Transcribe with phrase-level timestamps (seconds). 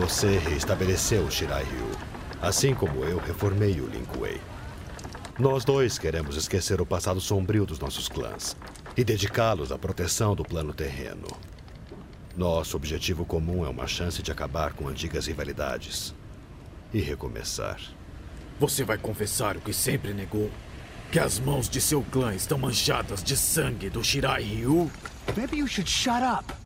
[0.00, 1.90] Você reestabeleceu o Shirai Ryu,
[2.40, 4.40] assim como eu reformei o Lin Kuei.
[5.38, 8.56] Nós dois queremos esquecer o passado sombrio dos nossos clãs
[8.96, 11.26] e dedicá-los à proteção do plano terreno.
[12.34, 16.14] Nosso objetivo comum é uma chance de acabar com antigas rivalidades
[16.94, 17.78] e recomeçar.
[18.58, 20.50] Você vai confessar o que sempre negou?
[21.12, 24.90] Que as mãos de seu clã estão manchadas de sangue do Shirai Ryu?
[25.36, 26.59] Maybe you should shut up.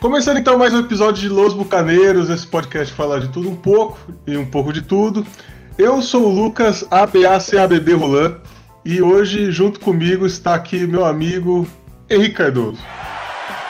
[0.00, 3.98] Começando então mais um episódio de Los Bucaneiros, esse podcast fala de tudo um pouco
[4.28, 5.26] e um pouco de tudo.
[5.76, 8.36] Eu sou o Lucas ABACABB Roland
[8.84, 11.66] e hoje junto comigo está aqui meu amigo
[12.08, 12.80] Henrique Cardoso.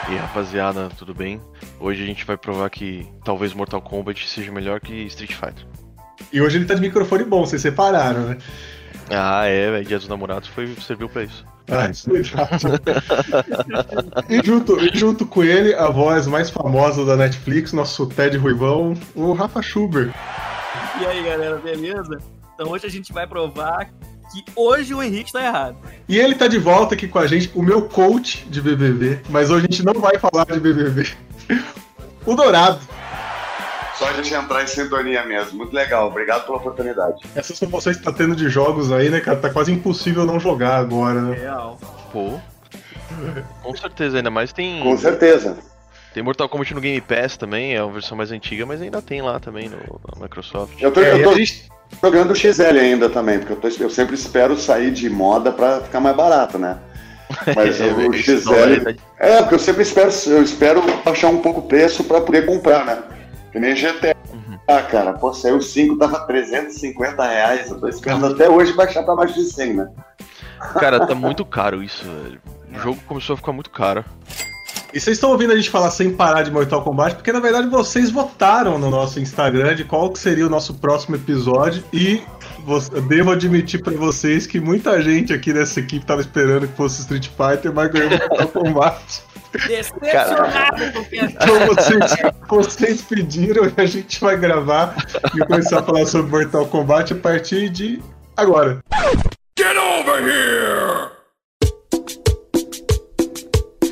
[0.07, 1.41] E aí, rapaziada, tudo bem?
[1.79, 5.65] Hoje a gente vai provar que talvez Mortal Kombat seja melhor que Street Fighter.
[6.31, 8.37] E hoje ele tá de microfone bom, vocês separaram, né?
[9.09, 9.85] Ah, é, velho.
[9.85, 11.43] Dia dos Namorados foi, serviu pra isso.
[11.71, 11.91] Ah, é
[14.29, 18.95] e, junto, e junto com ele, a voz mais famosa da Netflix, nosso Ted Ruivão,
[19.15, 20.11] o Rafa Schubert.
[20.99, 22.17] E aí, galera, beleza?
[22.53, 23.89] Então hoje a gente vai provar
[24.31, 25.77] que hoje o Henrique está errado.
[26.07, 29.49] E ele tá de volta aqui com a gente, o meu coach de BBB, mas
[29.49, 31.07] hoje a gente não vai falar de BBB.
[32.25, 32.79] O Dourado.
[33.99, 35.57] Só a gente entrar em sintonia mesmo.
[35.57, 37.21] Muito legal, obrigado pela oportunidade.
[37.35, 39.37] Essas promoções que tá tendo de jogos aí, né, cara?
[39.37, 41.35] Tá quase impossível não jogar agora, né?
[41.37, 41.77] Real.
[42.11, 42.39] Pô.
[43.61, 44.81] Com certeza, ainda mais tem.
[44.81, 45.57] Com certeza.
[46.13, 49.21] Tem Mortal Kombat no Game Pass também, é uma versão mais antiga, mas ainda tem
[49.21, 50.81] lá também no, na Microsoft.
[50.81, 51.69] Eu tô, É, eu tô gente-
[52.01, 55.81] jogando o XL ainda também, porque eu, tô- eu sempre espero sair de moda pra
[55.81, 56.77] ficar mais barato, né?
[57.55, 58.83] Mas É, o XL.
[58.83, 62.45] tá- É, porque eu sempre espero, eu espero baixar um pouco o preço pra poder
[62.45, 62.97] comprar, né?
[63.51, 64.15] Que nem GTA.
[64.31, 64.59] Uhum.
[64.67, 67.69] Ah, cara, pô, saiu o 5, tava 350 reais.
[67.69, 69.89] Eu tô esperando até hoje baixar pra mais de 100, né?
[70.79, 72.39] Cara, tá muito caro isso, velho.
[72.71, 74.05] O jogo começou a ficar muito caro.
[74.93, 77.67] E vocês estão ouvindo a gente falar sem parar de Mortal Kombat, porque na verdade
[77.67, 82.23] vocês votaram no nosso Instagram de qual que seria o nosso próximo episódio e
[83.07, 87.27] devo admitir pra vocês que muita gente aqui dessa equipe tava esperando que fosse Street
[87.27, 89.23] Fighter, mas ganhou Mortal Kombat.
[89.51, 92.15] Decepcionado com Então vocês,
[92.47, 94.95] vocês pediram e a gente vai gravar
[95.35, 98.01] e começar a falar sobre Mortal Kombat a partir de
[98.37, 98.79] agora.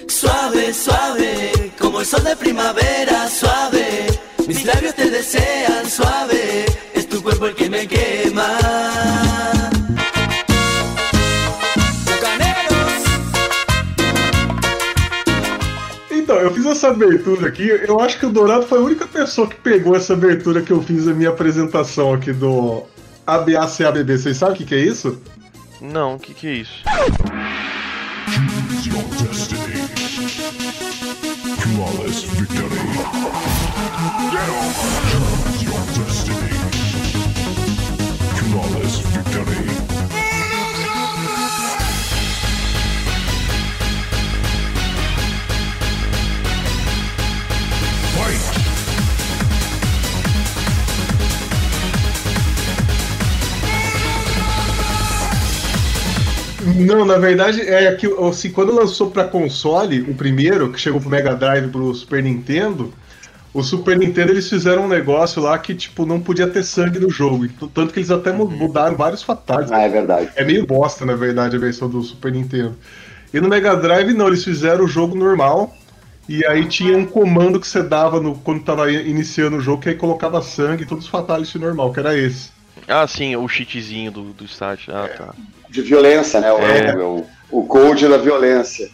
[0.07, 4.07] Suave, suave, como el sol de primavera, suave.
[4.47, 6.66] Mis labios te desean, suave.
[6.94, 9.16] Es tu cuerpo el que me quema.
[16.27, 17.69] Então, eu fiz essa abertura aqui.
[17.88, 20.83] Eu acho que o Dourado foi a única pessoa que pegou essa abertura que eu
[20.83, 22.83] fiz na minha apresentação aqui do
[23.25, 24.17] ABACABB.
[24.17, 25.21] Vocês sabem o que, que é isso?
[25.79, 26.83] Não, o que, que é isso?
[28.27, 29.76] Choose your destiny.
[56.85, 61.09] Não, na verdade, é que assim, quando lançou pra console, o primeiro, que chegou pro
[61.09, 62.93] Mega Drive pro Super Nintendo,
[63.53, 67.09] o Super Nintendo eles fizeram um negócio lá que, tipo, não podia ter sangue no
[67.09, 67.47] jogo.
[67.73, 69.71] Tanto que eles até mu- mudaram vários fatais.
[69.71, 70.31] Ah, é verdade.
[70.35, 72.77] É meio bosta, na verdade, a versão do Super Nintendo.
[73.33, 75.73] E no Mega Drive, não, eles fizeram o jogo normal.
[76.29, 79.89] E aí tinha um comando que você dava no, quando tava iniciando o jogo, que
[79.89, 82.51] aí colocava sangue e todos os fatality normal, que era esse.
[82.88, 84.89] Ah, sim, o cheatzinho do, do start.
[84.89, 85.33] Ah, tá.
[85.69, 86.51] De violência, né?
[86.51, 86.95] O, É.
[86.97, 88.89] o, o code da violência.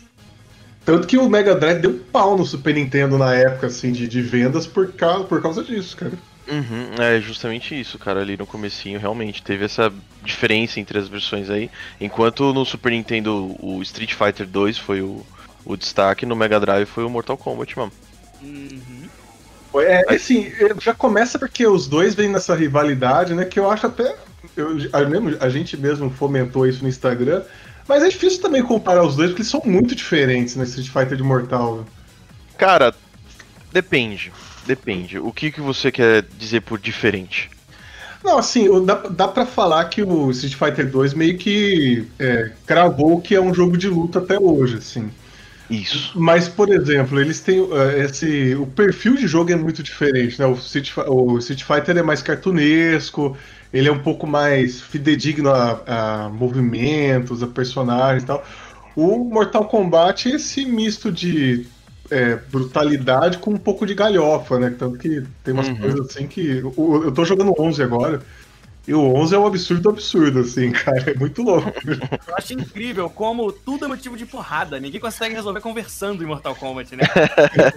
[0.85, 4.07] Tanto que o Mega Drive deu um pau no Super Nintendo na época, assim, de,
[4.07, 6.13] de vendas por causa, por causa disso, cara.
[6.45, 9.91] Uhum, é justamente isso, cara, ali no comecinho realmente teve essa
[10.25, 11.71] diferença entre as versões aí,
[12.01, 15.25] enquanto no Super Nintendo o Street Fighter 2 foi o,
[15.63, 17.93] o destaque, no Mega Drive foi o Mortal Kombat, mano.
[19.81, 23.45] É, assim, é, já começa porque os dois vêm nessa rivalidade, né?
[23.45, 24.15] Que eu acho até.
[24.55, 27.41] eu- a, mesmo- a gente mesmo fomentou isso no Instagram.
[27.87, 31.17] Mas é difícil também comparar os dois, porque eles são muito diferentes na Street Fighter
[31.17, 31.77] de Mortal.
[31.77, 31.83] né?
[32.57, 32.93] Cara,
[33.73, 34.31] depende,
[34.65, 35.19] depende.
[35.19, 37.49] O que, que você quer dizer por diferente?
[38.23, 43.19] Não, assim, dá, dá pra falar que o Street Fighter 2 meio que é, cravou
[43.19, 45.11] que é um jogo de luta até hoje, assim.
[45.69, 46.11] Isso.
[46.19, 48.53] Mas, por exemplo, eles têm eh, esse.
[48.55, 50.45] O perfil de jogo é muito diferente, né?
[50.45, 53.35] O Street, o Street Fighter é mais cartunesco,
[53.71, 58.45] ele é um pouco mais fidedigno a, a movimentos, a personagens e tal.
[58.95, 61.65] O Mortal Kombat é esse misto de
[62.11, 64.75] é, brutalidade com um pouco de galhofa, né?
[64.77, 65.75] Tanto que tem umas Uhum.
[65.77, 66.61] coisas assim que.
[66.75, 68.21] o- eu tô jogando 11 agora.
[68.85, 71.11] E o 11 é um absurdo absurdo, assim, cara.
[71.11, 71.71] É muito louco.
[72.27, 74.79] Eu acho incrível como tudo é motivo de porrada.
[74.79, 77.03] Ninguém consegue resolver conversando em Mortal Kombat, né?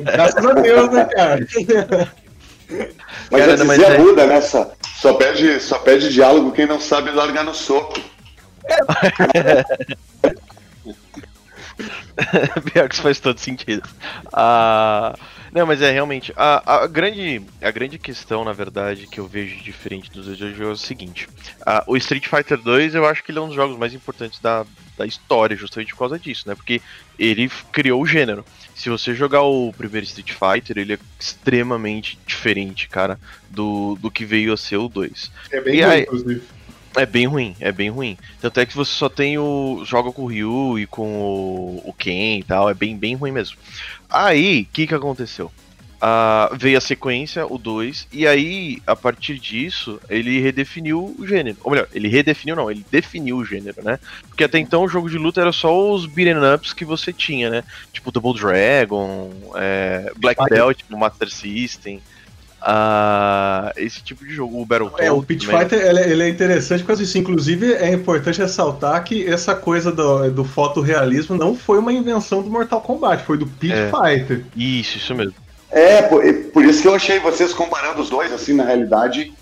[0.01, 1.47] Graças a Deus, né, cara?
[3.31, 4.41] Mas Cara, a mas é- muda, né?
[4.41, 8.01] Só, só, pede, só pede diálogo quem não sabe largar no soco.
[12.73, 13.87] Pior que isso faz todo sentido.
[14.33, 15.15] Ah,
[15.57, 16.33] não, mas é realmente.
[16.37, 20.61] A, a grande, a grande questão, na verdade, que eu vejo diferente dos dois jogos
[20.61, 21.29] é o seguinte:
[21.65, 24.39] ah, o Street Fighter 2 eu acho que ele é um dos jogos mais importantes
[24.41, 24.67] da,
[24.99, 26.55] da história, justamente por causa disso, né?
[26.55, 26.81] Porque
[27.19, 28.45] ele criou o gênero.
[28.75, 33.19] Se você jogar o primeiro Street Fighter, ele é extremamente diferente, cara,
[33.49, 35.33] do, do que veio a ser o 2.
[35.51, 36.43] É bem E ruim, aí- inclusive.
[36.99, 38.17] É bem ruim, é bem ruim.
[38.41, 39.83] Tanto é que você só tem o.
[39.85, 43.31] joga com o Ryu e com o, o Ken e tal, é bem, bem ruim
[43.33, 43.59] mesmo.
[44.11, 45.51] Aí, o que que aconteceu?
[46.01, 51.57] Ah, veio a sequência, o 2, e aí, a partir disso, ele redefiniu o gênero.
[51.65, 53.99] Ou melhor, ele redefiniu não, ele definiu o gênero, né?
[54.29, 57.49] Porque até então o jogo de luta era só os beat'em ups que você tinha,
[57.49, 57.65] né?
[57.93, 62.03] Tipo Double Dragon, é, Black Belt Master System.
[62.69, 65.07] Ah, esse tipo de jogo, o Battletoads.
[65.07, 65.61] É, o Pit também.
[65.61, 67.17] Fighter ele, é- ele é interessante por causa disso.
[67.17, 72.51] Inclusive, é importante ressaltar que essa coisa do, do fotorrealismo não foi uma invenção do
[72.51, 73.89] Mortal Kombat, foi do Pit É.
[73.91, 74.45] Fighter.
[74.57, 75.35] Isso, isso mesmo.
[75.71, 76.23] É, por,
[76.53, 79.33] por isso que eu achei vocês comparando os dois, assim, na realidade,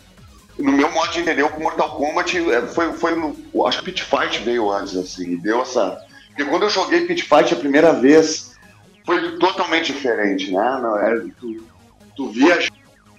[0.59, 3.35] no meu modo de entender, com Mortal Kombat é, foi, foi no.
[3.67, 5.99] Acho que Pit Fight veio antes, assim, e deu essa.
[6.29, 8.53] Porque quando eu joguei Pit Fight a primeira vez,
[9.07, 10.79] foi totalmente diferente, né?
[10.83, 11.65] Não, era, tu,
[12.15, 12.59] tu via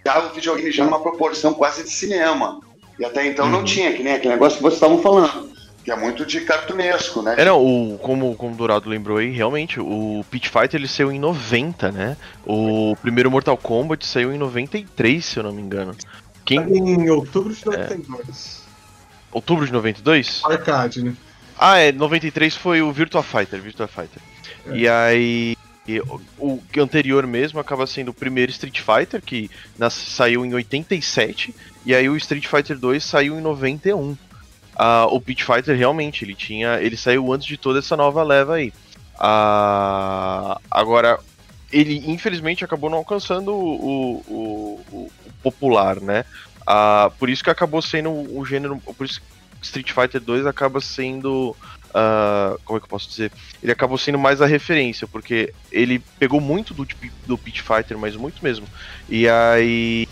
[0.05, 2.59] já o videogame já numa proporção quase de cinema.
[2.99, 5.53] E até então não tinha, que nem aquele negócio que vocês estavam falando.
[5.83, 7.35] Que é muito de cartunesco, né?
[7.37, 11.11] É, não, o, como, como o Dourado lembrou aí, realmente, o Pit Fighter ele saiu
[11.11, 12.17] em 90, né?
[12.45, 15.95] O primeiro Mortal Kombat saiu em 93, se eu não me engano.
[16.43, 16.59] Quem?
[16.59, 17.55] Em outubro É.
[17.55, 18.63] de 92.
[19.31, 20.41] Outubro de 92?
[20.45, 21.13] Arcade, né?
[21.57, 24.21] Ah, é, 93 foi o Virtua Fighter, Virtua Fighter.
[24.73, 25.54] E aí,
[25.87, 25.99] e
[26.39, 31.53] o, anterior mesmo acaba sendo o primeiro Street Fighter, que nas- saiu em 87,
[31.85, 34.17] e aí o Street Fighter 2 saiu em 91.
[34.75, 36.79] Ah, o Pit Fighter realmente, ele tinha.
[36.81, 38.73] Ele saiu antes de toda essa nova leva aí.
[39.17, 41.19] Ah, agora,
[41.71, 46.25] ele infelizmente acabou não alcançando o, o- o- o popular, né?
[46.65, 48.77] Ah, por isso que acabou sendo o gênero.
[48.97, 49.21] Por isso
[49.61, 51.55] Street Fighter 2 acaba sendo.
[51.97, 53.31] Ah, como é que eu posso dizer?
[53.63, 56.85] Ele acabou sendo mais a referência, porque ele pegou muito do,
[57.25, 58.67] do Pit Fighter, mas muito mesmo.
[59.07, 60.05] E aí.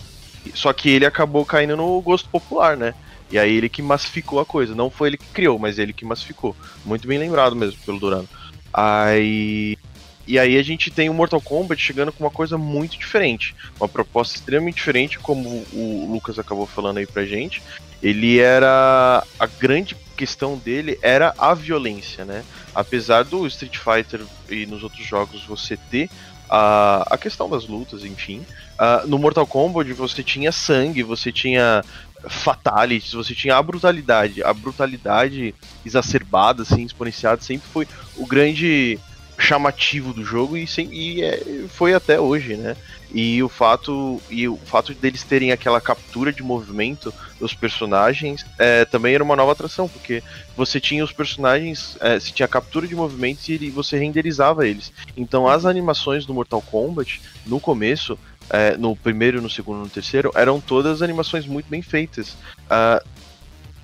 [0.54, 2.94] Só que ele acabou caindo no gosto popular, né?
[3.30, 4.74] E aí ele que massificou a coisa.
[4.74, 6.56] Não foi ele que criou, mas ele que massificou.
[6.86, 8.30] Muito bem lembrado mesmo pelo Durano.
[8.74, 9.78] Aí.
[10.26, 13.54] E aí a gente tem o Mortal Kombat chegando com uma coisa muito diferente.
[13.78, 17.62] Uma proposta extremamente diferente, como o Lucas acabou falando aí pra gente.
[18.02, 19.26] Ele era.
[19.38, 22.44] A grande questão dele era a violência, né?
[22.74, 26.10] Apesar do Street Fighter e nos outros jogos você ter
[26.50, 28.46] a, a questão das lutas, enfim.
[28.78, 31.84] ah, no Mortal Kombat você tinha sangue, você tinha
[32.28, 34.44] fatalities, você tinha a brutalidade.
[34.44, 35.54] A brutalidade
[35.86, 39.00] exacerbada, assim, exponenciada, sempre foi o grande
[39.38, 42.78] chamativo do jogo e, sem, e é, foi até hoje, né?
[43.14, 48.86] E o fato e o fato deles terem aquela captura de movimento dos personagens é,
[48.86, 50.24] também era uma nova atração, porque
[50.58, 54.92] você tinha os personagens, é, você tinha captura de movimentos e você renderizava eles.
[55.16, 58.18] Então as animações do Mortal Kombat no começo
[58.50, 62.36] é, no primeiro, no segundo, no terceiro, eram todas animações muito bem feitas.
[62.70, 63.02] ah,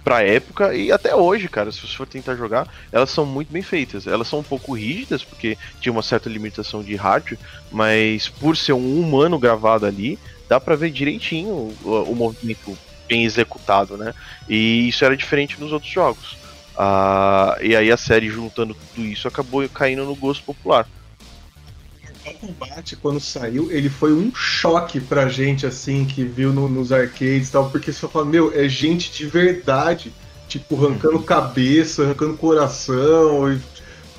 [0.04, 3.62] pra época e até hoje, cara, se você for tentar jogar, elas são muito bem
[3.64, 4.08] feitas.
[4.08, 7.38] Elas são um pouco rígidas, porque tinha uma certa limitação de rádio,
[7.70, 13.26] mas por ser um humano gravado ali, dá pra ver direitinho o, o movimento bem
[13.26, 14.14] executado, né?
[14.48, 16.40] E isso era diferente nos outros jogos.
[16.78, 20.88] Ah, e aí a série juntando tudo isso acabou caindo no gosto popular.
[22.30, 26.92] Mortal Kombat, quando saiu, ele foi um choque pra gente, assim, que viu no- nos
[26.92, 30.16] arcades e tal, porque você fala, meu, é gente de verdade,
[30.48, 33.64] tipo, arrancando cabeça, arrancando coração, e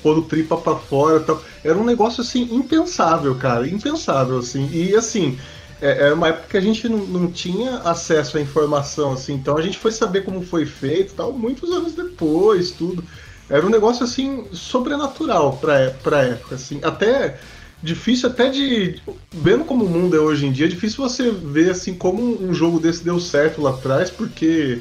[0.01, 1.43] pondo tripa pra fora e tal.
[1.63, 4.69] Era um negócio, assim, impensável, cara, impensável, assim.
[4.71, 5.39] E, assim,
[5.79, 9.57] é- era uma época que a gente não, não tinha acesso à informação, assim, então
[9.57, 13.07] a gente foi saber como foi feito tal, muitos anos depois, tudo.
[13.49, 16.79] Era um negócio, assim, sobrenatural pra, pra época, assim.
[16.83, 17.39] Até
[17.83, 19.01] difícil até de.
[19.31, 22.53] Vendo como o mundo é hoje em dia, é difícil você ver assim como um
[22.53, 24.79] jogo desse deu certo lá atrás, porque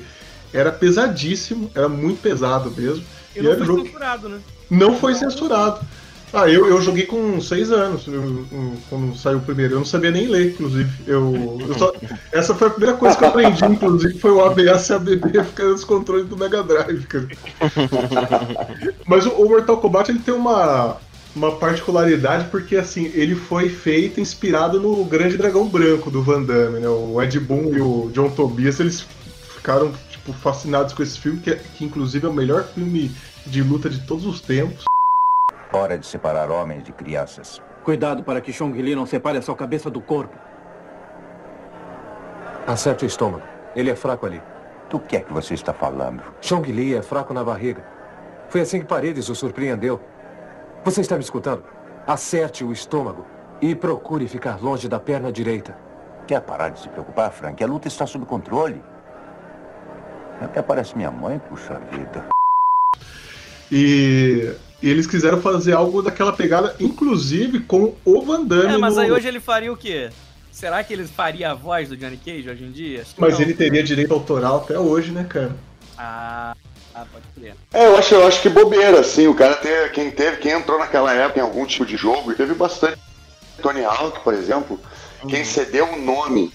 [0.53, 3.05] era pesadíssimo, era muito pesado mesmo.
[3.35, 4.39] E E não era foi jogo censurado, né?
[4.71, 5.81] não foi censurado.
[6.33, 8.47] Ah, eu, eu joguei com seis anos, eu-
[8.89, 9.75] quando saiu o primeiro.
[9.75, 10.89] Eu não sabia nem ler, inclusive.
[11.05, 11.93] Eu, eu só-
[12.31, 15.65] essa foi a primeira coisa que eu aprendi, inclusive, foi o ABS e ABB ficar
[15.65, 17.27] nos controles do Mega Drive, cara.
[19.07, 20.99] Mas o, o Mortal Kombat ele tem uma,
[21.35, 26.81] uma particularidade porque assim ele foi feito inspirado no Grande Dragão Branco do Van Damme,
[26.81, 26.89] né?
[26.89, 29.03] O Ed Boon e o John Tobias eles
[29.57, 33.15] ficaram tipo fascinados com esse filme que, é- que inclusive é o melhor filme
[33.47, 34.85] de luta de todos os tempos.
[35.73, 37.63] Hora de separar homens de crianças.
[37.85, 40.37] Cuidado para que Chong Li não separe a sua cabeça do corpo.
[42.67, 43.43] Acerte o estômago.
[43.75, 44.43] Ele é fraco ali.
[44.91, 46.23] Do que é que você está falando?
[46.41, 47.85] Chong Li é fraco na barriga.
[48.49, 50.01] Foi assim que Paredes o surpreendeu.
[50.85, 51.63] Você está me escutando?
[52.07, 53.27] Acerte o estômago
[53.61, 55.77] e procure ficar longe da perna direita.
[56.27, 57.63] Quer parar de se preocupar, Frank?
[57.63, 58.83] A luta está sob controle.
[60.41, 62.27] Até parece minha mãe, puxa vida.
[63.71, 68.75] E, e eles quiseram fazer algo daquela pegada, inclusive com o Van Damme.
[68.75, 70.09] É, mas no- aí hoje ele faria o quê?
[70.51, 73.05] Será que ele faria a voz do Johnny Cage hoje em dia?
[73.19, 73.43] Mas não.
[73.43, 75.55] ele teria direito autoral até hoje, né, cara?
[75.97, 76.57] Ah,
[77.01, 77.55] ah, pode crer.
[77.73, 80.79] É, eu acho, eu acho que bobeira, assim, o cara ter, quem teve, quem entrou
[80.79, 82.99] naquela época em algum tipo de jogo, e teve bastante.
[83.63, 84.81] Tony Hawk, por exemplo,
[85.29, 86.53] quem cedeu o nome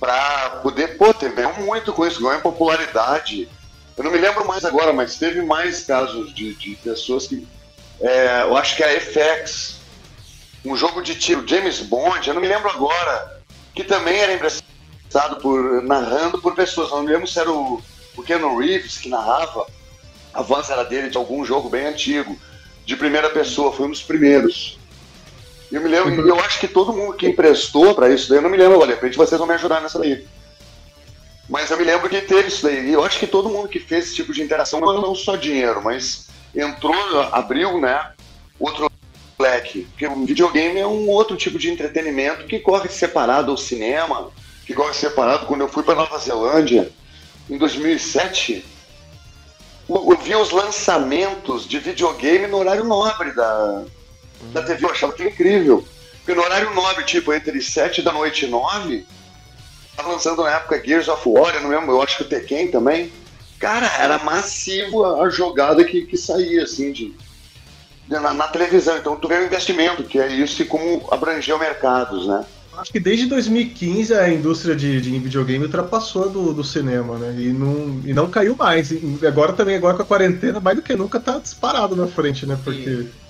[0.00, 3.48] pra poder, pô, teve muito com isso, ganhou popularidade.
[3.96, 7.46] Eu não me lembro mais agora, mas teve mais casos de, de pessoas que.
[8.00, 9.78] é, eu acho que a FX,
[10.64, 13.40] um jogo de tiro, James Bond, eu não me lembro agora,
[13.74, 15.82] que também era emprestado por.
[15.82, 16.90] narrando por pessoas.
[16.90, 17.82] Eu não me lembro se era o,
[18.16, 19.66] o Keanu Reeves que narrava.
[20.36, 22.38] A voz era dele de algum jogo bem antigo,
[22.84, 24.78] de primeira pessoa, foi um dos primeiros.
[25.72, 28.50] Eu me lembro, eu acho que todo mundo que emprestou pra isso daí, eu não
[28.50, 30.26] me lembro, olha, de repente vocês vão me ajudar nessa daí.
[31.48, 32.86] Mas eu me lembro que teve isso daí.
[32.86, 35.82] E eu acho que todo mundo que fez esse tipo de interação, não só dinheiro,
[35.82, 36.94] mas entrou,
[37.32, 38.12] abriu, né,
[38.60, 38.90] outro
[39.38, 39.86] leque.
[39.90, 44.30] Porque o videogame é um outro tipo de entretenimento que corre separado ao cinema,
[44.66, 45.46] que corre separado.
[45.46, 46.92] Quando eu fui para Nova Zelândia,
[47.48, 48.75] em 2007,
[49.88, 53.84] eu vi os lançamentos de videogame no horário nobre da,
[54.52, 54.84] da TV.
[54.84, 55.86] Eu achava que incrível.
[56.18, 59.06] Porque no horário nobre, tipo, entre 7 da noite e 9,
[59.96, 62.70] tava lançando na época Gears of War, eu não lembro, eu acho que o Tekken
[62.70, 63.12] também.
[63.60, 67.06] Cara, era massivo a, a jogada que, que saía, assim, de,
[68.08, 68.98] de- na, na televisão.
[68.98, 72.44] Então tu vê o investimento, que é isso e como abrangeu mercados, né?
[72.76, 77.34] Acho que desde 2015 a indústria de, de videogame ultrapassou do, do cinema, né?
[77.38, 78.90] E não, e não caiu mais.
[78.90, 82.46] E agora também, agora com a quarentena, mais do que nunca tá disparado na frente,
[82.46, 82.58] né?
[82.62, 83.04] Porque.
[83.04, 83.25] tá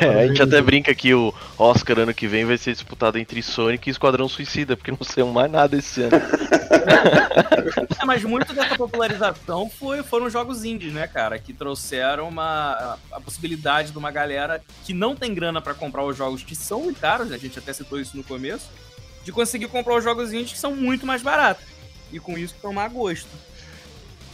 [0.00, 3.42] É, a gente até brinca que o Oscar ano que vem vai ser disputado entre
[3.42, 6.12] Sonic e Esquadrão Suicida, porque não saiu mais nada esse ano.
[8.00, 11.38] É, mas muito dessa popularização foi, foram jogos indies, né, cara?
[11.38, 16.16] Que trouxeram uma, a possibilidade de uma galera que não tem grana pra comprar os
[16.16, 18.68] jogos que são muito caros, a gente até citou isso no começo,
[19.24, 21.64] de conseguir comprar os jogos indies que são muito mais baratos.
[22.12, 23.30] E com isso tomar gosto.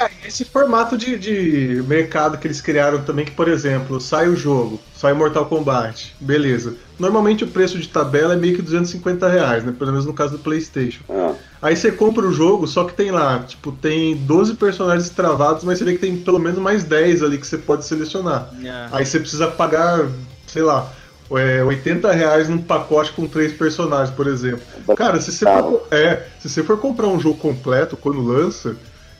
[0.01, 4.37] É, esse formato de, de mercado que eles criaram também, que, por exemplo, sai o
[4.37, 6.75] jogo, sai Mortal Kombat, beleza.
[6.99, 9.75] Normalmente o preço de tabela é meio que 250 reais, né?
[9.79, 11.03] Pelo menos no caso do Playstation.
[11.09, 15.63] Ah, Aí você compra o jogo, só que tem lá, tipo, tem 12 personagens travados,
[15.63, 18.49] mas você vê que tem pelo menos mais 10 ali que você pode selecionar.
[18.93, 20.09] Aí você precisa pagar,
[20.47, 20.91] sei lá,
[21.33, 24.63] é, 80 reais num pacote com três personagens, por exemplo.
[24.97, 28.75] Cara, se você for, é, se você for comprar um jogo completo quando lança,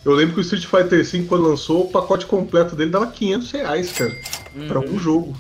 [0.05, 3.51] eu lembro que o Street Fighter V, quando lançou, o pacote completo dele dava 500
[3.53, 4.17] reais, cara,
[4.69, 5.37] pra um jogo.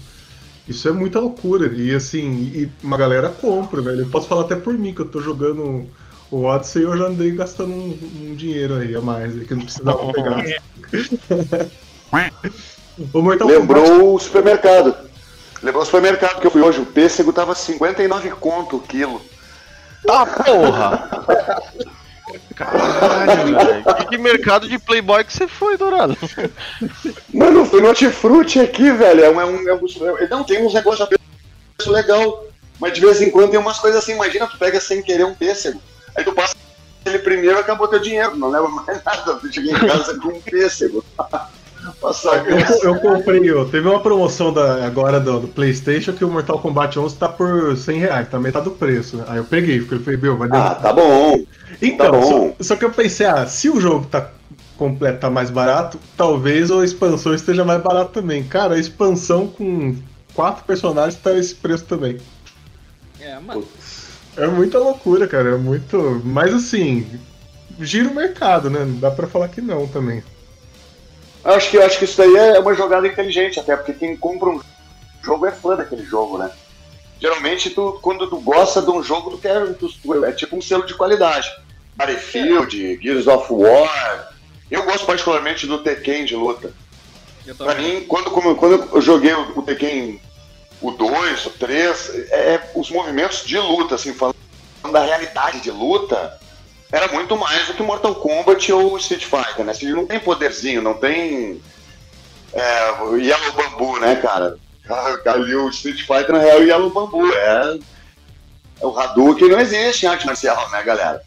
[0.68, 1.66] Isso é muita loucura.
[1.74, 4.00] E assim, e uma galera compra, velho.
[4.02, 5.86] Eu posso falar até por mim, que eu tô jogando
[6.30, 9.52] o Odyssey e eu já andei gastando um, um dinheiro aí a mais, aí, que
[9.52, 10.44] eu não precisava pegar.
[13.12, 14.94] o Mortal Lembrou Kombat- o supermercado.
[15.62, 16.80] Lembrou o supermercado que eu fui hoje.
[16.80, 19.20] O pêssego tava 59 conto o quilo.
[20.06, 21.10] Tá porra!
[22.60, 23.84] Caralho, velho.
[23.96, 26.16] Que, que mercado de Playboy que você foi, Dourado?
[27.32, 29.24] Mano, foi no hortifruti aqui, velho.
[29.24, 32.44] É um, é um, é um- é- não, tem uns negócios preço legal.
[32.78, 34.12] Mas de vez em quando tem umas coisas assim.
[34.12, 35.80] Imagina, tu pega sem querer um pêssego.
[36.14, 36.54] Aí tu passa
[37.06, 38.36] ele primeiro acabou teu dinheiro.
[38.36, 39.34] Não leva mais nada.
[39.36, 41.02] Tu chega em casa com um pêssego.
[42.82, 46.58] Eu, eu comprei, ó, teve uma promoção da, agora do, do PlayStation que o Mortal
[46.58, 49.18] Kombat 11 tá por 100 reais, tá metade do preço.
[49.18, 49.24] né?
[49.28, 51.44] Aí eu peguei, porque eu falei, meu, vai Ah, tá bom.
[51.80, 52.54] Então, Tá bom.
[52.58, 54.30] Só, só que eu pensei, ah, se o jogo tá
[54.78, 58.42] completo, tá mais barato, talvez a expansão esteja mais barato também.
[58.44, 59.94] Cara, a expansão com
[60.34, 62.16] quatro personagens tá esse preço também.
[63.20, 63.62] É, mano.
[64.36, 65.50] É muita loucura, cara.
[65.50, 66.22] É muito.
[66.24, 67.06] Mas assim,
[67.78, 68.80] gira o mercado, né?
[68.80, 70.22] Não dá pra falar que não também.
[71.44, 74.60] Acho que, acho que isso daí é uma jogada inteligente, até porque quem compra um
[75.22, 76.50] jogo é fã daquele jogo, né?
[77.20, 79.74] Geralmente, tu, quando tu gosta de um jogo, tu quer.
[79.74, 81.50] Tu, é tipo um selo de qualidade.
[81.94, 84.32] Battlefield, Gears of War.
[84.70, 86.72] Eu gosto particularmente do Tekken de luta.
[87.58, 90.20] Pra mim, quando, quando eu joguei o, o Tekken,
[90.80, 94.36] o 2, o 3, é, é os movimentos de luta, assim, falando
[94.90, 96.39] da realidade de luta,
[96.92, 99.72] era muito mais do que Mortal Kombat ou Street Fighter, né?
[99.72, 101.62] Assim, não tem poderzinho, não tem
[102.52, 104.58] é, Yellow Bambu, né, cara?
[105.26, 107.32] Ali o Street Fighter, na real, é o Yellow Bambu.
[107.32, 107.78] É,
[108.80, 111.22] é o Hadouken não existe em arte marcial, né, galera?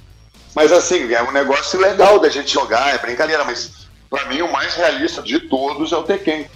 [0.53, 4.51] Mas assim, é um negócio legal da gente jogar, é brincadeira, mas pra mim o
[4.51, 6.47] mais realista de todos é o Tekken.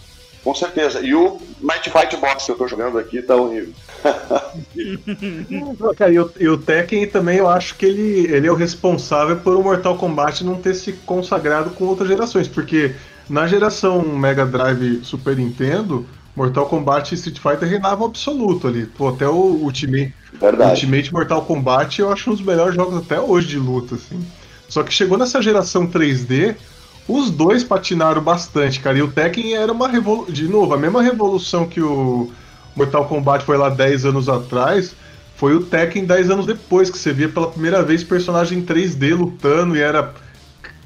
[0.48, 1.02] Com certeza.
[1.02, 3.74] E o Might Fight Box que eu tô jogando aqui tá horrível.
[5.98, 9.36] Cara, e o, e o Tekken também eu acho que ele, ele é o responsável
[9.36, 12.96] por o Mortal Kombat não ter se consagrado com outras gerações, porque
[13.30, 18.86] na geração Mega Drive Super Nintendo, Mortal Kombat e Street Fighter reinavam absoluto ali.
[18.86, 20.86] Pô, até o Ultimate, Verdade.
[20.86, 24.26] Ultimate Mortal Kombat eu acho um dos melhores jogos até hoje de luta, assim.
[24.70, 26.56] Só que chegou nessa geração 3D,
[27.08, 28.98] os dois patinaram bastante, cara.
[28.98, 30.34] E o Tekken era uma revolução.
[30.34, 32.32] De novo, a mesma revolução que o
[32.76, 34.96] Mortal Kombat foi lá 10 anos atrás.
[35.36, 39.16] Foi o Tekken 10 anos depois, que você via pela primeira vez personagem em 3D
[39.16, 40.14] lutando e era.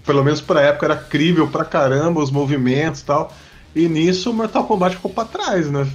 [0.05, 3.33] Pelo menos pra época, era crível pra caramba os movimentos e tal.
[3.73, 5.87] E nisso o Mortal Kombat ficou pra trás, né?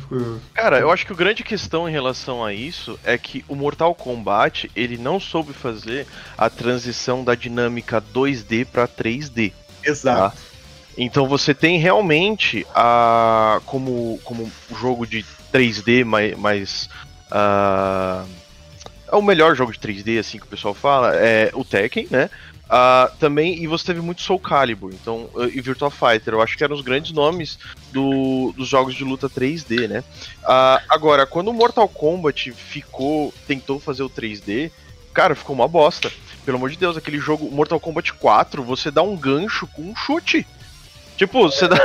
[0.54, 3.95] Cara, eu acho que a grande questão em relação a isso é que o Mortal
[3.95, 6.06] Kombat ele não soube fazer
[6.38, 9.52] a transição da dinâmica 2D pra 3D.
[9.87, 10.37] Exato.
[10.37, 10.43] Tá?
[10.99, 16.88] Então você tem realmente a como como jogo de 3D mais, mais
[17.31, 18.26] ah,
[19.12, 22.31] é o melhor jogo de 3D assim que o pessoal fala é o Tekken, né?
[22.69, 26.64] Ah, também e você teve muito Soul Calibur, então e Virtua Fighter, eu acho que
[26.64, 27.59] eram os grandes nomes
[27.93, 30.02] do- dos jogos de luta 3D, né?
[30.45, 34.73] Ah, agora, quando o Mortal Kombat ficou tentou fazer o 3D,
[35.15, 36.11] cara, ficou uma bosta.
[36.47, 39.95] Pelo amor de Deus, aquele jogo Mortal Kombat 4, você dá um gancho com um
[39.97, 40.47] chute.
[41.17, 41.76] Tipo, você dá,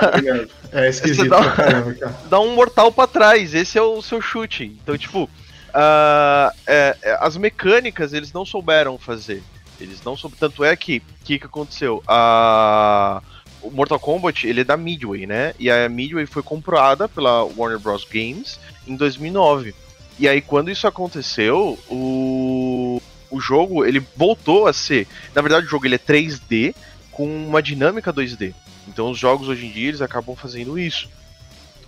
[0.71, 2.15] É esquisito Você dá- caramba, cara.
[2.30, 4.65] dá um mortal pra trás, esse é o seu chute.
[4.84, 5.30] Então, tipo,
[5.74, 9.41] ah, é, é, as mecânicas eles não souberam fazer.
[9.80, 10.39] Eles não souberam.
[10.50, 12.04] Tanto é que, o que, que aconteceu?
[12.08, 13.21] A,
[13.63, 15.56] o Mortal Kombat ele é da Midway, né?
[15.58, 18.06] E a Midway foi comprada pela Warner Bros.
[18.06, 19.74] Games em 2009.
[20.19, 23.01] E aí, quando isso aconteceu, o,
[23.32, 25.08] o jogo ele voltou a ser.
[25.34, 26.76] Na verdade, o jogo ele é 3D
[27.12, 28.54] com uma dinâmica 2D.
[28.88, 31.10] Então, os jogos hoje em dia eles acabam fazendo isso.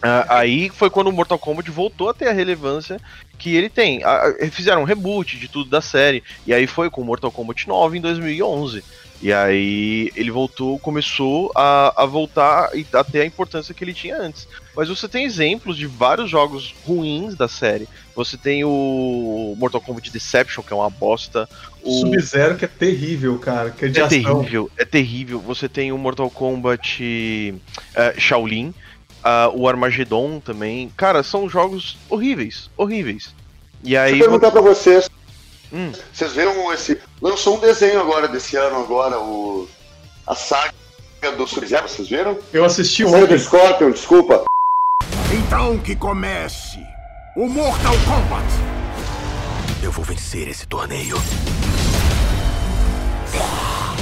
[0.03, 2.99] Ah, aí foi quando o Mortal Kombat voltou a ter a relevância
[3.39, 4.03] que ele tem.
[4.03, 6.21] Ah, ah, fizeram um reboot de tudo da série.
[6.45, 8.83] E aí foi com o Mortal Kombat 9 em 2011.
[9.21, 13.93] E aí ele voltou, começou a, a voltar e a ter a importância que ele
[13.93, 14.45] tinha antes.
[14.75, 17.87] Mas você tem exemplos de vários jogos ruins da série.
[18.13, 21.47] Você tem o Mortal Kombat Deception, que é uma bosta.
[21.81, 23.69] O Sub-Zero que é terrível, cara.
[23.69, 25.39] Que é é terrível, é terrível.
[25.39, 27.55] Você tem o Mortal Kombat
[27.95, 28.73] eh, Shaolin,
[29.23, 30.91] ah, o Armageddon também.
[30.97, 33.33] Cara, são jogos horríveis, horríveis.
[33.83, 34.11] E aí.
[34.11, 35.09] Deixa eu perguntar pra vocês.
[35.71, 35.91] Hum.
[36.11, 36.99] Vocês viram esse.
[37.21, 39.67] Lançou um desenho agora desse ano, agora, o.
[40.25, 40.73] A saga
[41.37, 42.37] do Sub-Zero, vocês viram?
[42.53, 43.39] Eu assisti saga do ontem.
[43.39, 44.43] Scorpion, desculpa.
[45.33, 46.79] Então que comece
[47.35, 48.45] o Mortal Kombat.
[49.81, 51.17] Eu vou vencer esse torneio.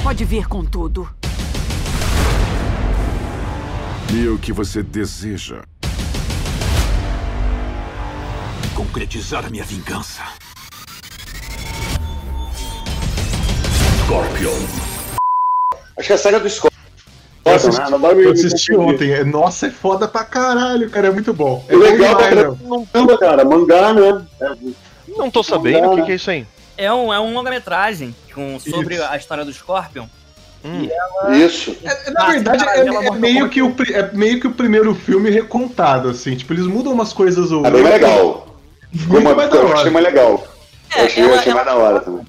[0.03, 1.09] Pode vir com tudo.
[4.13, 5.63] E o que você deseja?
[8.75, 10.21] Concretizar a minha vingança.
[14.03, 14.51] Scorpion.
[15.97, 16.71] Acho que é a saga do Scorpion,
[17.45, 17.89] né?
[17.89, 19.11] Não me- eu assisti ontem.
[19.11, 21.07] É- Nossa, é foda pra caralho, cara.
[21.07, 21.63] É muito bom.
[21.69, 22.87] É É legal pra demais, meu.
[22.91, 23.45] caramba, cara.
[23.45, 24.25] Mangá, né?
[24.41, 24.51] É,
[25.17, 26.45] Não tô sabendo o que, que é isso aí.
[26.77, 29.03] É um, é um longa-metragem com- sobre Isso.
[29.03, 30.07] a história do Scorpion.
[30.63, 30.87] Hum.
[31.33, 31.75] Isso.
[31.83, 34.93] É, na Ah, verdade, cara, é, é meio que o, é meio que o primeiro
[34.93, 36.35] filme recontado, assim.
[36.35, 38.55] Tipo, eles mudam umas coisas ou É bem legal.
[38.93, 39.91] Muito uma- mais da eu achei hora.
[39.91, 40.47] mais legal.
[40.93, 42.25] É, eu achei, ela- eu achei mais da hora também.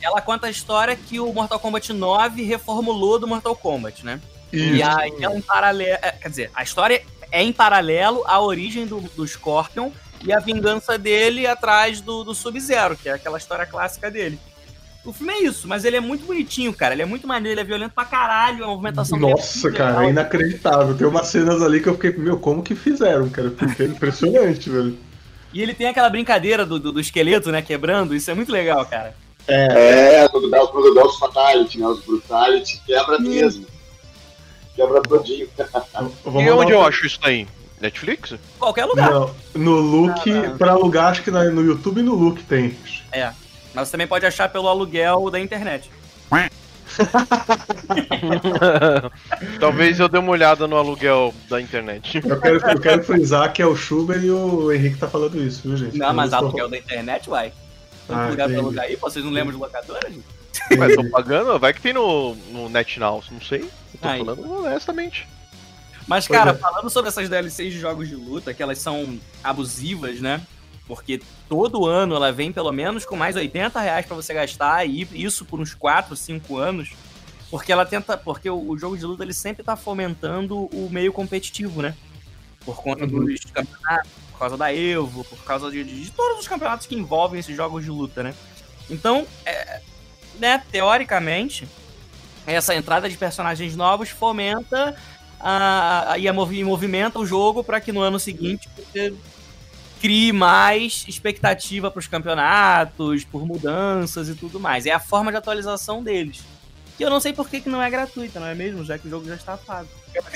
[0.00, 4.20] Ela conta a história que o Mortal Kombat 9 reformulou do Mortal Kombat, né?
[4.52, 4.74] Isso.
[4.76, 5.98] E aí ela em paralelo.
[6.02, 9.90] é, Quer dizer, a história é em paralelo à origem do, do Scorpion
[10.24, 14.38] e a vingança dele atrás do, do Sub-Zero, que é aquela história clássica dele.
[15.04, 16.94] O filme é isso, mas ele é muito bonitinho, cara.
[16.94, 19.76] Ele é muito maneiro, ele é violento pra caralho, a movimentação dele é Nossa, muito
[19.76, 20.04] cara, legal.
[20.04, 20.96] é inacreditável.
[20.96, 23.50] Tem umas cenas ali que eu fiquei, meu, como que fizeram, cara?
[23.50, 24.96] Porque é impressionante, velho.
[25.52, 28.86] E ele tem aquela brincadeira do, do, do esqueleto, né, quebrando, isso é muito legal,
[28.86, 29.14] cara.
[29.48, 31.86] É, quando dá, quando dá os Fatality, né?
[31.86, 33.66] Os Brutality, quebra mesmo.
[34.74, 35.48] Quebra todinho.
[36.24, 37.46] E onde eu acho isso daí?
[37.80, 38.34] Netflix?
[38.58, 39.10] Qualquer lugar.
[39.10, 40.22] Não, no Look,
[40.56, 42.78] pra alugar, acho que no YouTube e no Look tem.
[43.10, 43.32] É.
[43.74, 45.90] Mas você também pode achar pelo aluguel da internet.
[49.58, 52.20] Talvez eu dê uma olhada no aluguel da internet.
[52.24, 55.62] Eu quero, eu quero frisar que é o Schubert e o Henrique tá falando isso,
[55.66, 55.96] viu, gente?
[55.96, 57.52] Não, mas Eu tô- aluguel da internet, uai.
[58.08, 58.60] Ah, lugar pra entendi.
[58.60, 60.24] alugar aí, pô, vocês não lembram de locadora, gente?
[60.76, 63.60] Mas tô pagando, vai que tem no, no NetNow, não sei.
[63.62, 64.18] Eu tô Aí.
[64.18, 65.26] falando honestamente.
[66.06, 66.54] Mas, cara, é.
[66.54, 70.40] falando sobre essas DLCs de jogos de luta, que elas são abusivas, né?
[70.86, 75.06] Porque todo ano ela vem pelo menos com mais 80 reais pra você gastar, e
[75.12, 76.90] isso por uns 4, 5 anos.
[77.50, 78.16] Porque ela tenta.
[78.16, 81.94] Porque o, jogo de luta ele sempre tá fomentando o meio competitivo, né?
[82.64, 83.24] Por conta Uhum.
[83.26, 87.40] dos campeonatos, por causa da Evo, por causa de, de todos os campeonatos que envolvem
[87.40, 88.34] esses jogos de luta, né?
[88.90, 89.80] Então, é,
[90.38, 91.68] né, teoricamente,
[92.46, 94.96] essa entrada de personagens novos fomenta
[95.38, 99.12] a, a- e, a movi- e movimenta o jogo para que no ano seguinte você
[100.02, 104.84] crie mais expectativa para os campeonatos, por mudanças e tudo mais.
[104.84, 106.42] É a forma de atualização deles.
[106.98, 108.84] Que eu não sei por que, que não é gratuita, não é mesmo?
[108.84, 109.86] Já que o jogo já está pago.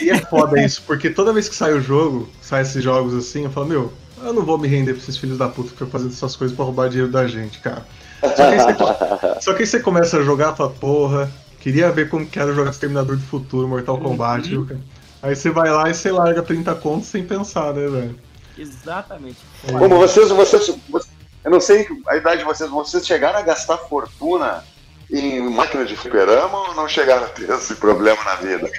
[0.01, 3.43] E é foda isso, porque toda vez que sai o jogo, sai esses jogos assim,
[3.43, 5.89] eu falo, meu, eu não vou me render pra esses filhos da puta que ficam
[5.89, 7.85] fazendo essas coisas pra roubar dinheiro da gente, cara.
[8.21, 8.77] Só que aí você,
[9.43, 12.71] só que aí você começa a jogar fala, porra, queria ver como que era jogar
[12.71, 14.81] Exterminador do Futuro, Mortal Kombat, viu, cara?
[15.23, 18.26] Aí você vai lá e você larga 30 contos sem pensar, né, velho?
[18.59, 19.39] Exatamente.
[19.67, 21.13] Como vocês, vocês, vocês-
[21.45, 24.65] eu não sei a idade de vocês, vocês chegaram a gastar fortuna
[25.11, 28.71] em máquina de fliperama ou não chegaram a ter esse problema na vida?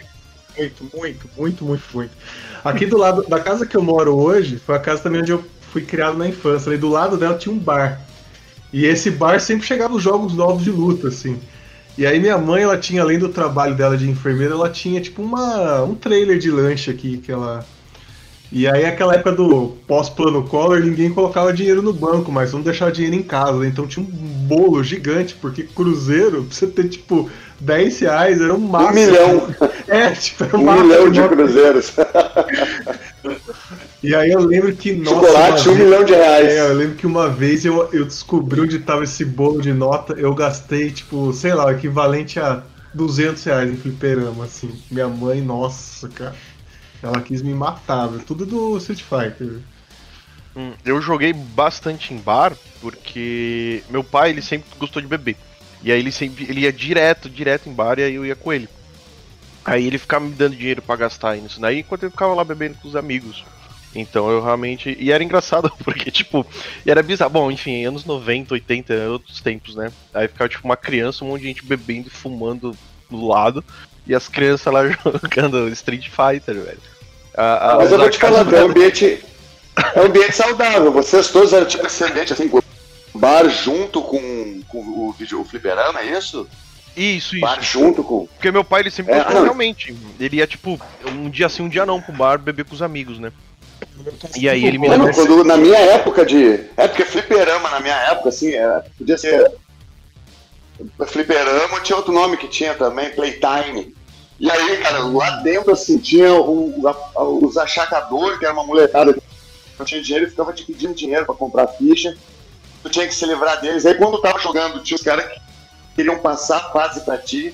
[0.58, 2.12] Muito, muito, muito, muito, muito.
[2.66, 5.44] Aqui do lado da casa que eu moro hoje, foi a casa também onde eu
[5.72, 6.70] fui criado na infância.
[6.70, 8.02] Ali do lado dela tinha um bar.
[8.74, 11.40] E esse bar sempre chegava os jogos novos de luta, assim.
[11.98, 15.22] E aí minha mãe, ela tinha, além do trabalho dela de enfermeira, ela tinha tipo
[15.22, 17.66] uma, um trailer de lanche aqui que ela.
[18.52, 22.92] E aí aquela época do pós-plano Collor, ninguém colocava dinheiro no banco, mas vamos deixar
[22.92, 23.68] dinheiro em casa.
[23.68, 27.30] Então tinha um bolo gigante, porque cruzeiro, pra você ter tipo
[27.60, 28.94] 10 reais, era um máximo.
[29.06, 29.48] milhão.
[29.90, 31.28] É, tipo, era Um máximo, milhão de né?
[31.30, 31.94] cruzeiros.
[34.04, 34.94] E aí eu lembro que.
[34.94, 36.48] nossa, Chocolate, um vez- milhão de reais.
[36.54, 40.14] É, eu lembro que uma vez eu, eu descobri onde tava esse bolo de nota,
[40.14, 42.62] eu gastei, tipo, sei lá, o equivalente a
[42.94, 44.70] 200 reais em fliperama, assim.
[44.92, 46.36] Minha mãe, nossa, cara.
[47.02, 48.10] Ela quis me matar.
[48.26, 49.60] Tudo do Street Fighter.
[50.56, 55.36] Hum, Eu joguei bastante em bar porque meu pai ele sempre gostou de beber.
[55.84, 58.52] E aí ele sempre ele ia direto, direto em bar e aí eu ia com
[58.52, 58.68] ele.
[59.64, 62.78] Aí ele ficava me dando dinheiro pra gastar nisso daí enquanto eu ficava lá bebendo
[62.82, 63.44] com os amigos.
[63.96, 64.96] Então eu realmente.
[65.00, 66.46] E era engraçado, porque, tipo,
[66.86, 67.32] era bizarro.
[67.32, 69.92] Bom, enfim, anos 90, 80, outros tempos, né?
[70.14, 72.76] Aí ficava, tipo, uma criança, um monte de gente bebendo e fumando
[73.10, 73.64] do lado.
[74.08, 76.80] E as crianças lá jogando Street Fighter, velho.
[77.36, 79.24] A- a- Mas eu vou te falar, é um ambiente,
[79.96, 80.91] é um ambiente saudável.
[80.91, 82.60] Vocês todos eram tipo esse ambiente assim, com
[83.13, 86.48] bar junto com, com o, vídeo, o fliperama, é isso?
[86.96, 87.41] Isso, isso.
[87.41, 88.26] Bar junto com.
[88.28, 89.43] Porque meu pai ele sempre É, gostou não.
[89.43, 89.96] realmente.
[90.20, 93.20] Ele ia, tipo, um dia sim, um dia não pro bar beber com os amigos,
[93.20, 93.32] né?
[94.36, 95.13] E aí ele me lembra.
[95.13, 96.62] quando, na minha época de.
[96.76, 99.52] É porque fliperama, na minha época, assim, é, podia ser.
[101.08, 103.96] Fliperama tinha outro nome que tinha também, Playtime.
[104.39, 109.13] E aí, cara, lá dentro, assim, tinha o- a- os achacadores, que era uma molecada
[109.13, 109.21] que
[109.80, 112.15] não tinha dinheiro e ficava te pedindo dinheiro pra comprar ficha.
[112.84, 113.86] Tu tinha que se livrar deles.
[113.86, 115.39] Aí quando tava jogando, tinha os caras que
[115.95, 117.54] queriam passar a fase pra ti.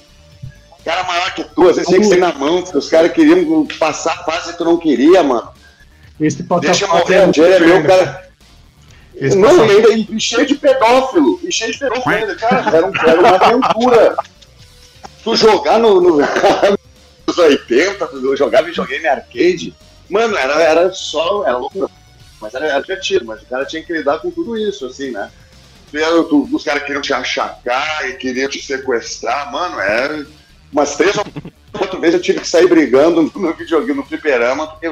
[0.83, 3.65] Cara maior que tu, às vezes tinha que ser na mão, porque os caras queriam
[3.79, 5.49] passar a fase e tu não queria, mano.
[6.19, 8.29] Esse Deixa morrer, é o dinheiro é meu, cara.
[9.15, 11.39] Esse Não, ainda e cheio de pedófilo.
[11.43, 12.35] E cheio de pedófilo.
[12.35, 14.15] Cara, era, um- era uma aventura.
[15.23, 16.17] Tu jogar no, no,
[17.27, 19.73] nos 80, tu jogava videogame arcade.
[20.09, 21.43] Mano, era, era só.
[21.45, 21.89] Era loucura.
[22.41, 25.31] Mas era, era divertido, mas o cara tinha que lidar com tudo isso, assim, né?
[26.51, 30.25] Os caras queriam te achacar e queriam te sequestrar, mano, era.
[30.71, 31.25] Umas três ou
[31.71, 34.87] quatro vezes eu tive que sair brigando no videogame, no fliperama, porque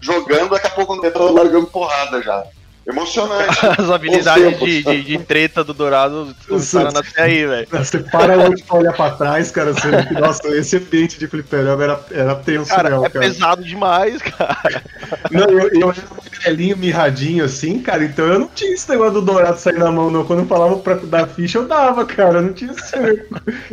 [0.00, 2.44] jogando, daqui a pouco eu tô largando porrada já.
[2.86, 3.58] Emocionante.
[3.78, 7.66] As habilidades de, de, de treta do Dourado começaram a nascer aí, velho.
[7.72, 11.26] Você para hoje pra olhar pra trás, cara, você vê que, nossa, esse ambiente de
[11.26, 13.24] fliperama era, era tenso Cara, mesmo, é cara.
[13.26, 14.82] pesado demais, cara.
[15.30, 19.22] Não, eu, eu era magrelinho, mirradinho assim, cara, então eu não tinha esse negócio do
[19.22, 20.24] dourado sair na mão, não.
[20.24, 22.38] Quando eu falava pra dar ficha, eu dava, cara.
[22.38, 22.96] Eu não tinha esse,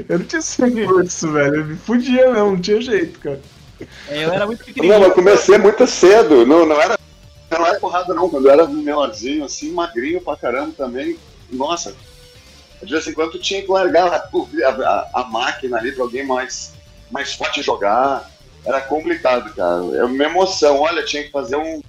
[0.08, 1.56] eu não tinha esse recurso, velho.
[1.56, 3.40] Eu me fudia mesmo, não tinha jeito, cara.
[4.08, 5.04] É, eu era muito Não, pequenininho.
[5.04, 6.46] eu comecei muito cedo.
[6.46, 7.01] Não, não era.
[7.52, 8.30] Não era porrada, não.
[8.30, 11.18] Quando eu era menorzinho, assim, magrinho pra caramba também.
[11.52, 11.94] Nossa.
[12.82, 14.16] De vez em quando tinha que largar a,
[15.14, 16.74] a, a máquina ali pra alguém mais,
[17.12, 18.30] mais forte jogar.
[18.66, 19.84] Era complicado, cara.
[19.98, 20.80] É uma emoção.
[20.80, 21.82] Olha, tinha que fazer um.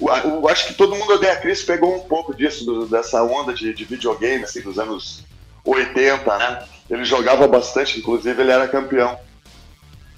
[0.00, 3.22] Eu, eu acho que todo mundo odeia a Chris pegou um pouco disso, do- dessa
[3.22, 5.24] onda de, de videogame, assim, dos anos
[5.64, 6.64] 80, né?
[6.88, 9.18] Ele jogava bastante, inclusive ele era campeão.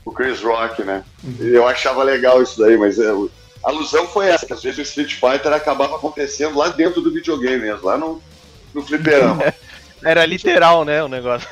[0.05, 1.05] O Chris Rock, né?
[1.40, 3.31] E eu achava legal isso daí, mas o-
[3.68, 7.12] a alusão foi essa, que às vezes o Street Fighter acabava acontecendo lá dentro do
[7.12, 8.22] videogame mesmo, lá no,
[8.72, 9.42] no fliperama.
[10.02, 11.46] Era literal, né, o negócio.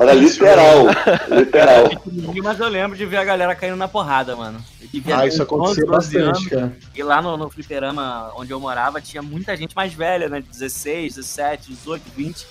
[0.00, 0.86] Era literal,
[1.30, 1.84] literal.
[2.42, 4.58] Mas eu lembro de ver a galera caindo na porrada, mano.
[5.14, 6.46] Ah, isso acontecia 11, 12 bastante, anos.
[6.48, 6.76] cara.
[6.94, 10.40] E lá no, no fliperama onde eu morava tinha muita gente mais velha, né?
[10.40, 12.46] 16, 17, 18, 20.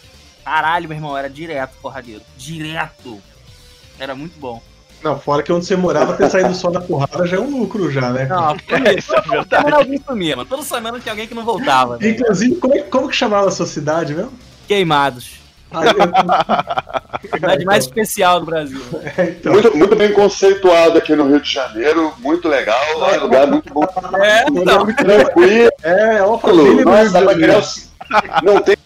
[0.46, 2.22] Caralho, meu irmão, era direto porradeiro.
[2.38, 3.20] Direto.
[4.00, 4.62] Era muito bom.
[5.04, 7.92] Não, fora que onde você morava, ter saído só da porrada já é um lucro
[7.92, 8.26] já, né?
[8.26, 8.56] Não,
[8.86, 9.48] É, isso é verdade.
[9.50, 10.50] semana alguém sumia, mano.
[10.50, 11.98] Toda semana tinha alguém que não voltava.
[11.98, 12.10] né?
[12.10, 14.34] Inclusive, como, é- como que chamava a sua cidade mesmo?
[14.68, 15.38] Queimados.
[15.72, 18.82] Ah, eu- Cidade mais especial do Brasil.
[19.18, 19.54] então.
[19.54, 22.80] Muito, muito bem conceituado aqui no Rio de Janeiro, muito legal,
[23.14, 23.84] é um lugar muito bom.
[24.22, 24.86] É, então.
[24.94, 26.86] Tranquilo, É, é uma família do Rio
[27.48, 27.92] nossa, os...
[28.44, 28.78] Não tem,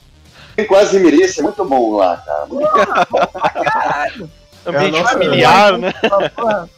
[0.56, 2.46] tem quase mirícia, é muito bom lá, cara.
[2.48, 2.68] Muito
[4.66, 5.94] Ambiente É familiar, né?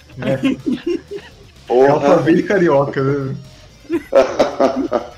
[1.70, 2.18] É uma Porra.
[2.18, 3.36] família carioca, né?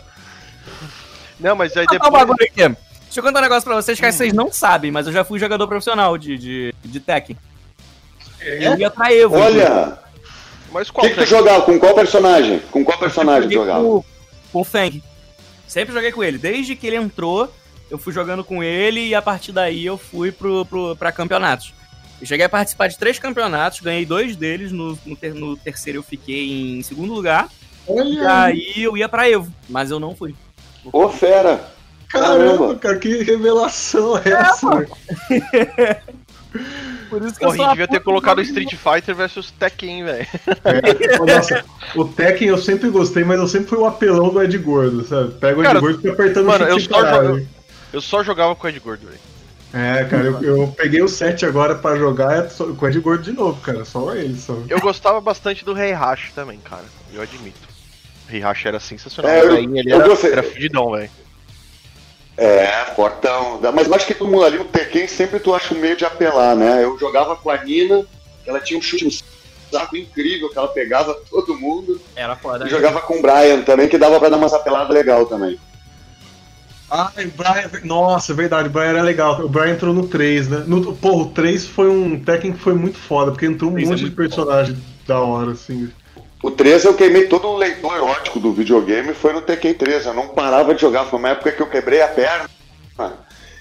[1.40, 2.12] Não, mas aí um depois.
[2.12, 2.56] bagulho aqui.
[2.56, 5.40] Deixa eu contar um negócio pra vocês que vocês não sabem, mas eu já fui
[5.40, 7.38] jogador profissional de, de, de Tekken.
[8.42, 9.36] Eu ia pra Evo.
[9.38, 9.98] Olha,
[10.72, 11.62] Mas o qual que, que tu jogava?
[11.64, 12.60] Com qual personagem?
[12.72, 13.82] Com qual personagem tu jogava?
[13.84, 14.04] Com,
[14.52, 15.02] com o Feng.
[15.68, 16.38] Sempre joguei com ele.
[16.38, 17.52] Desde que ele entrou,
[17.90, 21.74] eu fui jogando com ele e a partir daí eu fui pro, pro, pra campeonatos.
[22.20, 24.72] Eu cheguei a participar de três campeonatos, ganhei dois deles.
[24.72, 27.50] No, no, ter- no terceiro eu fiquei em segundo lugar.
[27.88, 30.34] E Olha, aí eu ia pra Evo, mas eu não fui.
[30.92, 31.76] Ô, fera!
[32.08, 34.70] caramba, cara, que revelação é essa?
[34.70, 34.88] né?
[37.10, 40.06] Por isso que Porra, eu sou a gente devia ter colocado Street Fighter versus Tekken,
[40.06, 40.28] velho.
[40.64, 44.58] É, nossa, o Tekken eu sempre gostei, mas eu sempre fui o apelão do Ed
[44.58, 45.34] Gordo, sabe?
[45.34, 47.48] Pega o Ed Gordo e fica apertando mano, o eu só né?
[47.92, 49.20] Eu só jogava com o Ed Gordo, velho.
[49.76, 52.98] É, cara, eu, eu peguei o 7 agora pra jogar é só- com o Ed
[53.02, 53.84] Gordo de novo, cara.
[53.84, 54.58] Só ele, só.
[54.70, 56.86] Eu gostava bastante do Rei Hash também, cara.
[57.14, 57.68] Eu admito.
[58.28, 59.30] O Rei Hash era sensacional.
[59.32, 60.32] É, eu- o ele eu era, gostei.
[60.32, 61.10] era fudidão, velho.
[62.38, 63.60] É, fortão.
[63.74, 66.06] Mas eu acho que todo mundo ali no Tekken sempre tu acha um meio de
[66.06, 66.84] apelar, né?
[66.84, 68.06] Eu jogava com a Nina,
[68.46, 69.12] ela tinha um chute no
[69.72, 72.00] saco incrível, que ela pegava todo mundo.
[72.16, 72.66] Era foda.
[72.66, 75.58] E jogava com o Brian também, que dava pra dar umas apeladas legal também.
[76.90, 77.70] Ah, o Brian.
[77.84, 79.40] Nossa, é verdade, o Brian era legal.
[79.42, 80.64] O Brian entrou no 3, né?
[80.68, 83.88] No, porra, o 3 foi um Tekken que foi muito foda, porque entrou um Três
[83.88, 85.92] é monte de muito personagem da hora, assim.
[86.44, 90.08] O 13 eu queimei todo o leitor ótico do videogame, foi no Tekken 13.
[90.08, 92.50] Eu não parava de jogar, foi uma época que eu quebrei a perna.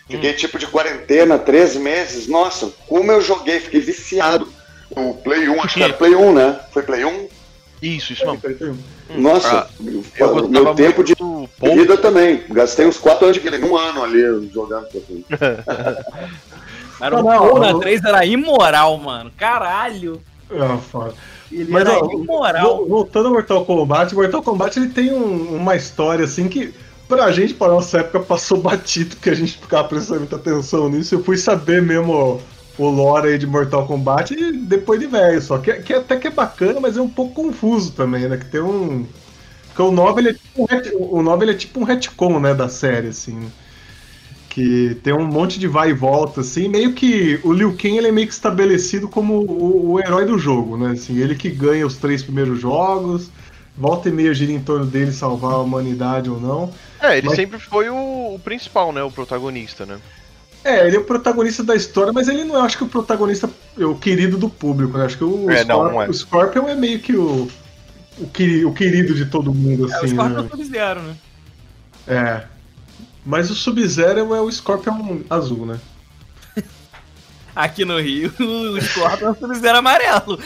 [0.09, 2.29] Fiquei tipo de quarentena, 13 meses.
[2.29, 4.47] Nossa, como eu joguei, fiquei viciado.
[4.91, 6.61] O Play 1, acho que era Play 1, né?
[6.73, 7.29] Foi Play 1?
[7.83, 8.79] Isso, isso mesmo.
[9.17, 12.43] Nossa, Ah, o meu tempo de do vida também.
[12.51, 14.87] Gastei uns 4 anos de vida, um ano ali jogando.
[14.87, 15.25] Tekken.
[17.01, 17.81] Era o Não, Paul não, na não.
[17.81, 19.31] 3 era imoral, mano.
[19.37, 20.23] Caralho.
[20.51, 21.13] Ah, foda.
[21.51, 22.79] Ele Mas, era ó, imoral.
[22.79, 26.73] vo- voltando ao Mortal Kombat, Mortal Kombat ele tem um- uma história assim que,
[27.09, 31.15] pra gente, pra nossa época, passou batido, porque a gente ficava prestando muita atenção nisso.
[31.17, 32.41] Eu fui saber mesmo
[32.79, 35.59] o lore aí de Mortal Kombat e depois de velho só.
[35.59, 38.37] Que, que até que é bacana, mas é um pouco confuso também, né?
[38.37, 39.07] Que tem um.
[39.69, 42.39] Porque o 9 ele é tipo um, ret- o 9 ele é tipo um retcon,
[42.41, 43.35] né, da série, assim.
[43.35, 43.49] né?
[44.49, 48.07] Que tem um monte de vai e volta, assim, meio que o Liu Kang ele
[48.07, 50.93] é meio que estabelecido como o, o herói do jogo, né?
[50.93, 53.31] Assim, ele que ganha os três primeiros jogos,
[53.77, 56.71] volta e meia gira em torno dele salvar a humanidade ou não.
[57.01, 59.03] É, ele Mas- sempre foi o, o principal, né?
[59.03, 59.99] O protagonista, né?
[60.65, 63.51] É, ele é o protagonista da história, mas ele não é, acho que o protagonista
[63.79, 65.05] é o querido do público, né?
[65.05, 66.09] Acho que o, É, não, Scorpion, não é.
[66.09, 67.49] o Scorpion é meio que o,
[68.19, 70.49] o, queri- o querido de todo mundo, É o assim, Scorpion né?
[70.51, 71.15] Sub-Zero, né?
[72.09, 72.43] É.
[73.27, 75.79] Mas o Sub-Zero é o Scorpion azul, né?
[77.55, 80.39] Aqui no Rio, o Scorpion é o Sub-Zero amarelo.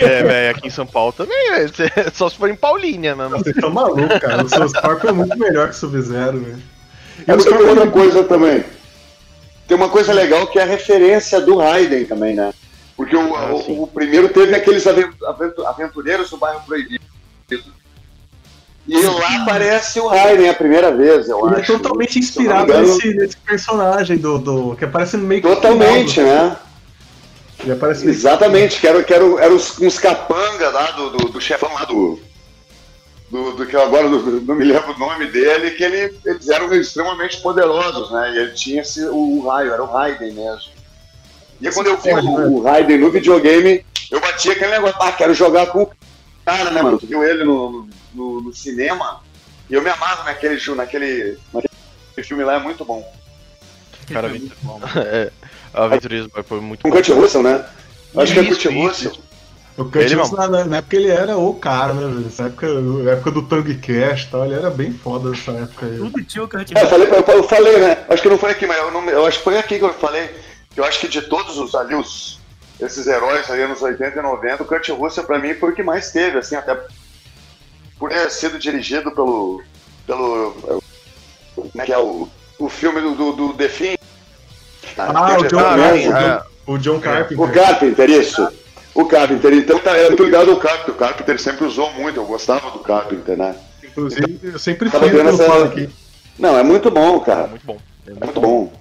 [0.00, 1.70] É, velho, aqui em São Paulo também, velho.
[2.12, 3.28] Só se for em Paulínia, né?
[3.28, 4.42] Vocês estão malucos, cara.
[4.44, 6.58] O seu Scorpion é muito melhor que o Sub-Zero, velho.
[7.26, 8.64] E É o outra coisa também.
[9.70, 12.52] Tem uma coisa legal que é a referência do Raiden também, né?
[12.96, 17.00] Porque o, Ah, o- o primeiro teve aqueles aven- aventu- aventureiros do bairro proibido.
[18.88, 21.72] E lá aparece o Raiden a primeira vez, eu Ele é acho.
[21.74, 24.74] totalmente Se eu inspirado nesse, nesse personagem do, do.
[24.74, 26.56] que aparece no meio Totalmente, do- né?
[27.60, 31.40] Ele aparece Exatamente, que eram, que eram, eram os, uns capanga lá do, do, do
[31.40, 32.18] chefão lá do.
[33.30, 36.48] Do, do que eu agora não, não me lembro o nome dele, que ele, eles
[36.48, 38.32] eram extremamente poderosos, né?
[38.32, 40.72] E ele tinha esse, o, o raio, era o Raiden mesmo.
[41.60, 45.12] E aí, quando eu vi o, o Raiden no videogame, eu bati aquele negócio, ah,
[45.12, 45.90] quero jogar com o
[46.44, 46.98] cara, né, mano?
[46.98, 49.20] Tu viu ele no, no, no cinema
[49.68, 53.08] e eu me amarro naquele, naquele, naquele filme lá, é muito bom.
[54.12, 54.28] Cara,
[55.06, 55.30] é,
[55.72, 56.96] a Aventureiros do Boy foi muito Com bom.
[56.96, 57.64] Kurt Russell, né?
[58.16, 59.29] Acho que é Kurt Russell.
[59.76, 62.20] O Kurt na, na época ele era o cara, né, velho?
[62.20, 65.86] Nessa época, na época do Tango Cash e tal, ele era bem foda nessa época
[65.86, 65.96] aí.
[65.96, 68.04] Tudo tinha o Kurt É, eu, falei, eu, eu falei, né?
[68.08, 69.94] Acho que não foi aqui, mas eu, não, eu acho que foi aqui que eu
[69.94, 70.28] falei.
[70.70, 72.38] Que eu acho que de todos os ali, os,
[72.80, 75.82] esses heróis aí nos 80 e 90, o Kurt Russell pra mim foi o que
[75.82, 76.76] mais teve, assim, até
[77.98, 79.62] por ter sido dirigido pelo.
[80.06, 80.82] pelo.
[81.54, 82.28] Como é que é o,
[82.58, 83.96] o filme do, do, do The Thing.
[84.96, 86.42] Ah, o John, Ah, Carpenter, é.
[86.66, 87.40] o John Carpenter.
[87.40, 88.48] O Carpenter, isso.
[89.00, 90.94] O Carpenter, então tá, era muito ligado ao Carpenter.
[90.94, 93.54] O Carpenter sempre usou muito, eu gostava do Carpenter, né?
[93.82, 95.88] Inclusive, eu sempre fui essa- aqui.
[96.38, 97.48] Não, é muito bom, cara.
[97.48, 97.78] Muito bom.
[98.06, 98.72] É muito bom.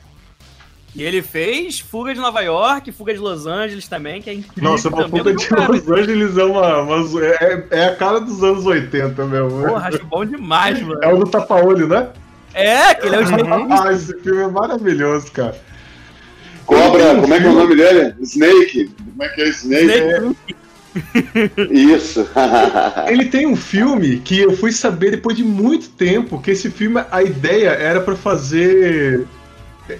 [0.95, 4.71] E ele fez Fuga de Nova York, Fuga de Los Angeles também, que é incrível.
[4.71, 5.67] Nossa, uma fuga de cara.
[5.71, 6.82] Los Angeles é uma.
[6.82, 9.67] uma- é, é a cara dos anos 80 mesmo.
[9.67, 10.99] Porra, acho bom demais, mano.
[11.03, 12.10] É o do tapa-olho, né?
[12.53, 13.23] É, que ele é o
[13.84, 15.55] Ah, esse filme é maravilhoso, cara.
[16.69, 18.13] Cobra, como é que é o nome dele?
[18.21, 18.91] Snake.
[19.10, 20.36] Como é que é Snake?
[21.71, 22.29] Isso.
[23.10, 27.03] Ele tem um filme que eu fui saber depois de muito tempo que esse filme,
[27.10, 29.25] a ideia era pra fazer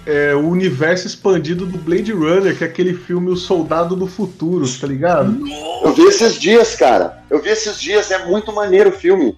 [0.05, 4.63] é, o universo expandido do Blade Runner, que é aquele filme O Soldado do Futuro,
[4.79, 5.39] tá ligado?
[5.84, 7.23] Eu vi esses dias, cara.
[7.32, 9.36] Eu vi esses dias, é muito maneiro o filme.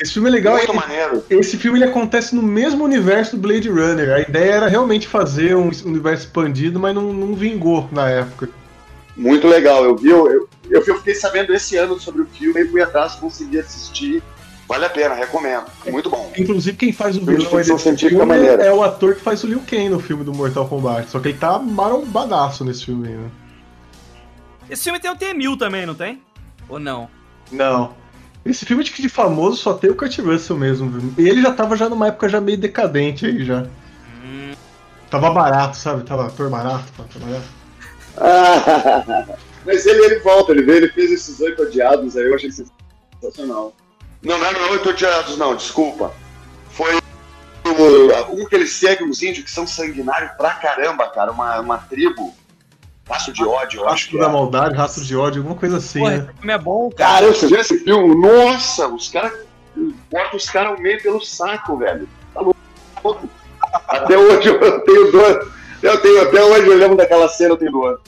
[0.00, 0.56] Esse filme é legal.
[0.56, 1.24] Muito ele- maneiro.
[1.28, 4.10] Esse filme ele acontece no mesmo universo do Blade Runner.
[4.14, 8.48] A ideia era realmente fazer um universo expandido, mas não, não vingou na época.
[9.16, 9.84] Muito legal.
[9.84, 13.16] Eu vi, eu, eu, eu fiquei sabendo esse ano sobre o filme e fui atrás,
[13.16, 14.22] consegui assistir.
[14.68, 15.64] Vale a pena, recomendo.
[15.86, 16.30] Muito bom.
[16.36, 18.62] Inclusive, quem faz o vilão maneira.
[18.62, 21.10] é o ator que faz o Liu Kang no filme do Mortal Kombat.
[21.10, 23.30] Só que ele tá marombadaço nesse filme aí, né?
[24.68, 26.22] Esse filme tem o T-1000 também, não tem?
[26.68, 27.08] Ou não?
[27.50, 27.94] Não.
[28.48, 30.90] Esse filme de, de famoso só tem o Kurt Russell mesmo.
[30.90, 31.12] viu?
[31.18, 33.66] E ele já tava já numa época já meio decadente aí já.
[35.10, 36.02] Tava barato, sabe?
[36.02, 37.42] Tava ator barato pra trabalhar.
[38.16, 39.24] Ah,
[39.64, 43.74] mas ele, ele volta, ele veio, ele fez esses oito odiados aí, eu achei sensacional.
[44.22, 46.12] Não, não eram oito odiados, não, desculpa.
[46.70, 46.98] Foi
[48.30, 52.34] um que ele segue uns índios que são sanguinários pra caramba, cara, uma, uma tribo.
[53.08, 54.28] Passo de ódio, eu acho Rastro da é.
[54.28, 56.18] maldade, rastro de ódio, alguma coisa assim, Porra, né?
[56.18, 57.12] esse filme é bom, cara.
[57.14, 58.14] Cara, você viu esse filme?
[58.14, 59.32] Nossa, os caras
[60.10, 62.06] cortam os caras ao meio pelo saco, velho.
[62.34, 63.28] Tá louco.
[63.88, 65.52] Até hoje eu tenho dor.
[65.82, 68.00] Eu tenho, até hoje eu lembro daquela cena, eu tenho dor.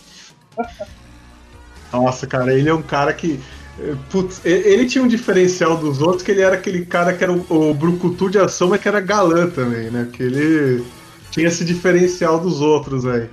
[1.92, 3.40] Nossa, cara, ele é um cara que.
[3.78, 7.32] eh, Putz, ele tinha um diferencial dos outros, que ele era aquele cara que era
[7.32, 10.08] o, o brucutu de ação, mas que era galã também, né?
[10.12, 10.84] Que ele
[11.30, 13.28] tinha esse diferencial dos outros aí.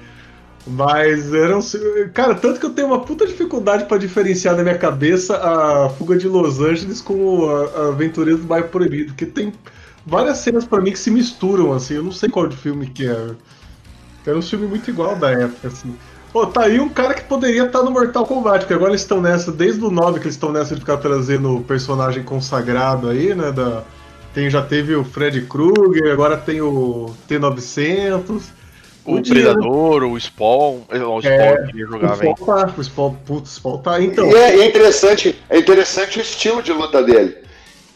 [0.68, 1.60] Mas eram.
[2.14, 6.18] Cara, tanto que eu tenho uma puta dificuldade pra diferenciar na minha cabeça a Fuga
[6.18, 9.54] de Los Angeles com a, a Aventureiros do Bairro Proibido, porque tem
[10.06, 13.08] várias cenas pra mim que se misturam, assim, eu não sei qual de filme que
[13.08, 13.30] é.
[14.26, 15.96] Era um filme muito igual da época, assim.
[16.34, 19.22] Pô, tá aí um cara que poderia estar no Mortal Kombat, porque agora eles estão
[19.22, 23.34] nessa, desde o 9 que eles estão nessa de ficar trazendo o personagem consagrado aí,
[23.34, 23.54] né?
[23.54, 23.84] Da,
[24.34, 28.44] tem, já teve o Fred Krueger, agora tem o T-900.
[29.08, 30.82] O Predador, o Spawn.
[30.90, 32.46] eh, O Spawn É, eu queria O jogar, Spawn velho.
[32.46, 34.02] tá, o Spawn, putz, o Spawn tá.
[34.02, 37.38] Então, E é, e é interessante, é interessante o estilo de luta dele.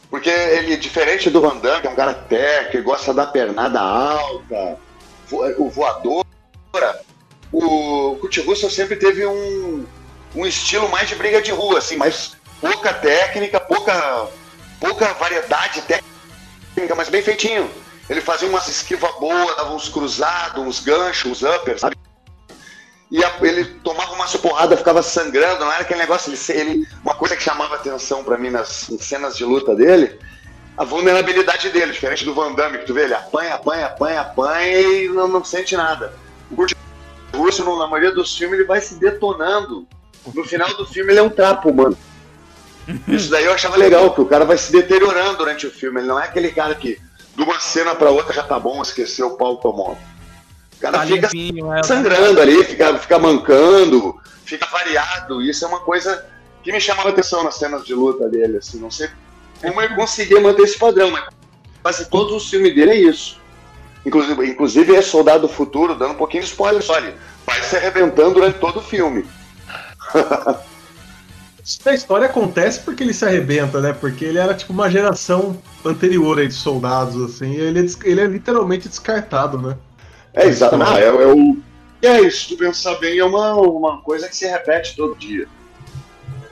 [0.10, 3.80] Porque ele, diferente do Van Damme, que é um cara técnico, que gosta da pernada
[3.80, 4.78] alta,
[5.28, 6.26] vo- o voador,
[7.52, 9.86] o Kurt Russell sempre teve um,
[10.36, 14.28] um estilo mais de briga de rua, assim, mais pouca técnica, pouca,
[14.80, 17.70] pouca variedade técnica, mas bem feitinho.
[18.10, 21.96] Ele fazia umas esquivas boas, dava uns cruzados, uns ganchos, uns uppers, sabe?
[23.10, 27.14] E a- ele tomava umas porradas, ficava sangrando, não era aquele negócio, ele, ele- uma
[27.14, 30.18] coisa que chamava atenção pra mim nas cenas de luta dele,
[30.78, 34.82] a vulnerabilidade dele, diferente do Van Damme, que tu vê, ele apanha, apanha, apanha, apanha
[34.82, 36.14] e não, não sente nada.
[36.50, 36.74] O Kurt
[37.36, 39.88] Russell, na maioria dos filmes, ele vai se detonando.
[40.34, 41.98] No final do filme, ele é um trapo, mano.
[43.08, 46.00] Isso daí eu achava legal, que o cara vai se deteriorando durante o filme.
[46.00, 47.00] Ele não é aquele cara que,
[47.42, 49.98] de uma cena pra outra, já tá bom, esqueceu o pau tomou.
[50.78, 51.82] O cara Tá fica limpinho, é.
[51.82, 54.16] sangrando ali, fica, fica mancando,
[54.46, 55.42] fica variado.
[55.42, 56.24] Isso é uma coisa
[56.64, 58.58] que me chamava atenção nas cenas de luta dele.
[58.58, 59.10] Assim, não sei
[59.60, 61.26] como ele conseguia manter esse padrão, mas
[61.82, 63.40] quase todos os filmes dele é isso.
[64.06, 67.16] Inclusive, inclusive é Soldado do Futuro, dando um pouquinho de spoiler só ali.
[67.46, 69.26] Vai se arrebentando durante todo o filme.
[71.86, 73.94] A história acontece porque ele se arrebenta, né?
[73.94, 78.22] Porque ele era tipo uma geração anterior aí de soldados, assim, e ele é, ele
[78.22, 79.78] é literalmente descartado, né?
[80.34, 81.00] É, exatamente.
[81.00, 81.58] É, é o...
[82.02, 85.48] E é isso, tu pensar bem, é uma, uma coisa que se repete todo dia.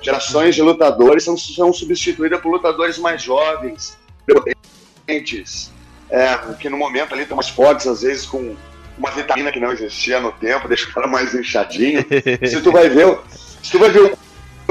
[0.02, 3.98] Gerações de lutadores são, são substituídas por lutadores mais jovens,
[5.06, 5.72] potentes,
[6.10, 8.56] é, que no momento ali estão mais fortes, às vezes com
[8.98, 12.06] uma vitamina que não existia no tempo, deixa o cara mais inchadinho.
[12.48, 13.20] se tu vai ver, o-
[13.64, 14.16] se tu vai ver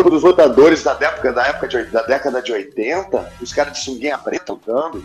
[0.05, 4.19] dos lutadores da época, da época de, da década de 80, os caras de sunguinha
[4.19, 5.05] preta lutando.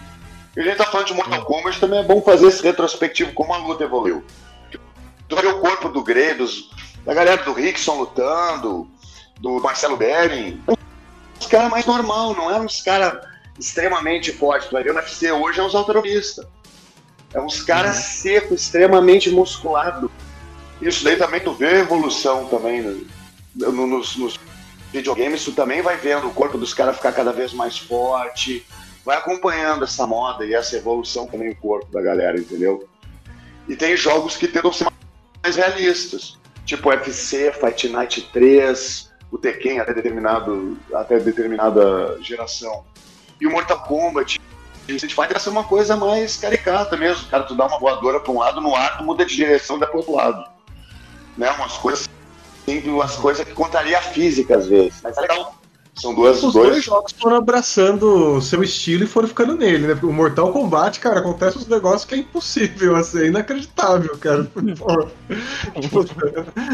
[0.55, 3.53] E a gente tá falando de Mortal Kombat, também é bom fazer esse retrospectivo, como
[3.53, 4.23] a luta evoluiu.
[5.27, 6.69] Tu ver o corpo do Grey, dos,
[7.05, 8.87] da galera do Rickson lutando,
[9.39, 10.61] do Marcelo Bering.
[11.39, 13.25] Os caras mais normal, não eram uns caras
[13.59, 14.67] extremamente fortes.
[14.67, 16.45] Tu vai ver no UFC hoje é uns alteronistas.
[17.33, 20.09] É uns caras secos, extremamente musculados.
[20.81, 23.01] Isso daí também tu vê a evolução também né?
[23.55, 24.39] no- nos, nos
[24.93, 28.65] videogames, tu também vai vendo o corpo dos caras ficar cada vez mais forte.
[29.03, 32.87] Vai acompanhando essa moda e essa evolução também o corpo da galera, entendeu?
[33.67, 34.87] E tem jogos que tentam ser
[35.41, 42.85] mais realistas, tipo UFC, Fight Night 3, o Tekken até determinado até determinada geração.
[43.41, 44.39] E o Mortal Kombat,
[44.87, 48.31] o Street Fighter ser uma coisa mais caricata mesmo, cara, tu dá uma voadora para
[48.31, 50.45] um lado no ar, tu muda de direção e dá pro outro lado.
[51.35, 52.07] Né, umas coisas
[52.67, 55.55] assim, umas coisas que contaria a física às vezes, mas é legal.
[55.95, 59.87] São duas, Os dois, dois jogos foram abraçando o seu estilo e foram ficando nele,
[59.87, 59.97] né?
[60.01, 64.47] O Mortal Kombat, cara, acontece uns negócios que é impossível, assim, é inacreditável, cara.
[65.79, 66.05] Tipo,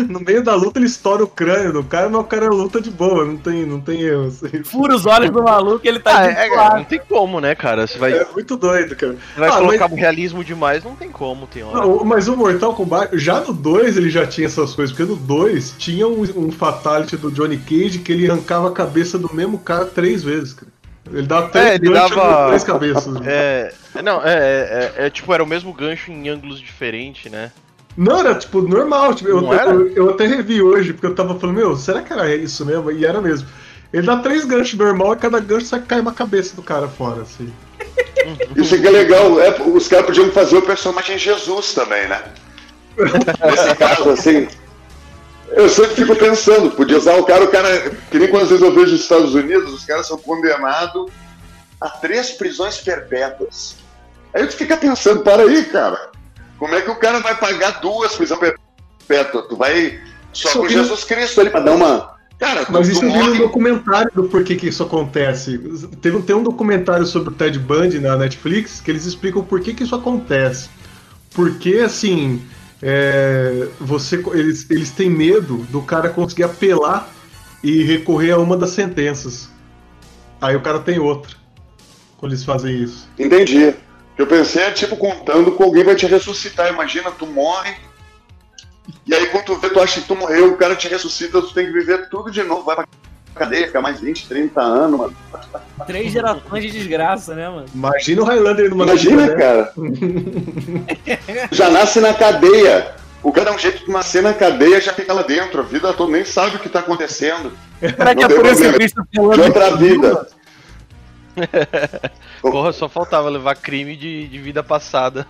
[0.10, 2.90] no meio da luta ele estoura o crânio do cara, mas o cara luta de
[2.90, 4.64] boa, não tem, não tem erro, assim.
[4.64, 7.56] Fura os olhos do maluco ele tá Ah, de é, cara, não tem como, né,
[7.56, 7.88] cara?
[7.88, 9.14] Você vai, É muito doido, cara.
[9.34, 11.86] você vai Ah, colocar mas- um realismo demais, não tem como, tem hora.
[11.86, 15.18] Não, mas o Mortal Kombat, já no 2 ele já tinha essas coisas, porque no
[15.18, 19.58] 2 tinha um, um fatality do Johnny Cage que ele arrancava a cabeça do mesmo
[19.58, 20.72] cara três vezes, cara.
[21.12, 22.48] Ele dava três É, ele dava.
[22.48, 23.16] três cabeças.
[23.26, 27.52] É, não, é, é, é, é, tipo, era o mesmo gancho em ângulos diferentes, né?
[27.98, 29.16] Não, era tipo normal.
[29.16, 29.72] Tipo, eu, era?
[29.72, 32.92] eu, eu até revi hoje, porque eu tava falando, meu, será que era isso mesmo?
[32.92, 33.48] E era mesmo.
[33.92, 37.24] Ele dá três ganchos normal e cada gancho sai cai uma cabeça do cara fora,
[37.24, 37.52] assim.
[38.56, 39.40] Isso que é legal.
[39.42, 42.22] É, os caras podiam fazer o personagem Jesus também, né?
[42.98, 44.48] Nesse caso, assim.
[45.52, 47.92] Eu sempre fico pensando, podia usar o cara, o cara.
[48.12, 51.12] Que nem quando às vezes eu vejo nos Estados Unidos, os caras são condenados
[51.82, 53.76] a três prisões perpétuas.
[54.34, 56.10] Aí tu fica pensando, para aí, cara.
[56.58, 58.40] Como é que o cara vai pagar duas prisões
[59.08, 59.48] perpétuas?
[59.48, 60.00] Tu vai
[60.34, 62.20] só Isso com Jesus Cristo ali pra dar uma.
[62.38, 63.38] Cara, tu, Mas isso eu vi morre.
[63.40, 65.58] documentário do porquê que isso acontece.
[66.02, 69.60] Teve, um- tem um documentário sobre o Ted Bundy na Netflix que eles explicam por
[69.62, 70.70] que, que isso acontece.
[71.34, 72.42] Porque, assim,
[72.82, 77.10] é, você, eles, eles têm medo do cara conseguir apelar
[77.64, 79.50] e recorrer a uma das sentenças.
[80.42, 81.36] Aí o cara tem outra.
[82.18, 83.10] Quando eles fazem isso.
[83.18, 83.74] Entendi.
[84.18, 86.70] Eu pensei, é tipo contando que alguém vai te ressuscitar.
[86.70, 87.76] Imagina, tu morre.
[89.06, 91.54] E aí quando tu vê, tu acha que tu morreu, o cara te ressuscita, tu
[91.54, 92.64] tem que viver tudo de novo.
[92.64, 92.86] Vai pra
[93.40, 95.16] cadeia, ficar mais 20, 30 anos, mano.
[95.88, 97.66] Três gerações de desgraça, né, mano?
[97.74, 99.36] Imagina o Highlander numa Imagina, né?
[99.36, 99.74] cara.
[101.52, 102.96] Já nasce na cadeia.
[103.22, 105.60] O cara dá um jeito de nascer na cadeia já fica lá dentro.
[105.60, 107.52] A vida toda nem sabe o que tá acontecendo.
[107.80, 110.28] Será que é por isso Cristo De outra vida.
[112.42, 115.28] Porra, só faltava levar crime de, de vida passada.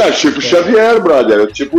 [0.00, 1.40] É, tipo Xavier, brother.
[1.40, 1.78] É Tipo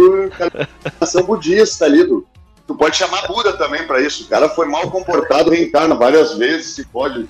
[1.00, 2.06] ação budista ali.
[2.06, 2.26] Tu,
[2.68, 4.24] tu pode chamar Buda também pra isso.
[4.24, 7.28] O cara foi mal comportado, reencarna várias vezes, se pode.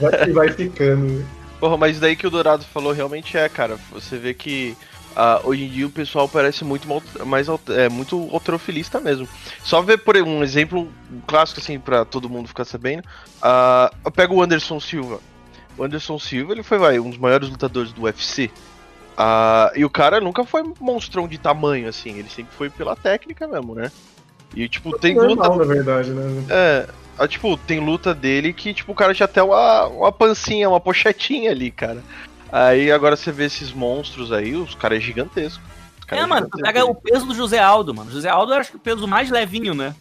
[0.00, 1.04] Vai, vai ficando.
[1.20, 1.26] né?
[1.60, 3.78] Porra, mas isso daí que o Dourado falou realmente é, cara.
[3.92, 4.76] Você vê que
[5.16, 9.28] ah, hoje em dia o pessoal parece muito mal- mais é, muito alterofilista mesmo.
[9.64, 10.88] Só ver por um exemplo
[11.26, 13.02] clássico assim pra todo mundo ficar sabendo.
[13.42, 15.18] Ah, eu pego o Anderson Silva.
[15.76, 18.50] O Anderson Silva ele foi vai, um dos maiores lutadores do UFC.
[19.20, 22.16] Ah, e o cara nunca foi monstrão de tamanho assim.
[22.16, 23.90] Ele sempre foi pela técnica mesmo, né?
[24.54, 26.44] E tipo tem luta Normal, na verdade, né?
[26.48, 26.88] é,
[27.18, 30.80] ah, tipo, tem luta dele que, tipo, o cara já tem uma, uma pancinha, uma
[30.80, 32.00] pochetinha ali, cara.
[32.50, 35.62] Aí agora você vê esses monstros aí, os caras é gigantesco.
[35.98, 38.10] Os cara É, mano, tu pega o peso do José Aldo, mano.
[38.10, 39.96] José Aldo era acho que o peso mais levinho, né?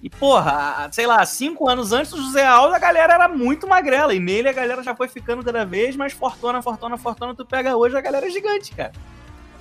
[0.00, 4.14] E, porra, sei lá, cinco anos antes do José Aldo, a galera era muito magrela.
[4.14, 7.34] E nele a galera já foi ficando cada vez mais fortona, fortona, fortona.
[7.34, 8.92] Tu pega hoje, a galera é gigante, cara.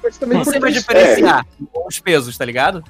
[0.04, 1.46] Mas também pra ter- diferenciar
[1.88, 2.84] os pesos, tá ligado?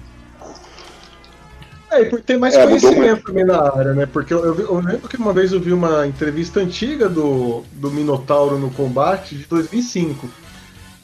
[1.90, 4.06] É, e por ter mais É, conhecimento também na área, né?
[4.06, 7.90] Porque eu, eu eu lembro que uma vez eu vi uma entrevista antiga do, do
[7.90, 10.30] Minotauro no combate de 2005.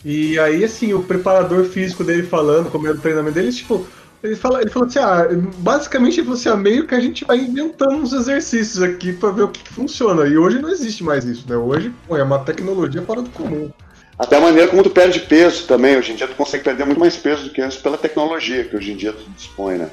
[0.04, 3.88] E aí, assim, o preparador físico dele falando, como era o treinamento dele, tipo,
[4.24, 7.26] Ele, fala, ele falou assim: ah, basicamente ele falou assim: ah, meio que a gente
[7.26, 10.26] vai inventando uns exercícios aqui pra ver o que, que funciona.
[10.26, 11.58] E hoje não existe mais isso, né?
[11.58, 13.70] Hoje pô, é uma tecnologia fora do comum.
[14.18, 15.98] Até a maneira como tu perde peso também.
[15.98, 18.78] Hoje em dia tu consegue perder muito mais peso do que antes pela tecnologia que
[18.78, 19.90] hoje em dia tu dispõe, né?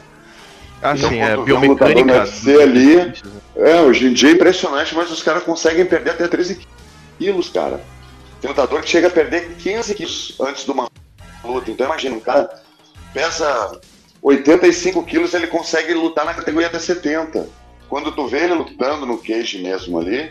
[0.80, 2.20] Ah, Então, é biomecânica.
[2.20, 3.12] UFC ali,
[3.56, 6.60] é, hoje em dia é impressionante, mas os caras conseguem perder até 13
[7.18, 7.80] quilos, cara.
[8.40, 10.88] Tem lutador que chega a perder 15 quilos antes de uma
[11.44, 11.70] luta.
[11.70, 12.48] Então imagina, um cara
[13.12, 13.80] pesa
[14.22, 17.48] 85 quilos, ele consegue lutar na categoria até 70.
[17.88, 20.30] Quando tu vê ele lutando no cage mesmo ali,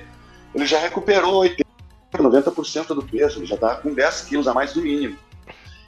[0.54, 1.66] ele já recuperou 80,
[2.14, 5.18] 90% do peso, ele já tá com 10 quilos a mais do mínimo.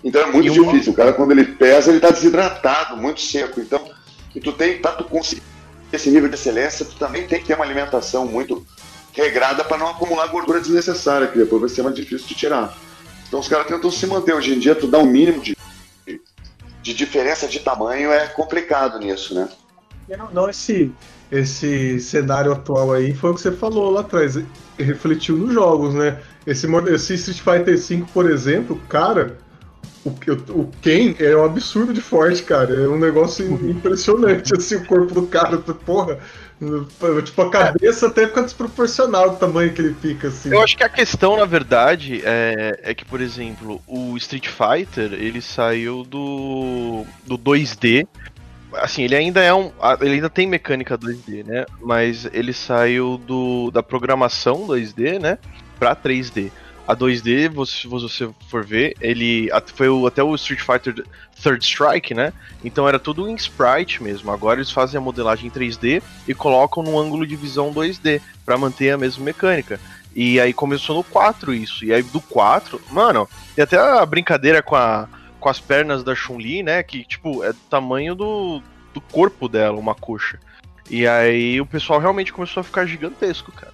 [0.04, 0.94] Então é muito E difícil.
[0.94, 3.60] O cara, quando ele pesa, ele tá desidratado, muito seco.
[3.62, 3.90] Então,
[4.36, 5.44] e tu tem, pra tu conseguir
[5.94, 8.66] esse nível de excelência, tu também tem que ter uma alimentação muito
[9.14, 12.76] regrada para não acumular gordura desnecessária, que depois vai ser mais difícil de tirar.
[13.28, 14.34] Então os caras tentam se manter.
[14.34, 15.56] Hoje em dia, tu dá um mínimo de,
[16.82, 19.50] de diferença de tamanho é complicado nisso, né?
[20.18, 20.92] Não, não, esse,
[21.32, 24.38] esse cenário atual aí foi o que você falou lá atrás.
[24.78, 26.20] Refletiu nos jogos, né?
[26.46, 29.38] Esse, esse Street Fighter V, por exemplo, cara,
[30.04, 32.74] o, o Ken é um absurdo de forte, cara.
[32.74, 35.58] É um negócio impressionante, assim, o corpo do cara.
[35.58, 36.20] Porra,
[37.24, 40.50] tipo, a cabeça até fica desproporcional o tamanho que ele fica, assim.
[40.50, 45.14] Eu acho que a questão, na verdade, é, é que, por exemplo, o Street Fighter,
[45.14, 48.08] ele saiu do, do 2D.
[48.74, 49.72] Assim, ele ainda é um.
[50.00, 51.66] Ele ainda tem mecânica 2D, né?
[51.82, 55.38] Mas ele saiu do, da programação 2D, né?
[55.80, 56.52] Pra 3D.
[56.92, 61.06] A 2D, você- se você for ver, ele foi o- até o Street Fighter
[61.42, 62.34] Third Strike, né?
[62.66, 64.30] Então era tudo em sprite mesmo.
[64.30, 68.58] Agora eles fazem a modelagem em 3D e colocam no ângulo de visão 2D pra
[68.58, 69.80] manter a mesma mecânica.
[70.14, 71.86] E aí começou no 4 isso.
[71.86, 73.26] E aí do 4, mano,
[73.56, 75.08] tem até a brincadeira com, a,
[75.40, 76.84] com as pernas da Chun-Li, né?
[76.84, 78.62] Que, tipo, é do tamanho do,
[78.94, 80.38] do corpo dela, uma coxa.
[80.90, 83.72] E aí o pessoal realmente começou a ficar gigantesco, cara.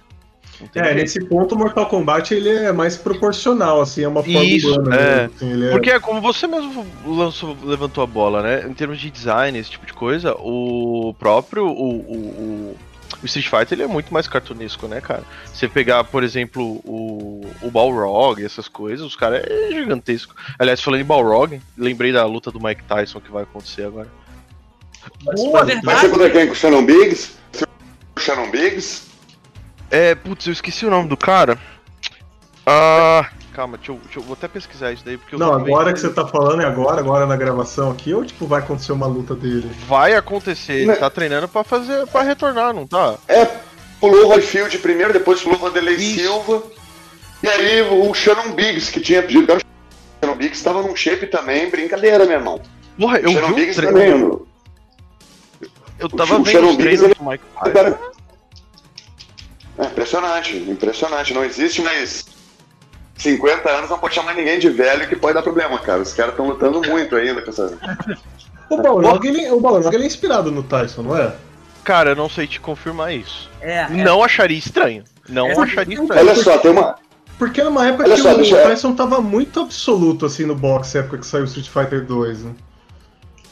[0.74, 0.96] É, jeito.
[0.96, 4.96] nesse ponto o Mortal Kombat ele é mais proporcional, assim, é uma forma Isso, humana.
[4.96, 5.24] é.
[5.26, 8.66] assim, ele é- Porque é como você mesmo lançou, levantou a bola, né?
[8.68, 12.76] Em termos de design, esse tipo de coisa, o próprio o, o, o-
[13.24, 15.24] Street Fighter ele é muito mais cartunesco, né, cara?
[15.52, 20.34] Você pegar, por exemplo, o, o Balrog, essas coisas, os caras é gigantesco.
[20.58, 24.06] Aliás, falando em Balrog, lembrei da luta do Mike Tyson que vai acontecer agora.
[25.24, 26.08] Boa, Vai ser verdade.
[26.10, 26.46] contra quem?
[26.46, 27.32] Com o Shannon Biggs?
[28.16, 29.07] O Shannon Biggs?
[29.90, 31.58] É, putz, eu esqueci o nome do cara.
[32.66, 35.92] Ah, calma, deixa eu, deixa eu vou até pesquisar isso daí porque eu Não, agora
[35.92, 39.06] que você tá falando é agora, agora na gravação aqui, ou tipo, vai acontecer uma
[39.06, 39.70] luta dele?
[39.86, 40.96] vai acontecer, ele Né?
[40.96, 43.16] tá treinando pra fazer para retornar, não tá?
[43.26, 43.46] É,
[43.98, 45.98] pulou o Holyfield primeiro, depois pulou o Vanderlei.
[45.98, 46.62] Silva.
[47.42, 49.54] E aí o Shannon Biggs, que tinha pedido.
[49.54, 49.58] O
[50.22, 52.60] Shannon Biggs tava num shape também, brincadeira, meu irmão.
[52.98, 53.94] Porra, eu o Shannon vi Biggs treino.
[53.96, 54.48] também.
[56.00, 58.17] Eu tava o vendo Shannon os Biggs, treinos ele- do Mike Tyson.
[59.78, 61.32] É impressionante, impressionante.
[61.32, 62.26] Não existe mais
[63.16, 66.02] 50 anos, não pode chamar ninguém de velho que pode dar problema, cara.
[66.02, 67.78] Os caras estão lutando muito ainda com essa.
[68.70, 71.32] O Balrog, ele, o Balrog ele é inspirado no Tyson, não é?
[71.84, 73.48] Cara, eu não sei te confirmar isso.
[73.60, 73.88] É, é.
[73.88, 75.04] Não acharia estranho.
[75.28, 76.20] Não É, acharia estranho.
[76.20, 76.96] Olha só, tem uma.
[77.38, 80.98] Porque numa época Olha que só, o deixa Tyson tava muito absoluto assim no boxe,
[80.98, 82.52] época que saiu o Street Fighter 2, né?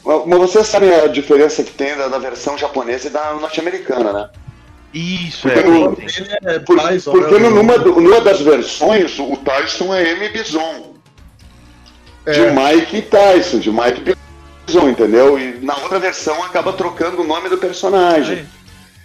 [0.04, 4.30] Mas vocês sabem a diferença que tem da, da versão japonesa e da norte-americana, né?
[4.96, 5.62] Isso, Porque é.
[5.62, 5.96] no-
[6.50, 10.28] é Por- Tyson, porque no- numa, numa das versões, o Tyson é M.
[10.30, 10.94] Bison.
[12.24, 12.50] De É.
[12.50, 14.16] Mike Tyson, de Mike
[14.66, 15.38] Bison, entendeu?
[15.38, 18.46] E na outra versão acaba trocando o nome do personagem.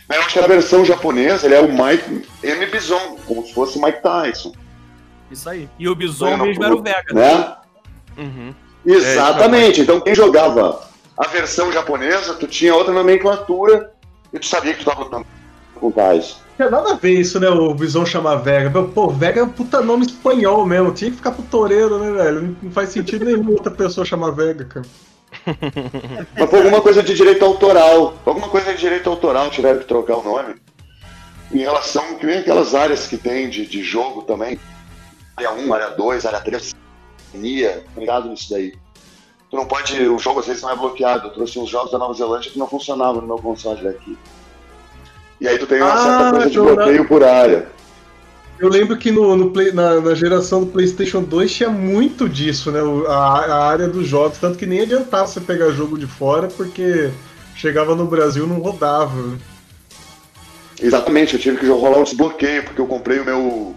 [0.10, 2.66] Eu acho que na versão japonesa ele é o Mike M.
[2.68, 4.54] Bison, como se fosse Mike Tyson.
[5.30, 5.70] Isso aí.
[5.78, 7.14] E o Bison Não, mesmo era o Vega.
[7.14, 7.56] Né?
[8.18, 8.56] Uhum.
[8.86, 9.82] Exatamente.
[9.82, 13.92] então quem jogava a versão japonesa, tu tinha outra nomenclatura
[14.34, 15.26] e tu sabia que tu tava lutando
[15.82, 15.90] com.
[15.90, 17.50] Não tem nada a ver isso, né?
[17.50, 18.70] O Visão chamar Vega.
[18.84, 20.94] Pô, Vega é um puta nome espanhol mesmo.
[20.94, 22.56] Tinha que ficar pro toureiro, né, velho?
[22.62, 24.86] Não faz sentido nenhum outra pessoa chamar Vega, cara.
[26.38, 28.14] Mas foi alguma coisa de direito autoral.
[28.26, 30.56] Alguma coisa de direito autoral tiveram que trocar o nome.
[31.52, 34.60] Em relação, que nem aquelas áreas que tem de, de jogo também.
[35.36, 36.76] Área 1, área 2, área 3,
[37.34, 38.74] nia, ligado nisso daí.
[39.50, 41.28] Tu não pode, o jogo às vezes não é bloqueado.
[41.28, 44.18] Eu trouxe uns jogos da Nova Zelândia que não funcionavam no meu console daqui.
[45.42, 46.64] E aí tu tem uma Ah, certa coisa de né?
[46.76, 47.68] bloqueio por área.
[48.60, 52.72] Eu lembro que no, no Play- na, na geração do PlayStation 2 tinha muito disso,
[52.72, 52.80] né?
[53.08, 54.38] A, a área dos jogos.
[54.38, 57.10] Tanto que nem adiantava você pegar jogo de fora, porque
[57.56, 59.36] chegava no Brasil e não rodava.
[60.80, 63.76] Exatamente, eu tive que rolar um desbloqueio, porque eu comprei o meu,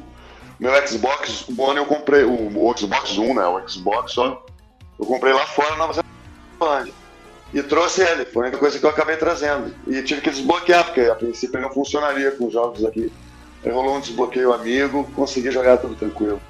[0.61, 3.47] meu Xbox One, eu comprei o, o Xbox One, né?
[3.47, 4.45] O Xbox só.
[4.99, 6.03] Eu comprei lá fora na Nova
[6.61, 6.93] Zelândia.
[7.55, 9.73] E trouxe ele, foi a única coisa que eu acabei trazendo.
[9.87, 13.13] E tive que desbloquear, porque a princípio não funcionaria com os jogos aqui.
[13.65, 16.43] Aí rolou um desbloqueio amigo, consegui jogar tudo tranquilo.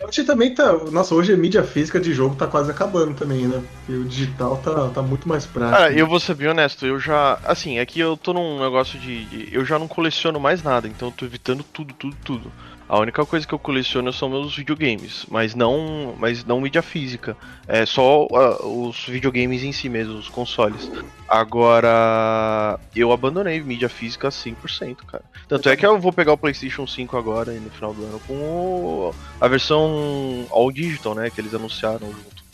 [0.00, 0.72] Hoje também tá.
[0.92, 3.60] Nossa, hoje a mídia física de jogo tá quase acabando também, né?
[3.88, 5.76] E o digital tá, tá muito mais prático.
[5.76, 7.40] Cara, eu vou ser bem honesto, eu já.
[7.44, 9.48] Assim, aqui eu tô num negócio de.
[9.50, 12.52] Eu já não coleciono mais nada, então eu tô evitando tudo, tudo, tudo.
[12.88, 17.36] A única coisa que eu coleciono são meus videogames, mas não, mas não mídia física.
[17.66, 20.88] É só uh, os videogames em si mesmo, os consoles.
[21.28, 25.24] Agora, eu abandonei mídia física 100%, cara.
[25.48, 28.34] Tanto é que eu vou pegar o PlayStation 5 agora no final do ano com
[28.34, 32.46] o, a versão All Digital, né, que eles anunciaram junto.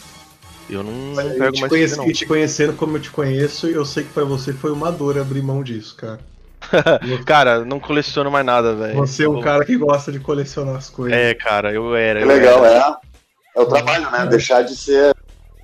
[0.70, 2.10] Eu não, não pego te mais conheci, não.
[2.10, 5.42] Te conhecendo como eu te conheço, eu sei que pra você foi uma dor abrir
[5.42, 6.31] mão disso, cara.
[7.26, 8.94] cara, não coleciono mais nada, velho.
[8.96, 11.16] Você é um cara que gosta de colecionar as coisas.
[11.16, 12.20] É, cara, eu era.
[12.20, 12.98] Que eu legal, era.
[12.98, 13.12] é.
[13.54, 14.26] É o trabalho, né?
[14.26, 15.14] Deixar de ser,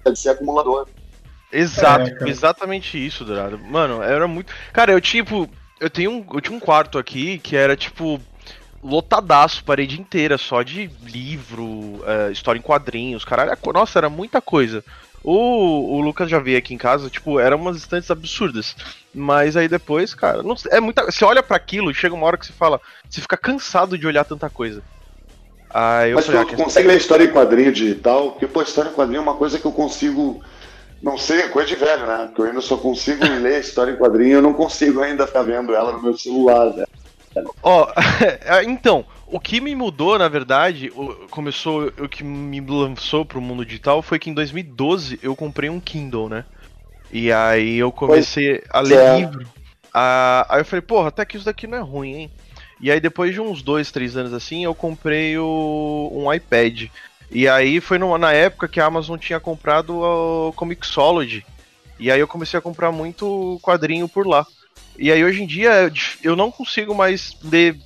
[0.04, 0.86] de ser acumulador.
[1.50, 3.58] Exato, É, exatamente isso, Dourado.
[3.58, 4.52] Mano, era muito.
[4.72, 5.48] Cara, eu tipo.
[5.80, 6.26] Eu tenho um.
[6.34, 8.20] Eu tinha um quarto aqui que era tipo.
[8.80, 13.58] Lotadaço, parede inteira, só de livro, é, história em quadrinhos, caralho.
[13.74, 14.84] Nossa, era muita coisa.
[15.22, 18.76] O, o Lucas já veio aqui em casa, tipo, eram umas estantes absurdas.
[19.14, 21.04] Mas aí depois, cara, não, é muita.
[21.06, 22.80] Você olha para aquilo e chega uma hora que você fala.
[23.08, 24.82] Você fica cansado de olhar tanta coisa.
[25.70, 28.30] Aí eu Mas falei, ah, tu quer consegue ler história em quadrinho digital?
[28.30, 30.42] Porque, pô, história em quadrinho é uma coisa que eu consigo.
[31.02, 32.26] Não sei, é coisa de velho, né?
[32.26, 35.74] Porque eu ainda só consigo ler história em quadrinho, eu não consigo ainda ficar vendo
[35.74, 36.84] ela no meu celular, né?
[37.62, 37.86] Ó,
[38.66, 43.64] então, o que me mudou, na verdade, o- começou, o que me lançou pro mundo
[43.64, 46.44] digital foi que em 2012 eu comprei um Kindle, né?
[47.12, 49.16] E aí eu comecei a ler é.
[49.16, 49.46] livro.
[49.92, 52.30] Ah, aí eu falei, porra, até que isso daqui não é ruim, hein?
[52.80, 56.84] E aí depois de uns dois, três anos assim, eu comprei o, um iPad.
[57.30, 61.44] E aí foi na época que a Amazon tinha comprado o Comixology.
[61.98, 64.46] E aí eu comecei a comprar muito quadrinho por lá.
[64.98, 67.76] E aí hoje em dia eu não consigo mais ler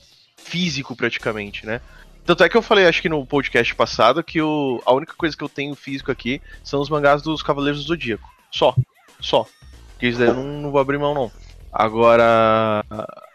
[0.52, 1.80] físico praticamente, né?
[2.26, 5.34] Tanto é que eu falei, acho que no podcast passado, que o, a única coisa
[5.34, 8.28] que eu tenho físico aqui são os mangás dos Cavaleiros do Zodíaco.
[8.50, 8.76] Só.
[9.18, 9.46] Só.
[9.92, 11.32] Porque isso daí eu não, não vou abrir mão, não.
[11.72, 12.84] Agora.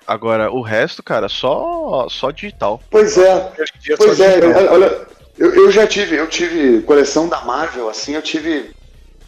[0.05, 2.81] Agora, o resto, cara, só, só digital.
[2.89, 3.51] Pois é.
[3.97, 4.73] Pois só é, digital.
[4.73, 5.07] olha,
[5.37, 8.73] eu, eu já tive, eu tive coleção da Marvel, assim, eu tive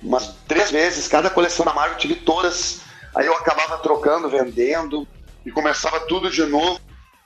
[0.02, 2.82] umas três vezes, cada coleção da Marvel eu tive todas.
[3.14, 5.06] Aí eu acabava trocando, vendendo,
[5.46, 6.80] e começava tudo de novo.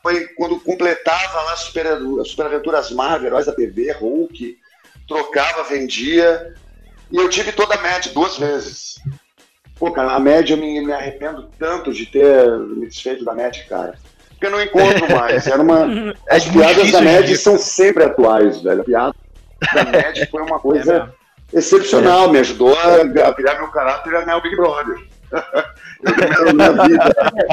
[0.04, 1.88] Foi quando completava lá Super,
[2.26, 4.58] Super Aventuras Marvel, Heróis da TV, Hulk,
[5.08, 6.54] trocava, vendia.
[7.10, 9.00] E eu tive toda a Mad duas vezes.
[9.80, 13.58] Pô, cara, a Mad eu me, me arrependo tanto de ter me desfeito da Mad,
[13.70, 13.98] cara.
[14.32, 15.48] Porque eu não encontro mais.
[15.48, 16.14] Era uma.
[16.28, 17.38] É As piadas da hoje em Mad dia.
[17.38, 18.82] são sempre atuais, velho.
[18.82, 19.16] A piada
[19.74, 21.14] da Mad foi uma coisa
[21.54, 22.30] excepcional.
[22.30, 24.98] Me ajudou a, a criar meu caráter e a ganhar o Big Brother.
[26.46, 27.44] eu minha vida.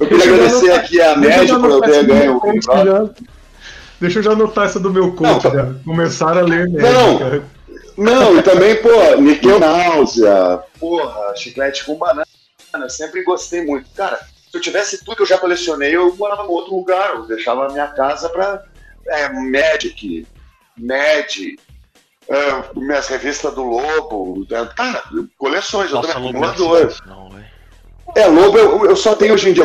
[0.00, 2.84] Eu queria agradecer aqui a eu por eu ter ganho meu o Big Brother.
[2.86, 3.10] já.
[4.00, 5.74] Deixa eu já anotar essa do meu coach Não, já.
[5.84, 7.18] Começaram a ler Mad, Não.
[7.18, 7.42] cara.
[7.96, 8.90] Não, e também, pô,
[9.20, 12.26] Níquel Náusea, porra, chiclete com banana,
[12.74, 13.88] eu sempre gostei muito.
[13.96, 17.22] Cara, se eu tivesse tudo que eu já colecionei, eu morava em outro lugar, eu
[17.26, 18.62] deixava a minha casa pra
[19.08, 20.26] é, Magic,
[20.76, 21.36] Mad,
[22.28, 25.02] é, minhas revistas do Lobo, é, cara,
[25.38, 26.94] coleções, eu Nossa, também não é acumulador.
[27.06, 27.46] não, velho.
[28.14, 29.64] É, Lobo eu, eu só tenho hoje em dia,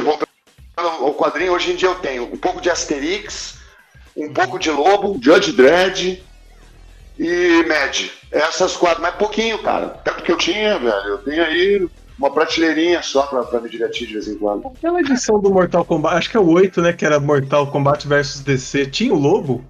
[1.02, 3.60] o quadrinho, hoje em dia eu tenho um pouco de Asterix,
[4.16, 6.22] um pouco de Lobo, Judge Dredd
[7.20, 8.10] e Mad.
[8.32, 9.88] Essas quatro, mas pouquinho, cara.
[9.88, 11.88] Até porque eu tinha, velho, eu tenho aí
[12.18, 14.68] uma prateleirinha só pra, pra me divertir de vez em quando.
[14.68, 16.94] Aquela edição do Mortal Kombat, acho que é o 8, né?
[16.94, 18.86] Que era Mortal Kombat versus DC.
[18.88, 19.64] Tinha o lobo?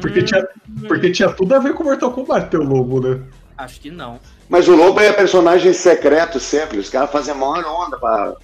[0.00, 0.48] Porque, Hum, tinha,
[0.88, 3.20] porque tinha tudo a ver com Mortal Kombat ter o lobo, né?
[3.58, 4.18] Acho que não.
[4.52, 8.34] Mas o Lobo é personagem secreto sempre, os caras fazem a maior onda pra,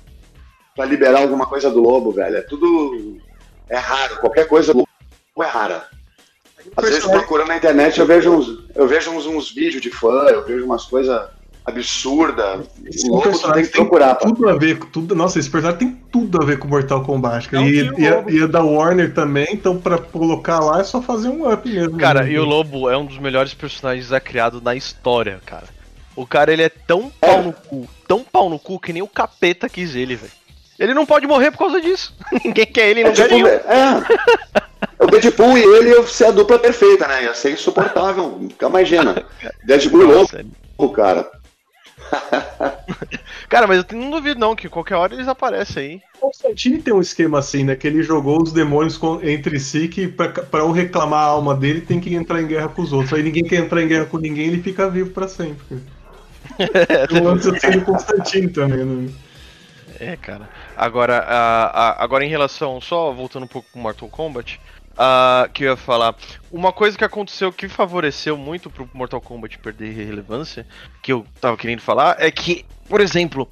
[0.75, 2.39] pra liberar alguma coisa do Lobo, velho.
[2.39, 3.19] É tudo.
[3.69, 4.89] É raro, qualquer coisa do Lobo
[5.43, 5.85] é rara.
[6.75, 10.29] Às vezes procurando na internet eu vejo uns, eu vejo uns, uns vídeos de fã,
[10.31, 11.29] eu vejo umas coisas
[11.63, 12.67] absurdas.
[12.87, 14.27] Esse O Lobo tu tem personagem que procurar, pá.
[14.27, 15.15] tudo a ver com tudo.
[15.15, 17.53] Nossa, esse personagem tem tudo a ver com Mortal Kombat.
[17.53, 18.31] Não E, e, é- lobo.
[18.31, 21.99] e é da Warner também, então pra colocar lá é só fazer um up mesmo.
[21.99, 22.33] Cara, né?
[22.33, 25.77] e o Lobo é um dos melhores personagens já criado na história, cara.
[26.21, 29.07] O cara, ele é tão pau no cu, tão pau no cu que nem o
[29.07, 30.33] capeta quis ele, velho.
[30.79, 32.13] Ele não pode morrer por causa disso.
[32.45, 33.47] Ninguém quer ele em É tipo, nenhum.
[33.47, 33.63] é.
[35.01, 37.25] O Deadpool e ele ia ser a dupla perfeita, né?
[37.25, 38.49] Ia ser insuportável.
[38.61, 39.25] Imagina.
[39.65, 40.45] Deadpool e Nossa,
[40.79, 41.31] Lobo, cara.
[43.49, 46.01] Cara, mas eu não duvido não que qualquer hora eles aparecem aí.
[46.21, 47.77] Constantine tem um esquema assim, né?
[47.77, 51.55] Que ele jogou os demônios com- entre si, que pra, pra um reclamar a alma
[51.55, 53.13] dele tem que entrar em guerra com os outros.
[53.15, 55.79] Aí ninguém quer entrar em guerra com ninguém, ele fica vivo pra sempre.
[57.11, 59.13] Eu lanço o Constantino também, né?
[60.01, 60.49] É, cara.
[60.77, 64.61] Agora, a, a, agora em relação, só voltando um pouco com Mortal Kombat,
[64.95, 66.15] uh, que eu ia falar,
[66.51, 70.67] uma coisa que aconteceu que favoreceu muito pro Mortal Kombat perder relevância,
[71.03, 73.49] que eu tava querendo falar, é que, por exemplo,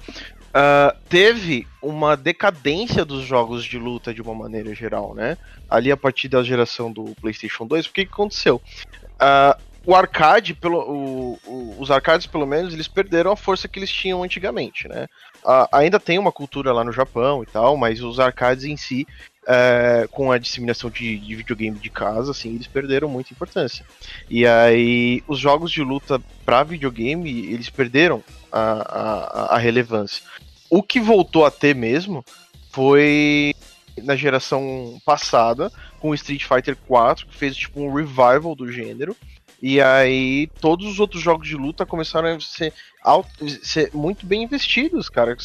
[0.47, 5.37] uh, teve uma decadência dos jogos de luta de uma maneira geral, né?
[5.69, 8.61] Ali a partir da geração do PlayStation 2, o que, que aconteceu?
[9.15, 13.79] Uh, o arcade, pelo, o, o, os arcades, pelo menos, eles perderam a força que
[13.79, 15.07] eles tinham antigamente, né?
[15.45, 19.07] Uh, ainda tem uma cultura lá no Japão e tal, mas os arcades em si,
[19.43, 23.85] uh, com a disseminação de, de, videogame de casa, assim, eles perderam muita importância.
[24.29, 28.21] E aí, os jogos de luta para videogame, eles perderam
[28.51, 30.21] a, a, a relevância.
[30.69, 32.25] O que voltou a ter mesmo
[32.71, 33.55] foi
[34.03, 39.15] na geração passada, com Street Fighter 4, que fez tipo um revival do gênero.
[39.61, 42.73] E aí todos os outros jogos de luta começaram a ser,
[43.63, 45.35] ser muito bem investidos, cara.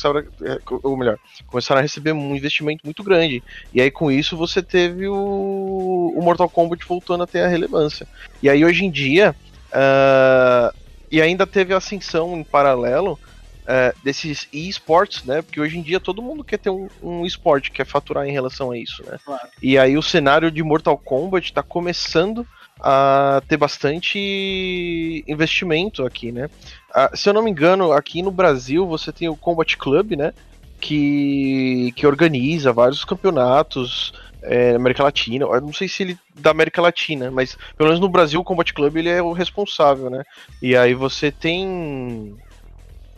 [0.42, 3.42] É, ou melhor, começaram a receber um investimento muito grande.
[3.72, 8.06] E aí com isso você teve o, o Mortal Kombat voltando a ter a relevância.
[8.42, 9.34] E aí hoje em dia.
[9.72, 10.82] Uh,
[11.12, 13.20] e ainda teve a ascensão em paralelo
[13.62, 15.42] uh, desses esportes, né?
[15.42, 18.70] Porque hoje em dia todo mundo quer ter um, um esporte, quer faturar em relação
[18.70, 19.18] a isso, né?
[19.24, 19.48] Claro.
[19.62, 22.46] E aí o cenário de Mortal Kombat está começando
[22.82, 26.50] a ter bastante investimento aqui, né?
[26.90, 30.32] Uh, se eu não me engano, aqui no Brasil você tem o Combat Club, né?
[30.80, 34.12] Que, que organiza vários campeonatos
[34.42, 35.44] é, América Latina.
[35.44, 38.72] Eu não sei se ele da América Latina, mas pelo menos no Brasil o Combat
[38.74, 40.24] Club ele é o responsável, né?
[40.60, 42.36] E aí você tem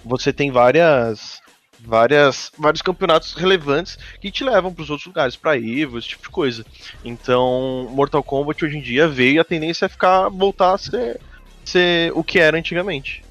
[0.05, 1.41] você tem várias
[1.81, 6.25] várias, vários campeonatos relevantes que te levam para os outros lugares, para Evo, esse tipo
[6.25, 6.65] de coisa.
[7.05, 11.21] Então, Mortal Kombat hoje em dia veio e a tendência é ficar voltar a ser,
[11.65, 13.25] ser o que era antigamente.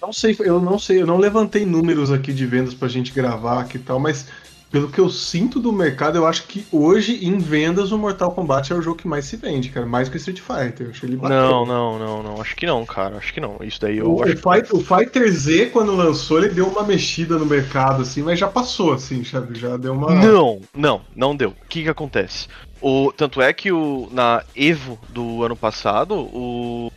[0.00, 3.60] Não sei, eu não sei, eu não levantei números aqui de vendas pra gente gravar
[3.60, 4.28] aqui e tal, mas
[4.70, 8.72] pelo que eu sinto do mercado, eu acho que hoje, em vendas, o Mortal Kombat
[8.72, 9.86] é o jogo que mais se vende, cara.
[9.86, 10.90] Mais que o Street Fighter.
[10.90, 11.40] Achei ele bacana.
[11.40, 12.40] Não, não, não, não.
[12.40, 13.16] Acho que não, cara.
[13.16, 13.56] Acho que não.
[13.62, 14.34] Isso daí eu o, acho.
[14.34, 18.38] O, Fight, o Fighter Z, quando lançou, ele deu uma mexida no mercado, assim, mas
[18.38, 19.58] já passou, assim, sabe?
[19.58, 20.14] Já deu uma.
[20.14, 21.50] Não, não, não deu.
[21.50, 22.46] O que que acontece?
[22.80, 26.92] O, tanto é que o, na Evo do ano passado, o,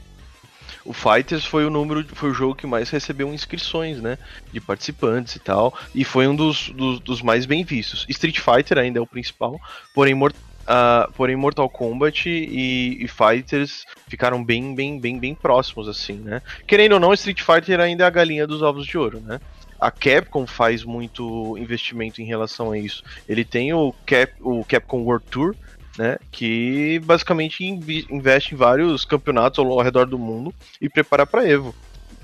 [0.83, 4.17] o Fighters foi o número, foi o jogo que mais recebeu inscrições, né?
[4.51, 5.73] De participantes e tal.
[5.93, 8.05] E foi um dos, dos, dos mais bem vistos.
[8.09, 9.59] Street Fighter ainda é o principal,
[9.93, 16.15] porém, uh, porém Mortal Kombat e, e, Fighters ficaram bem, bem, bem, bem próximos, assim,
[16.15, 16.41] né?
[16.65, 19.39] Querendo ou não, Street Fighter ainda é a galinha dos ovos de ouro, né?
[19.79, 23.03] A Capcom faz muito investimento em relação a isso.
[23.27, 25.55] Ele tem o, Cap, o Capcom World Tour,
[25.97, 26.17] né?
[26.31, 31.75] Que basicamente investe em vários campeonatos ao, redor do mundo e prepara para Evo.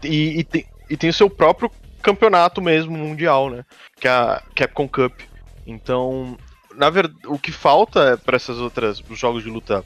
[0.03, 3.65] E, e, tem, e tem o seu próprio campeonato mesmo mundial, né?
[3.99, 5.13] Que é a Capcom Cup.
[5.65, 6.37] Então,
[6.75, 9.83] na verdade, o que falta para essas outras jogos de luta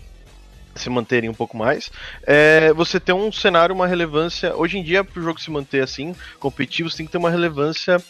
[0.75, 1.91] se manterem um pouco mais,
[2.23, 4.55] é você ter um cenário, uma relevância.
[4.55, 7.29] Hoje em dia, para o jogo se manter assim, competitivo, você tem que ter uma
[7.29, 8.01] relevância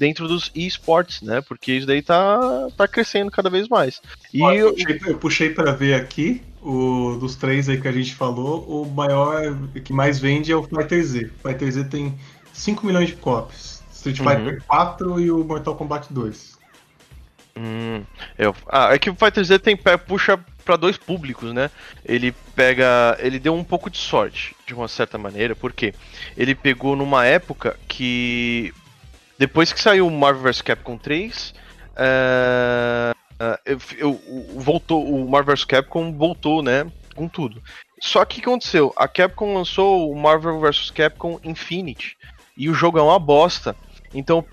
[0.00, 1.42] dentro dos esportes, né?
[1.42, 4.00] Porque isso daí tá, tá crescendo cada vez mais.
[4.32, 7.92] E Olha, eu, puxei, eu puxei para ver aqui, o, dos três aí que a
[7.92, 11.30] gente falou, o maior que mais vende é o Fighter Z.
[11.44, 12.18] O Fighter Z tem
[12.54, 13.84] 5 milhões de copies.
[13.92, 14.28] Street uhum.
[14.30, 14.60] Fighter uhum.
[14.66, 16.58] 4 e o Mortal Kombat 2.
[17.58, 18.02] Hum,
[18.38, 21.70] é, ah, é que o Fighter Z tem puxa para dois públicos, né?
[22.06, 25.92] Ele pega, ele deu um pouco de sorte, de uma certa maneira, porque
[26.38, 28.72] ele pegou numa época que
[29.40, 31.54] depois que saiu o Marvel vs Capcom 3,
[31.96, 34.20] uh, uh, eu, eu,
[34.60, 36.86] voltou, o Marvel vs Capcom voltou, né?
[37.14, 37.62] Com tudo.
[37.98, 38.92] Só que o que aconteceu?
[38.98, 42.18] A Capcom lançou o Marvel vs Capcom Infinity
[42.54, 43.74] e o jogo é uma bosta.
[44.12, 44.44] Então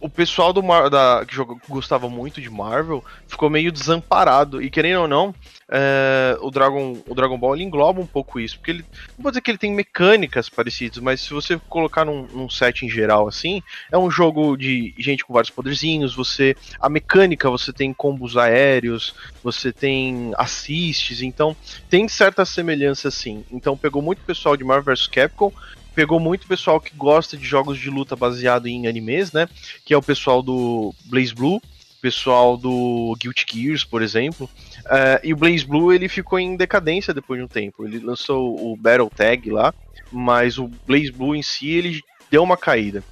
[0.00, 4.62] o pessoal do Mar da, que jogou, gostava muito de Marvel ficou meio desamparado.
[4.62, 5.34] E querendo ou não,
[5.68, 8.56] é, o, Dragon, o Dragon Ball engloba um pouco isso.
[8.58, 8.84] Porque ele.
[9.16, 12.86] Não vou dizer que ele tem mecânicas parecidas, mas se você colocar num, num set
[12.86, 16.14] em geral assim, é um jogo de gente com vários poderzinhos.
[16.14, 16.56] Você.
[16.80, 21.56] A mecânica, você tem combos aéreos, você tem assists, então
[21.90, 23.44] tem certa semelhança assim.
[23.50, 25.52] Então pegou muito pessoal de Marvel vs Capcom
[25.98, 29.48] pegou muito pessoal que gosta de jogos de luta baseado em animes, né?
[29.84, 31.60] Que é o pessoal do Blaze Blue,
[32.00, 34.48] pessoal do Guilty Gears, por exemplo.
[34.86, 37.84] Uh, e o Blaze Blue ele ficou em decadência depois de um tempo.
[37.84, 39.74] Ele lançou o Battle Tag lá,
[40.12, 43.02] mas o Blaze Blue em si ele deu uma caída.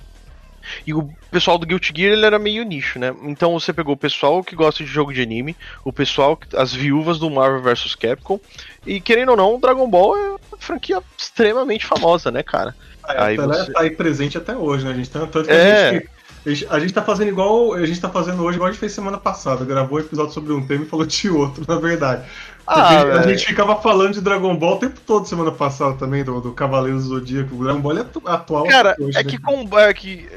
[0.87, 3.15] E o pessoal do Guilty Gear ele era meio nicho, né?
[3.23, 7.19] Então você pegou o pessoal que gosta de jogo de anime, o pessoal, as viúvas
[7.19, 8.41] do Marvel vs Capcom,
[8.87, 12.75] e querendo ou não, o Dragon Ball é uma franquia extremamente famosa, né, cara?
[13.09, 14.91] É, Aí ela você- tá aí presente até hoje, né?
[14.91, 15.89] A gente tá, tanto que É.
[15.89, 16.09] a, gente,
[16.45, 17.73] a gente- a gente tá fazendo igual.
[17.75, 19.65] A gente tá fazendo hoje, igual a gente fez semana passada.
[19.65, 22.25] Gravou um episódio sobre um tema e falou de outro, na verdade.
[22.67, 26.41] Ah, a gente ficava falando de Dragon Ball o tempo todo semana passada também, do,
[26.41, 27.55] do Cavaleiro Zodíaco.
[27.55, 28.65] O Dragon Ball é atu- atual.
[28.67, 29.31] Cara, hoje, é né?
[29.31, 30.29] que, com, é, que,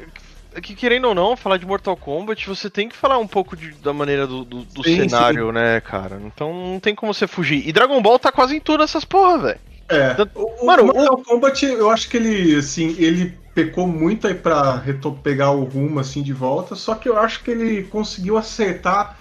[0.53, 3.57] é que querendo ou não, falar de Mortal Kombat, você tem que falar um pouco
[3.57, 6.21] de- da maneira do, do, do Sim, cenário, né, cara?
[6.23, 7.67] Então não tem como você fugir.
[7.67, 9.59] E Dragon Ball tá quase em tudo essas porra, velho.
[9.89, 10.15] É.
[10.35, 14.83] O, Mano, o Mortal Kombat, eu acho que ele, assim, ele pecou muito aí pra
[15.23, 19.17] pegar o rumo, assim, de volta, só que eu acho que ele conseguiu acertar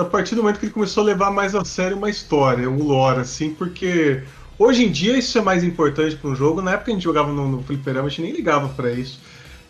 [0.00, 2.82] a partir do momento que ele começou a levar mais a sério uma história, um
[2.82, 4.22] lore, assim, porque
[4.58, 7.04] hoje em dia isso é mais importante para um jogo, na época que a gente
[7.04, 9.20] jogava no, no fliperama, a gente nem ligava pra isso,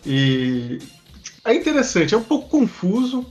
[0.05, 0.79] e
[1.45, 3.25] é interessante, é um pouco confuso,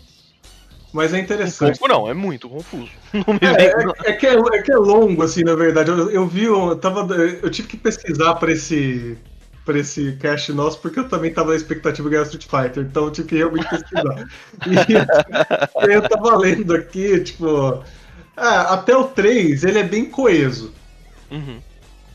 [0.92, 1.78] mas é interessante.
[1.78, 2.90] Pouco não, é muito confuso.
[3.40, 5.90] É, é- é que é, é que é longo, assim, na verdade.
[5.90, 9.16] Eu, eu vi, eu, tava, eu tive que pesquisar pra esse,
[9.70, 13.04] pra esse cast nosso, porque eu também tava na expectativa de ganhar Street Fighter, então
[13.04, 14.28] eu tive que realmente pesquisar.
[14.66, 17.84] E, e eu tava lendo aqui, tipo.
[18.36, 20.72] ah, até o 3, ele é bem coeso.
[21.30, 21.60] Uhum.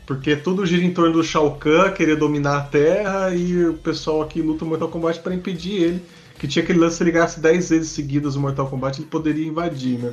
[0.06, 4.20] Porque tudo gira em torno do Shao Kahn querer dominar a Terra e o pessoal
[4.20, 6.02] aqui luta o Mortal Kombat pra impedir ele.
[6.38, 9.46] Que tinha aquele lance se ele ganhasse 10 vezes seguidas o Mortal Kombat, ele poderia
[9.46, 10.12] invadir, né?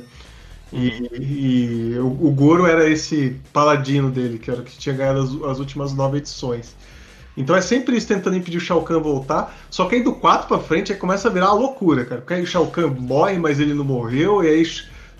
[0.72, 5.20] E, e o, o Goro era esse paladino dele, que era o que tinha ganhado
[5.20, 6.74] as, as últimas nove edições.
[7.36, 9.54] Então é sempre isso tentando impedir o Shao Kahn voltar.
[9.70, 12.20] Só que aí do 4 pra frente aí começa a virar uma loucura, cara.
[12.20, 14.64] Porque aí o Shao Kahn morre, mas ele não morreu, e aí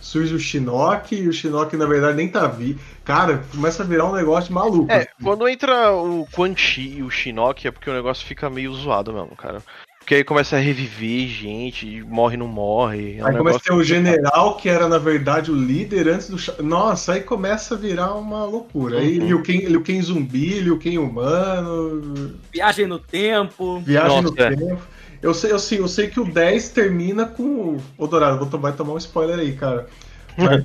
[0.00, 2.78] surge o Shinnok, e o Shinnok na verdade nem tá vivo.
[3.04, 4.92] Cara, começa a virar um negócio maluco.
[4.92, 8.72] É, quando entra o Quan Chi e o Shinnok é porque o negócio fica meio
[8.74, 9.62] zoado mesmo, cara.
[10.04, 13.16] Porque aí começa a reviver gente, e morre não morre.
[13.18, 16.28] é um Aí começa a ter o general, que era na verdade o líder antes
[16.28, 16.62] do.
[16.62, 18.98] Nossa, aí começa a virar uma loucura.
[18.98, 19.26] Aí Uhum.
[19.26, 23.80] Liu Kang, Liu Kang zumbi, Liu Kang humano, Viagem no tempo.
[23.80, 24.50] viagem no é.
[24.50, 24.78] tempo.
[25.22, 27.42] Eu sei, eu, sei, eu sei que o 10 termina com.
[27.42, 29.86] o- Ô Dourado, vou tomar, tomar um spoiler aí, cara.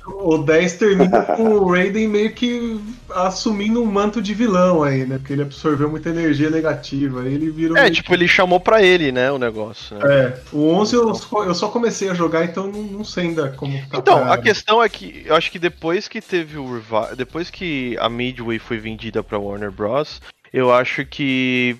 [0.06, 2.80] O 10 termina com o Raiden meio que
[3.14, 5.18] assumindo um manto de vilão aí, né?
[5.18, 7.22] Porque ele absorveu muita energia negativa.
[7.22, 9.96] Aí ele vira um É, meio tipo, ele chamou pra ele, né, o negócio.
[9.98, 10.02] Né?
[10.24, 13.50] É, o 11 eu, só- eu só comecei a jogar, então não, não sei ainda
[13.50, 17.16] como tá Então, a questão é que eu acho que depois que teve o revi-
[17.16, 20.20] depois que a Midway foi vendida pra Warner Bros,
[20.52, 21.76] eu acho que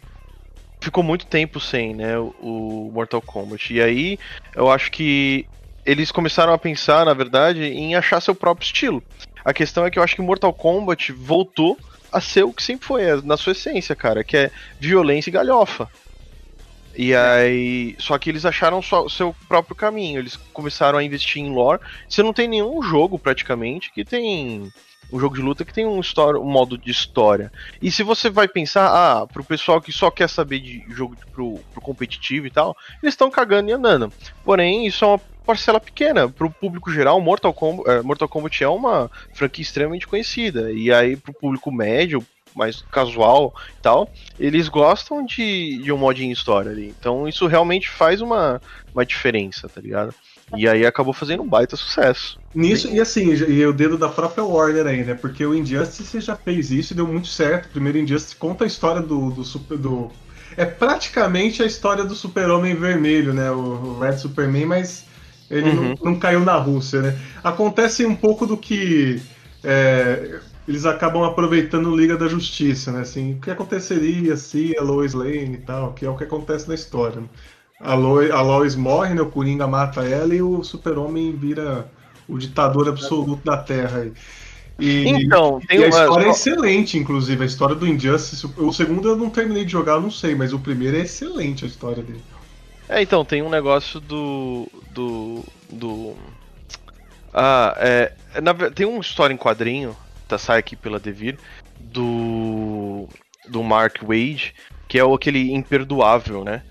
[0.80, 3.74] ficou muito tempo sem, né, o Mortal Kombat.
[3.74, 4.18] E aí,
[4.55, 5.45] eu acho que
[5.91, 9.03] eles começaram a pensar, na verdade, em achar seu próprio estilo.
[9.45, 11.76] A questão é que eu acho que Mortal Kombat voltou
[12.12, 15.32] a ser o que sempre foi, é, na sua essência, cara, que é violência e
[15.32, 15.88] galhofa.
[16.97, 17.97] E aí.
[17.99, 20.20] Só que eles acharam só seu próprio caminho.
[20.20, 21.80] Eles começaram a investir em lore.
[22.09, 24.72] Você não tem nenhum jogo, praticamente, que tem.
[25.12, 27.51] Um jogo de luta que tem um, história, um modo de história.
[27.82, 31.59] E se você vai pensar, ah, pro pessoal que só quer saber de jogo pro,
[31.72, 34.12] pro competitivo e tal, eles estão cagando e andando.
[34.45, 35.20] Porém, isso é uma
[35.51, 36.28] parcela pequena.
[36.28, 40.70] Pro público geral, Mortal Kombat, eh, Mortal Kombat é uma franquia extremamente conhecida.
[40.70, 42.24] E aí, pro público médio,
[42.55, 46.94] mais casual e tal, eles gostam de, de um modinho história ali.
[46.98, 48.61] Então isso realmente faz uma,
[48.92, 50.14] uma diferença, tá ligado?
[50.57, 52.38] E aí acabou fazendo um baita sucesso.
[52.53, 55.14] Nisso, e assim, e o dedo da própria Warner aí, né?
[55.14, 57.66] Porque o Injustice já fez isso e deu muito certo.
[57.66, 59.78] O primeiro Injustice conta a história do, do super.
[59.78, 60.11] Do...
[60.57, 63.48] É praticamente a história do Super-Homem Vermelho, né?
[63.53, 65.05] O, o Red Superman, mas
[65.51, 65.94] ele Uhum.
[66.05, 67.18] não, não caiu na Rússia, né?
[67.42, 69.20] Acontece um pouco do que.
[69.64, 70.38] é,
[70.68, 73.01] eles acabam aproveitando Liga da Justiça, né?
[73.01, 76.68] Assim, o que aconteceria se a Lois Lane e tal, que é o que acontece
[76.68, 77.20] na história.
[77.20, 77.26] né?
[77.80, 79.20] A, Lois, a Lois morre, né?
[79.22, 81.90] O Coringa mata ela e o Super-Homem vira
[82.28, 84.01] o ditador absoluto da Terra.
[84.01, 84.12] aí.
[84.78, 87.42] E, Então, tem e a uma- história é excelente, inclusive.
[87.42, 88.46] A história do Injustice.
[88.57, 91.64] O segundo eu não terminei de jogar, eu não sei, mas o primeiro é excelente
[91.64, 92.22] a história dele.
[92.91, 94.68] É, então, tem um negócio do.
[94.91, 95.45] do.
[95.70, 96.16] do.
[97.32, 98.12] Ah, é.
[98.43, 101.38] na tem uma história em quadrinho, tá, sai aqui pela Devir,
[101.78, 103.09] do.
[103.49, 104.53] do Mark Wade,
[104.88, 106.64] que é o aquele imperdoável, né?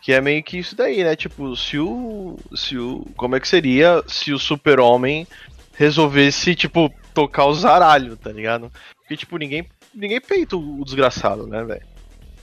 [0.00, 1.14] Que é meio que isso daí, né?
[1.14, 2.38] Tipo, se o.
[2.54, 3.06] Se o.
[3.14, 5.26] Como é que seria se o super-homem
[5.74, 8.72] resolvesse, tipo, tocar o zaralho, tá ligado?
[9.00, 9.68] Porque, tipo, ninguém.
[9.94, 11.95] Ninguém peita o desgraçado, né, velho?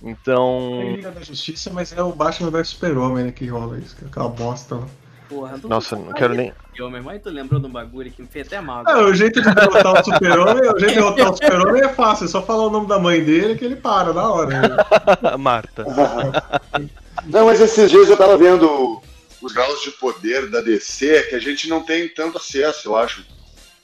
[0.04, 0.80] Então.
[0.82, 4.04] Tem Liga da Justiça, mas é o Batman vs Super-Homem né, que rola isso, que
[4.04, 4.88] é aquela bosta lá.
[5.30, 6.54] Porra, Nossa, não quero nem.
[6.76, 8.84] Eu, meu irmão, tu lembrou de um bagulho que me fez até mal.
[8.86, 12.26] Ah, o jeito de derrotar o Super-Homem, o jeito de derrotar o Super-Homem é fácil,
[12.26, 14.62] é só falar o nome da mãe dele que ele para na hora.
[14.62, 14.78] né?
[15.40, 15.86] Marta.
[17.26, 19.02] Não, mas esses dias eu tava vendo
[19.42, 23.26] os graus de poder da DC que a gente não tem tanto acesso, eu acho.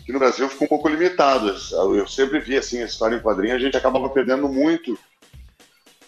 [0.05, 1.55] Que no Brasil ficou um pouco limitado.
[1.95, 4.97] Eu sempre vi assim, a história em quadrinho, a gente acabava perdendo muito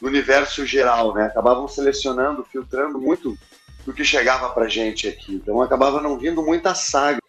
[0.02, 1.26] no universo geral, né?
[1.26, 3.38] Acabavam selecionando, filtrando muito
[3.86, 5.36] do que chegava pra gente aqui.
[5.36, 7.20] Então acabava não vindo muita saga.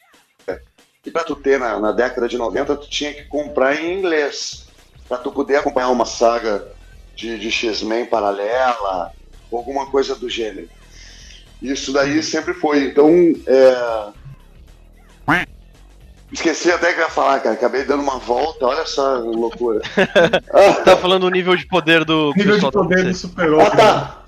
[1.04, 4.66] E pra tu ter na, na década de 90, tu tinha que comprar em inglês.
[5.08, 6.66] Pra tu poder acompanhar uma saga
[7.14, 9.12] de, de X-Men paralela,
[9.52, 10.68] alguma coisa do gênero.
[11.60, 12.84] Isso daí sempre foi.
[12.86, 13.10] Então,
[13.46, 14.12] é...
[16.32, 17.54] Esqueci até que eu ia falar, cara.
[17.54, 19.80] Acabei dando uma volta, olha só a loucura.
[20.84, 22.32] tá falando o nível de poder do.
[22.36, 23.66] Nível de poder do super-homem.
[23.66, 24.24] Ah, tá.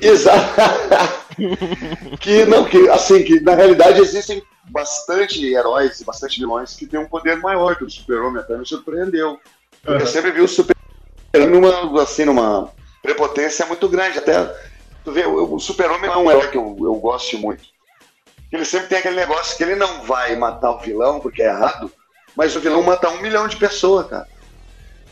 [0.00, 0.54] Exato.
[2.20, 7.00] que não, que assim, que na realidade existem bastante heróis e bastante vilões que têm
[7.00, 9.40] um poder maior que o Super-Homem, até me surpreendeu.
[9.82, 10.12] Porque eu Uhum.
[10.12, 12.70] sempre vi o Super-Homem numa, assim, numa
[13.02, 14.18] prepotência muito grande.
[14.18, 14.44] Até
[15.04, 17.62] tu vê, o, o Super-Homem é um herói que eu, eu gosto muito.
[18.52, 21.92] Ele sempre tem aquele negócio que ele não vai matar o vilão porque é errado,
[22.36, 24.26] mas o vilão mata um milhão de pessoas, cara.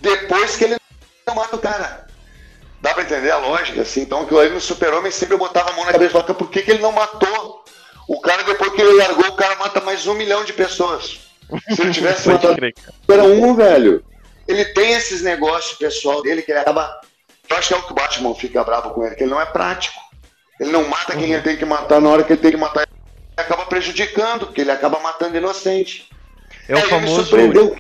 [0.00, 0.76] Depois que ele
[1.26, 2.06] não mata o cara.
[2.80, 4.02] Dá pra entender a lógica, assim?
[4.02, 6.62] Então, aquilo ali no Super-Homem sempre botava a mão na cabeça e falava, por que,
[6.62, 7.64] que ele não matou?
[8.08, 11.20] O cara, depois que ele largou, o cara mata mais um milhão de pessoas.
[11.74, 12.56] Se ele tivesse matado
[13.08, 14.04] era um, velho.
[14.46, 17.00] Ele tem esses negócios pessoal dele que ele acaba.
[17.48, 19.40] Eu acho que é o que o Batman fica bravo com ele, que ele não
[19.40, 19.98] é prático.
[20.60, 22.86] Ele não mata quem ele tem que matar na hora que ele tem que matar.
[23.36, 26.08] Acaba prejudicando, porque ele acaba matando inocente.
[26.68, 27.22] É o Aí me famoso.
[27.22, 27.76] surpreendeu.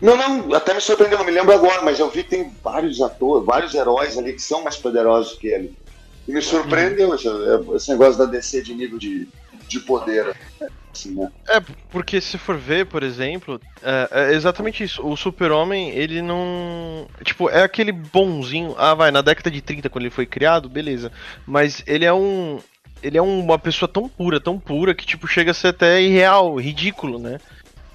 [0.00, 3.00] Não, não, até me surpreendeu, não me lembro agora, mas eu vi que tem vários
[3.02, 5.76] atores, vários heróis ali que são mais poderosos que ele.
[6.26, 7.26] E me surpreendeu esse,
[7.74, 9.28] esse negócio da DC de nível de,
[9.68, 10.34] de poder.
[10.92, 11.30] Assim, né?
[11.48, 15.06] É, porque se for ver, por exemplo, é, é exatamente isso.
[15.06, 17.06] O Super-Homem, ele não.
[17.24, 18.74] Tipo, é aquele bonzinho.
[18.76, 21.12] Ah, vai, na década de 30, quando ele foi criado, beleza.
[21.46, 22.58] Mas ele é um.
[23.02, 26.54] Ele é uma pessoa tão pura, tão pura, que, tipo, chega a ser até irreal,
[26.56, 27.38] ridículo, né?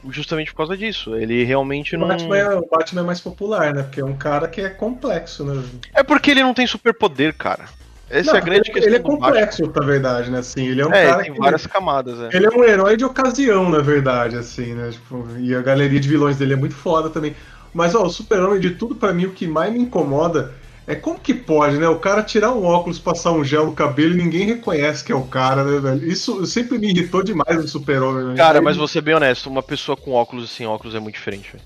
[0.10, 1.16] Justamente por causa disso.
[1.16, 2.08] Ele realmente O não.
[2.08, 3.84] Batman, é, o Batman é mais popular, né?
[3.84, 5.64] Porque é um cara que é complexo, né?
[5.94, 7.66] É porque ele não tem superpoder, cara.
[8.08, 9.18] Essa Não, é a grande ele, questão ele é Batman.
[9.20, 10.40] complexo, na verdade, né?
[10.40, 11.40] Assim, ele é um É, cara tem que.
[11.40, 12.38] várias camadas, é.
[12.38, 14.92] Ele é um herói de ocasião, na verdade, assim, né?
[14.92, 17.36] Tipo, e a galeria de vilões dele é muito foda também.
[17.74, 20.54] Mas, ó, o Super-Homem, de tudo, pra mim, o que mais me incomoda
[20.88, 21.88] é como que pode, né?
[21.88, 25.16] O cara tirar um óculos, passar um gel no cabelo e ninguém reconhece que é
[25.16, 26.06] o cara, né, velho?
[26.06, 28.36] Isso sempre me irritou demais no Super-Homem, né?
[28.36, 31.16] Cara, mas vou ser bem honesto, uma pessoa com óculos e sem óculos é muito
[31.16, 31.64] diferente, velho.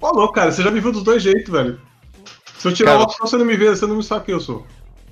[0.00, 1.78] Falou, cara, você já me viu dos dois jeitos, velho.
[2.56, 4.34] Se eu tirar Cara, o óculos, você não me vê, você não me sabe quem
[4.34, 4.66] eu sou.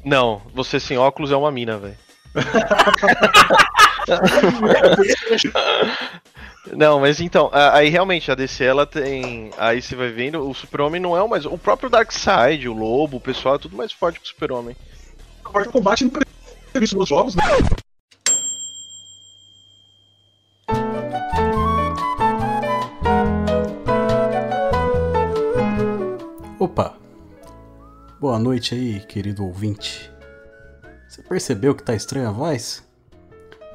[0.04, 1.96] Não, você sem óculos é uma mina, velho.
[6.72, 9.50] Não, mas então, aí realmente a DC ela tem.
[9.56, 11.44] Aí você vai vendo, o Super-Homem não é o mais.
[11.46, 14.76] O próprio Darkseid, o Lobo, o pessoal é tudo mais forte que o Super-Homem.
[15.44, 16.10] A parte de combate não
[16.72, 17.42] previsto nos jogos, né?
[26.58, 26.96] Opa!
[28.18, 30.10] Boa noite aí, querido ouvinte.
[31.08, 32.85] Você percebeu que tá estranha a voz?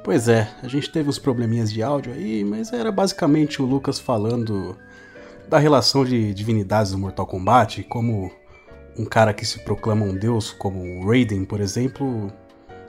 [0.03, 3.99] Pois é, a gente teve uns probleminhas de áudio aí, mas era basicamente o Lucas
[3.99, 4.75] falando
[5.47, 8.31] da relação de divindades do Mortal Kombat, como
[8.97, 12.33] um cara que se proclama um deus, como o Raiden, por exemplo,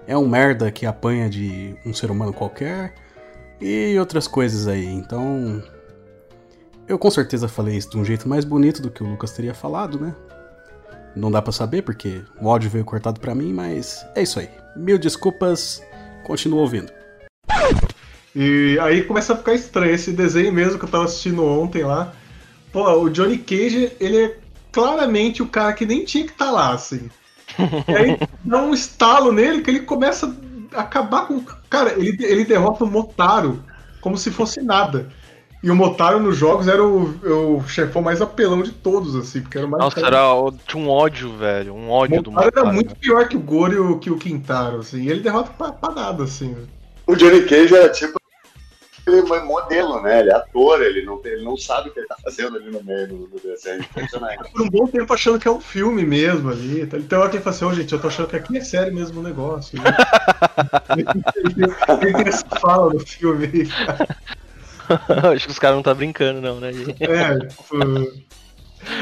[0.07, 2.95] é um merda que apanha de um ser humano qualquer
[3.61, 4.87] e outras coisas aí.
[4.87, 5.63] Então,
[6.89, 9.53] eu com certeza falei isso de um jeito mais bonito do que o Lucas teria
[9.53, 10.15] falado, né?
[11.15, 14.49] Não dá pra saber porque o áudio veio cortado pra mim, mas é isso aí.
[14.75, 15.83] Mil desculpas,
[16.25, 17.02] continuo ouvindo.
[18.35, 22.13] E aí começa a ficar estranho esse desenho mesmo que eu tava assistindo ontem lá.
[22.73, 24.37] Pô, o Johnny Cage, ele é
[24.71, 27.11] claramente o cara que nem tinha que estar lá, assim.
[27.89, 30.35] E aí dá um estalo nele que ele começa
[30.75, 31.45] a acabar com.
[31.69, 33.63] Cara, ele, ele derrota o Motaro
[34.01, 35.11] como se fosse nada.
[35.63, 39.59] E o Motaro nos jogos era o, o chefão mais apelão de todos, assim, porque
[39.59, 39.85] era o mais.
[39.85, 40.23] Nossa, era,
[40.67, 41.75] tinha um ódio, velho.
[41.75, 43.01] Um ódio do Motaro era Motaro, muito velho.
[43.01, 45.03] pior que o Goro e o, que o Quintaro, assim.
[45.03, 46.57] E ele derrota pra, pra nada, assim.
[47.07, 48.23] O Johnny Cage era tipo
[49.07, 50.21] ele é modelo, né?
[50.21, 52.83] Ele é ator, ele não, ele não sabe o que ele tá fazendo ali no
[52.85, 53.81] meio do, do desenho.
[53.81, 54.51] Impressionante.
[54.53, 56.83] por um bom tempo achando que é um filme mesmo ali.
[56.83, 58.61] Então, Tem hora que ele fala assim, ô gente, eu tô achando que aqui é
[58.61, 59.77] sério mesmo o negócio.
[59.83, 59.91] né?"
[60.97, 61.05] ele,
[62.15, 63.49] tem- essa fala no filme.
[65.35, 66.71] Acho que os caras não tá brincando, não, né?
[67.01, 68.23] É, tipo...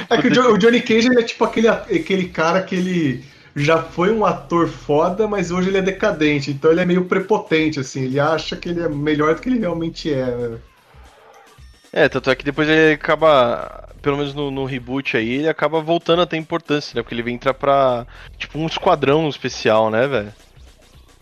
[0.08, 3.24] É que o Johnny Cage ele é tipo aquele, aquele cara que ele
[3.54, 6.50] já foi um ator foda, mas hoje ele é decadente.
[6.50, 8.04] Então ele é meio prepotente, assim.
[8.04, 10.26] Ele acha que ele é melhor do que ele realmente é.
[10.26, 10.58] né?
[11.92, 15.80] É, tanto é que depois ele acaba, pelo menos no, no reboot aí, ele acaba
[15.80, 17.02] voltando a ter importância, né?
[17.02, 18.06] Porque ele vem entrar pra,
[18.38, 20.32] tipo, um esquadrão especial, né, velho?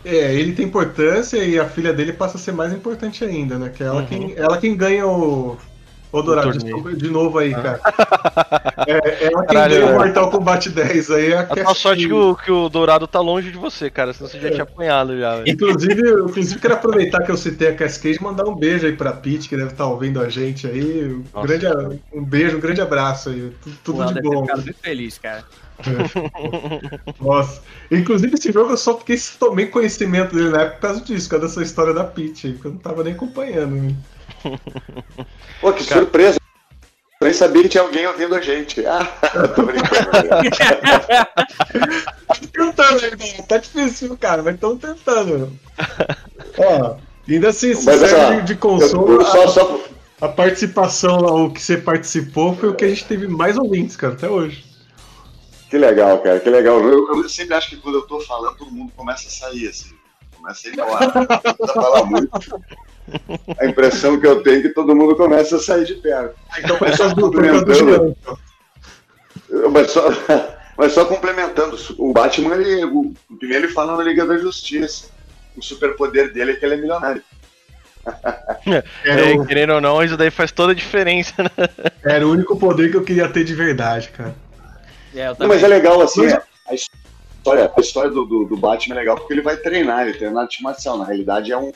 [0.03, 3.69] É, ele tem importância e a filha dele passa a ser mais importante ainda, né?
[3.69, 4.07] Que é ela, Uhum.
[4.07, 5.57] quem, ela quem ganha o.
[6.11, 7.79] Ô, Dourado, desculpa de novo aí, cara.
[8.87, 9.93] É, ela quem o.
[9.93, 13.19] Mortal Kombat 10 aí é a A tua sorte que o, que o Dourado tá
[13.19, 15.49] longe de você, cara, senão você já tinha apanhado já, velho.
[15.49, 18.95] Inclusive, eu, inclusive, quero aproveitar que eu citei a Cascade e mandar um beijo aí
[18.95, 21.13] pra Pete, que deve estar ouvindo a gente aí.
[21.13, 21.47] Um, Nossa.
[21.47, 23.51] grande, um beijo, um grande abraço aí.
[23.61, 24.41] Tudo, tudo de ter bom.
[24.41, 25.43] ficado muito feliz, cara.
[27.19, 27.61] Nossa.
[27.91, 31.31] Inclusive, esse jogo eu só fiquei tomei conhecimento dele na época por causa disso, por
[31.31, 33.75] causa dessa história da Peach, aí, porque eu não tava nem acompanhando.
[33.75, 33.95] né?
[35.61, 36.39] Pô, que surpresa.
[37.21, 38.85] Eu nem sabia que tinha alguém ouvindo a gente.
[38.85, 39.03] Ah,
[39.55, 40.09] tô brincando.
[42.53, 45.51] tentando ainda, tá difícil, cara, mas estão tentando.
[46.57, 46.95] Ó,
[47.27, 49.79] ainda assim, esse Mas, série ó, de, de console, eu- eu só- a, só-
[50.21, 53.95] a participação, lá, o que você participou, foi o que a gente teve mais ouvintes,
[53.97, 54.65] cara, até hoje.
[55.69, 56.79] Que legal, cara, que legal.
[56.81, 59.91] Eu, eu sempre acho que quando eu tô falando, todo mundo começa a sair, assim.
[60.35, 61.11] Começa a ir ao ar.
[61.11, 62.29] Começa a falar muito.
[63.59, 66.35] A impressão que eu tenho é que todo mundo começa a sair de perto.
[66.57, 68.17] Então, Mas só complementando.
[69.71, 70.09] Mas só,
[70.77, 75.07] mas só complementando, o Batman, ele, o, o que ele fala na Liga da Justiça.
[75.57, 77.23] O superpoder dele é que ele é milionário.
[79.03, 81.49] É, querendo ou não, isso daí faz toda a diferença, né?
[82.03, 84.35] Era o único poder que eu queria ter de verdade, cara.
[85.13, 88.57] É, eu Não, mas é legal, assim, Mas- a história, a história do, do, do
[88.57, 90.97] Batman é legal porque ele vai treinar, ele treina arte marcial.
[90.97, 91.71] Na realidade, é um,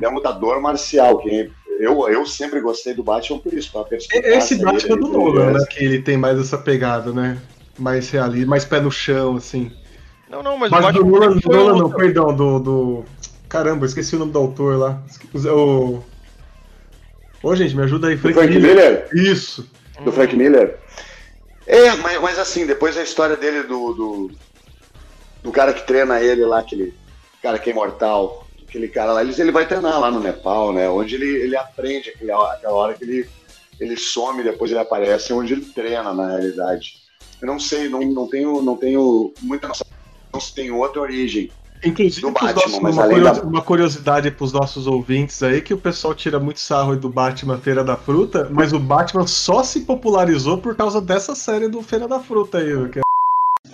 [0.00, 1.18] é um lutador marcial.
[1.18, 5.64] Que eu, eu sempre gostei do Batman por isso, perspicácia Esse Batman do Nolan, né?
[5.70, 7.38] Que ele tem mais essa pegada, né?
[7.78, 9.70] Mais realista, mais pé no chão, assim.
[10.28, 13.04] Não, não, mas, Mas, o do Batman Nolan, foi Nolan não, perdão, do, do.
[13.48, 15.02] Caramba, eu esqueci o nome do autor lá.
[15.34, 16.02] O.
[17.42, 19.08] Ô, gente, me ajuda aí, Do Frank Miller?
[19.14, 19.70] Isso.
[20.04, 20.78] Do Frank Miller?
[21.66, 24.30] É, mas, mas assim, depois a história dele do, do,
[25.42, 26.94] do cara que treina ele lá, aquele
[27.42, 28.45] cara que é imortal,
[28.76, 30.88] aquele cara lá, ele, ele vai treinar lá no Nepal, né?
[30.88, 33.26] Onde ele, ele aprende aquele, aquela hora que ele,
[33.80, 36.94] ele some, depois ele aparece, onde ele treina na realidade.
[37.40, 39.86] Eu não sei, não, não, tenho, não tenho muita noção
[40.38, 41.50] se tem outra origem.
[41.84, 45.72] Inclusive, Batman, nossos- mas uma, além curiosi- da, uma curiosidade pros nossos ouvintes aí, que
[45.74, 49.80] o pessoal tira muito sarro do Batman Feira da Fruta, mas o Batman só se
[49.80, 52.88] popularizou por causa dessa série do Feira da Fruta aí.
[52.90, 53.02] Que é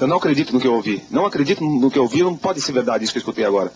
[0.00, 1.03] Eu não acredito no que eu ouvi.
[1.11, 3.72] Não acredito no que eu ouvi, não pode ser verdade isso que eu escutei agora.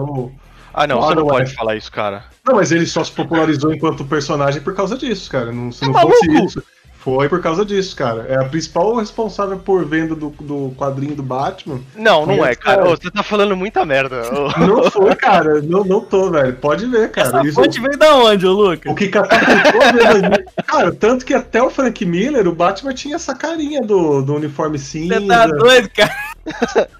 [0.00, 0.32] O-
[0.74, 2.24] Ah, não, o você não pode falar isso, cara.
[2.46, 5.50] Não, mas ele só se popularizou enquanto personagem por causa disso, cara.
[5.52, 6.62] Não, se Tá não fosse isso.
[6.98, 8.26] Foi por causa disso, cara.
[8.28, 11.78] É a principal responsável por venda do, do quadrinho do Batman.
[11.94, 12.84] Não, não é, cara.
[12.84, 14.22] Ô, você tá falando muita merda.
[14.58, 15.62] Não foi, cara.
[15.62, 16.52] Não, não tô, velho.
[16.56, 17.28] Pode ver, cara.
[17.28, 18.90] Essa Isso- fonte veio da onde, ô Lucas?
[18.90, 23.14] O que catapultou a venda- Cara, tanto que até o Frank Miller, o Batman tinha
[23.14, 25.20] essa carinha do, do uniforme cinza.
[25.20, 26.12] Você tá doido, cara?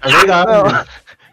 [0.01, 0.87] É verdade.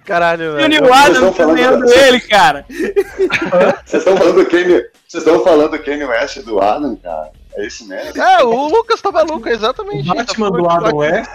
[0.04, 0.68] Caralho, E o velho.
[0.68, 2.64] Neil Vocês Adams desenhando ele, cara.
[2.68, 7.30] Vocês estão falando do Kanye, vocês estão falando do Kanye West e do Adam, cara?
[7.56, 8.20] É isso mesmo?
[8.20, 10.10] É, o Lucas tá maluco, é exatamente.
[10.10, 11.30] O Batman tá do Adam West.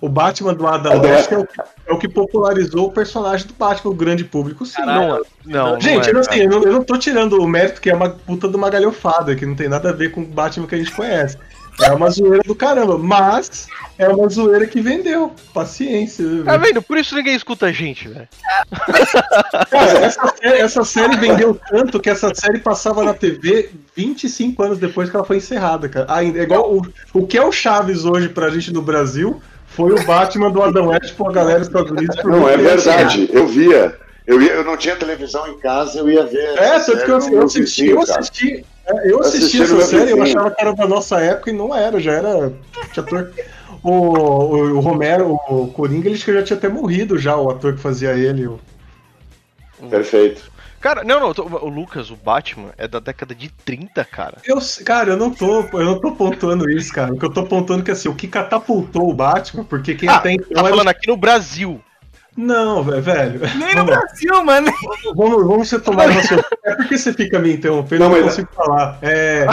[0.00, 3.54] O Batman do Adam West é o, que- é o que popularizou o personagem do
[3.54, 4.80] Batman, o grande público, sim.
[4.82, 6.42] Não, é- não, não Gente, é, eu, não, assim, cara.
[6.44, 9.34] eu, não, eu não tô tirando o mérito que é uma puta de uma galhofada,
[9.34, 11.36] que não tem nada a ver com o Batman que a gente conhece.
[11.80, 13.68] É uma zoeira do caramba, mas
[13.98, 15.32] é uma zoeira que vendeu.
[15.54, 16.24] Paciência.
[16.44, 16.82] Tá vendo?
[16.82, 18.28] Por isso ninguém escuta a gente, velho.
[19.70, 24.78] Cara, essa, sé- essa série vendeu tanto que essa série passava na TV 25 anos
[24.78, 26.06] depois que ela foi encerrada, cara.
[26.08, 26.82] Ainda, é igual o,
[27.14, 30.88] o que é o Chaves hoje pra gente no Brasil foi o Batman do Adam
[30.88, 32.16] West pra galera dos Estados Unidos.
[32.24, 33.28] Não, é verdade.
[33.32, 33.96] Eu via.
[34.26, 36.54] Eu, ia, eu não tinha televisão em casa, eu ia ver.
[36.58, 40.10] É, tanto que eu, série eu assisti, eu assisti, é, eu assisti assisti essa série,
[40.12, 42.52] eu achava que era da nossa época e não era, já era.
[42.92, 43.32] tinha ator.
[43.82, 47.80] O, o, o Romero, o Coringa, ele já tinha até morrido já, o ator que
[47.80, 48.46] fazia ele.
[48.46, 48.58] o-
[49.88, 50.50] Perfeito.
[50.80, 54.38] Cara, não, não, tô- o Lucas, o Batman, é da década de 30, cara.
[54.44, 57.12] Eu, cara, eu não tô, eu não tô pontuando isso, cara.
[57.12, 60.08] O que eu tô pontuando é que assim, o que catapultou o Batman, porque quem
[60.08, 61.80] Ah, então tá era- falando aqui no Brasil.
[62.40, 63.40] Não, ve- velho.
[63.56, 64.00] Nem no Vamos lá.
[64.00, 64.72] Brasil, mano.
[65.16, 66.38] Vamos, vamos você tomar no seu.
[66.64, 68.96] É porque você fica me interrompendo, eu Não, não mas- consigo falar.
[69.02, 69.44] É.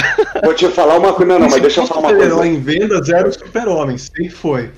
[0.44, 1.34] Vou te falar uma coisa.
[1.34, 2.46] Não, não, mas deixa eu falar uma coisa.
[2.46, 4.70] em vendas era o Super-Homem, sempre foi.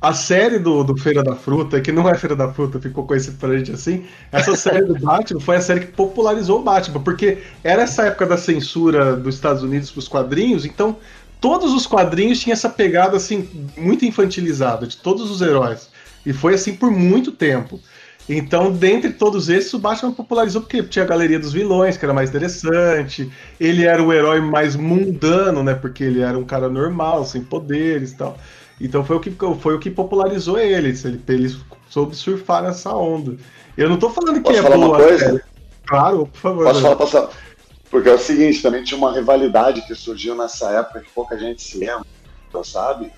[0.00, 3.36] A série do, do Feira da Fruta, que não é Feira da Fruta, ficou conhecido
[3.36, 7.38] pra gente assim, essa série do Batman foi a série que popularizou o Batman, porque
[7.62, 10.96] era essa época da censura dos Estados Unidos pros quadrinhos, então
[11.38, 13.46] todos os quadrinhos tinham essa pegada assim,
[13.76, 15.90] muito infantilizada, de todos os heróis.
[16.24, 17.80] E foi assim por muito tempo.
[18.28, 22.14] Então, dentre todos esses, o Batman popularizou porque tinha a galeria dos vilões, que era
[22.14, 23.30] mais interessante.
[23.58, 25.74] Ele era o herói mais mundano, né?
[25.74, 28.38] Porque ele era um cara normal, sem poderes e tal.
[28.80, 31.04] Então foi o que, foi o que popularizou eles.
[31.04, 31.56] Ele, ele
[31.88, 33.36] soube surfar nessa onda.
[33.76, 34.98] Eu não tô falando que Posso é falar uma boa.
[34.98, 35.18] coisa?
[35.18, 35.40] série.
[35.86, 36.64] Claro, por favor.
[36.66, 37.30] Posso falar, posso falar?
[37.90, 41.60] Porque é o seguinte, também tinha uma rivalidade que surgiu nessa época que pouca gente
[41.62, 42.06] se lembra,
[42.62, 43.10] sabe?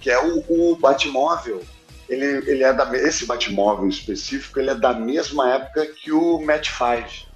[0.00, 1.60] Que é o, o Batmóvel.
[2.08, 6.70] Ele, ele é da, esse Batmóvel específico, ele é da mesma época que o Match
[6.70, 7.26] 5.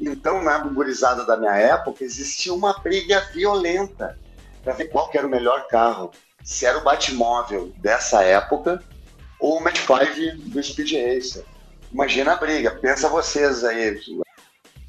[0.00, 4.18] Então, na gurizada da minha época, existia uma briga violenta
[4.64, 6.10] para ver qual era o melhor carro.
[6.42, 8.82] Se era o Batmóvel dessa época
[9.38, 11.44] ou o Match 5 do Speed Racer.
[11.92, 14.00] Imagina a briga, pensa vocês aí.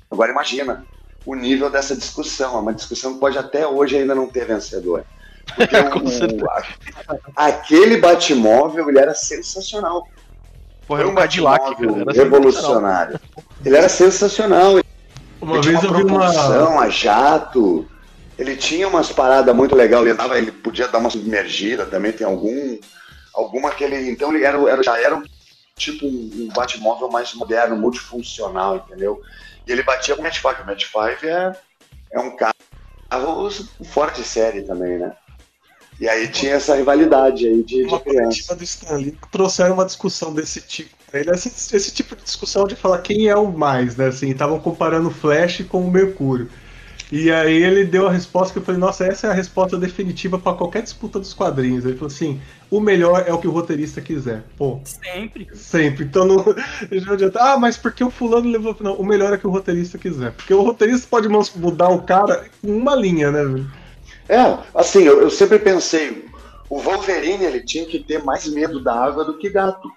[0.10, 0.86] Agora imagina
[1.26, 2.56] o nível dessa discussão.
[2.56, 5.06] É uma discussão que pode até hoje ainda não ter vencedor.
[7.36, 10.08] Aquele Batmóvel, ele era sensacional.
[10.88, 12.12] Porra, era Foi um Cadillac, Batmóvel cara.
[12.12, 13.20] Era revolucionário.
[13.66, 14.80] Ele era sensacional.
[15.42, 17.88] Uma ele tinha vez uma eu vi uma- a jato.
[18.38, 20.04] Ele tinha umas paradas muito legais.
[20.06, 22.12] Ele, dava, ele podia dar uma submergida também.
[22.12, 22.78] Tem algum.
[23.34, 24.10] Alguma que ele.
[24.10, 25.24] Então ele era, era- já era um,
[25.76, 29.22] tipo um, um Batmóvel mais moderno, multifuncional, entendeu?
[29.68, 30.62] E ele batia com o Match 5.
[30.62, 31.56] O Match 5 é,
[32.14, 32.54] é um carro
[33.86, 35.14] fora de série também, né?
[36.02, 38.24] E aí tinha essa rivalidade aí de, de uma criança.
[38.24, 40.90] coletiva do Stanley trouxeram uma discussão desse tipo.
[41.14, 44.08] Ele, esse, esse tipo de discussão de falar quem é o mais, né?
[44.08, 46.50] Assim, estavam comparando o Flash com o Mercúrio.
[47.12, 50.40] E aí ele deu a resposta que eu falei, nossa, essa é a resposta definitiva
[50.40, 51.86] para qualquer disputa dos quadrinhos.
[51.86, 52.42] Ele falou assim:
[52.72, 54.44] o melhor é o que o roteirista quiser.
[54.58, 55.50] Pô, Sempre.
[55.54, 56.06] sempre.
[56.06, 56.38] Então não,
[57.06, 57.38] não adianta.
[57.40, 58.76] Ah, mas porque o fulano levou.
[58.80, 60.32] Não, o melhor é que o roteirista quiser.
[60.32, 63.44] Porque o roteirista pode mudar o cara com uma linha, né?
[63.44, 63.81] velho?
[64.30, 66.26] É, assim, eu, eu sempre pensei,
[66.70, 69.92] o Wolverine ele tinha que ter mais medo da água do que gato.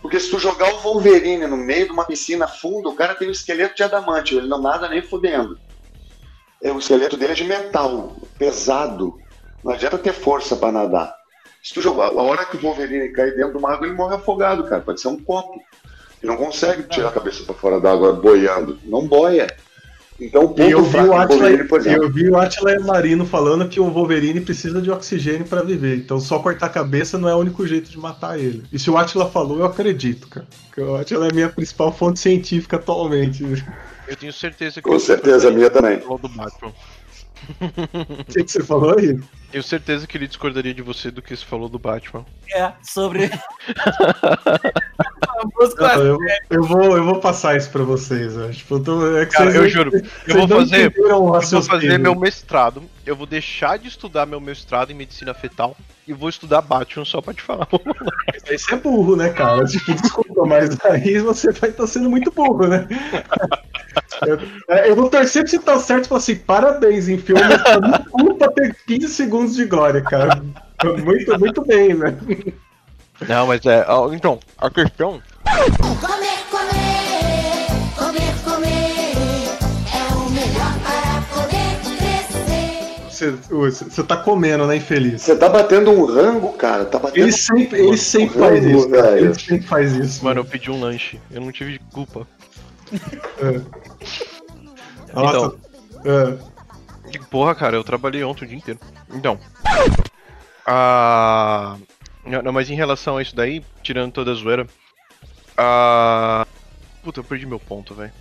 [0.00, 3.28] Porque se tu jogar o Wolverine no meio de uma piscina fundo, o cara tem
[3.28, 5.58] um esqueleto de adamante, ele não nada nem fudendo.
[6.62, 9.18] É, o esqueleto dele é de metal, pesado.
[9.62, 11.14] Não adianta ter força pra nadar.
[11.62, 14.14] Se tu jogar, a hora que o Wolverine cai dentro de uma água, ele morre
[14.14, 14.80] afogado, cara.
[14.80, 15.60] Pode ser um copo.
[16.22, 18.78] Ele não consegue tirar a cabeça pra fora da água boiando.
[18.84, 19.48] Não boia.
[20.18, 22.04] Então o ponto E eu vi, o Atila, Wolverine, por exemplo.
[22.04, 25.96] eu vi o Atila Marino falando que o Wolverine precisa de oxigênio pra viver.
[25.98, 28.64] Então só cortar a cabeça não é o único jeito de matar ele.
[28.72, 30.46] E se o Atila falou, eu acredito, cara.
[30.66, 33.44] Porque o Atila é a minha principal fonte científica atualmente.
[34.08, 36.00] Eu tenho certeza que Com certeza, a minha também.
[36.00, 36.72] falou do Batman.
[38.20, 39.18] O que, que você falou aí?
[39.50, 42.24] Tenho certeza que ele discordaria de você do que você falou do Batman.
[42.52, 43.30] É, sobre.
[45.78, 46.18] Não, eu,
[46.50, 48.32] eu vou, eu vou passar isso pra vocês.
[48.56, 49.90] Tipo, eu tô- é Cara, eu juro,
[50.26, 55.32] eu vou eu fazer meu mestrado, eu vou deixar de estudar meu mestrado em medicina
[55.32, 55.76] fetal
[56.06, 57.68] e vou estudar Batman só pra te falar.
[58.34, 59.64] Aí você é burro, né, cara?
[59.64, 62.86] Tipo, desculpa, mas aí você vai estar sendo muito burro, né?
[64.26, 64.38] Eu,
[64.68, 68.34] é, eu vou torcer pra você estar certo e falar assim: parabéns, enfiou no cu
[68.34, 70.42] pra ter 15 segundos de glória, cara.
[71.02, 72.18] Muito, muito bem, né?
[73.26, 73.86] Não, mas é.
[74.12, 75.22] Então, a questão.
[76.00, 76.85] Comer, comer,
[83.50, 85.22] Você, tá comendo, né, infeliz?
[85.22, 86.84] Você tá batendo um rango, cara.
[86.84, 89.18] Tá batendo Ele sempre, ele sempre faz rango, isso, cara.
[89.18, 90.24] Ele sempre faz isso.
[90.24, 91.20] Mano, eu pedi um lanche.
[91.30, 92.26] Eu não tive culpa.
[93.38, 93.60] É.
[95.14, 95.56] Nossa.
[96.00, 96.38] Então.
[97.10, 98.80] Que porra, cara, eu trabalhei ontem o dia inteiro.
[99.12, 99.38] Então.
[100.66, 101.76] Ah.
[102.24, 104.66] Não, não, mas em relação a isso daí, tirando toda a zoeira.
[105.56, 106.46] Ah.
[107.02, 108.12] Puta, eu perdi meu ponto, velho.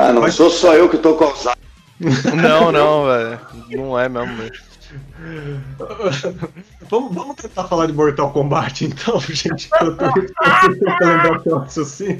[0.00, 1.67] Ah, não sou só eu que tô com Alzheimer.
[2.00, 3.40] Não, não, velho.
[3.70, 4.68] Não é mesmo, velho.
[6.90, 9.68] Vamos, vamos tentar falar de Mortal Kombat então, gente.
[9.82, 12.18] Eu tô tentando lembrar o assim.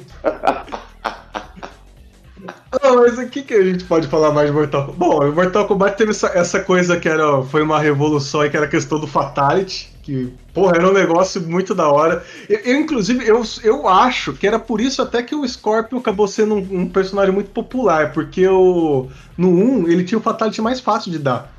[2.83, 4.99] Não, mas o que, que a gente pode falar mais de Mortal Kombat?
[4.99, 8.67] Bom, Mortal Kombat teve essa, essa coisa que era, foi uma revolução e que era
[8.67, 12.25] a questão do Fatality, que, porra, era um negócio muito da hora.
[12.49, 16.27] Eu, eu, inclusive, eu, eu acho que era por isso até que o Scorpion acabou
[16.27, 20.81] sendo um, um personagem muito popular, porque o, no 1 ele tinha o Fatality mais
[20.81, 21.55] fácil de dar,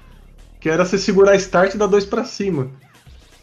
[0.60, 2.72] que era você segurar Start e dar dois pra cima.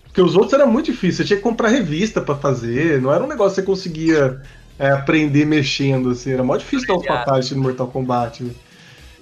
[0.02, 3.22] Porque os outros era muito difícil, você tinha que comprar revista pra fazer, não era
[3.22, 4.42] um negócio que você conseguia
[4.76, 8.42] é, aprender mexendo, assim, era mó difícil dar os Fatality no Mortal Kombat.
[8.42, 8.50] né?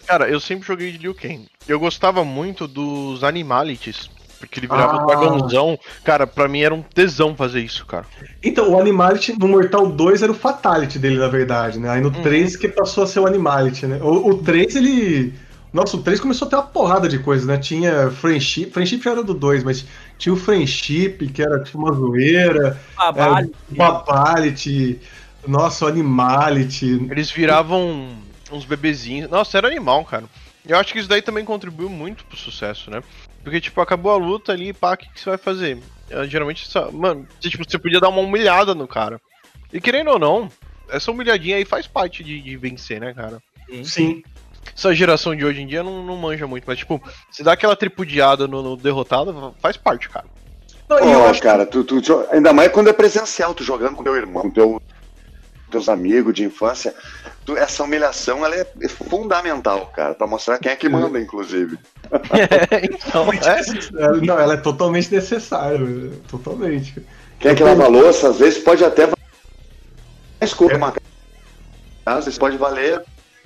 [0.06, 1.46] Cara, eu sempre joguei de Liu Kang.
[1.68, 4.10] Eu gostava muito dos Animalities.
[4.46, 5.02] Porque ele virava Ah.
[5.02, 5.78] um dragãozão.
[6.04, 8.04] Cara, pra mim era um tesão fazer isso, cara.
[8.42, 11.88] Então, o Animality no Mortal 2 era o Fatality dele, na verdade, né?
[11.90, 13.98] Aí no 3 que passou a ser o Animality, né?
[14.02, 15.34] O, o 3, ele.
[15.72, 17.58] Nossa, o 3 começou a ter uma porrada de coisa, né?
[17.58, 19.84] Tinha Friendship, Friendship já era do 2, mas
[20.18, 22.78] tinha o Friendship, que era tipo uma zoeira.
[22.96, 23.54] Babality.
[23.72, 25.00] É, Babality.
[25.46, 27.08] Nossa, o Animality.
[27.10, 28.08] Eles viravam
[28.52, 29.28] uns bebezinhos.
[29.28, 30.24] Nossa, era animal, cara.
[30.66, 33.02] Eu acho que isso daí também contribuiu muito pro sucesso, né?
[33.44, 35.78] Porque, tipo, acabou a luta ali, pá, o que, que você vai fazer?
[36.10, 39.20] É, geralmente, só- mano, você, tipo, você podia dar uma humilhada no cara.
[39.72, 40.50] E querendo ou não,
[40.88, 43.42] essa humilhadinha aí faz parte de, de vencer, né, cara?
[43.84, 44.22] Sim.
[44.76, 47.00] Essa geração de hoje em dia não, não manja muito, mas, tipo,
[47.30, 50.26] se dá aquela tripudiada no, no derrotado, faz parte, cara.
[50.88, 50.96] Pô,
[51.40, 54.50] cara, tu, tu- tu- ainda mais quando é presencial, tu jogando com teu irmão, com
[54.50, 54.80] teu,
[55.74, 56.94] teus amigos de infância.
[57.44, 61.76] tu- essa humilhação ela é, é fundamental, cara, pra mostrar quem é que manda, inclusive.
[62.82, 65.80] então, É, Não, ela é totalmente necessária,
[66.30, 67.04] totalmente.
[67.40, 69.14] Quem é que lava a louça, às vezes pode até valer
[70.40, 71.00] escuta uma casa,
[72.06, 73.02] às vezes pode valer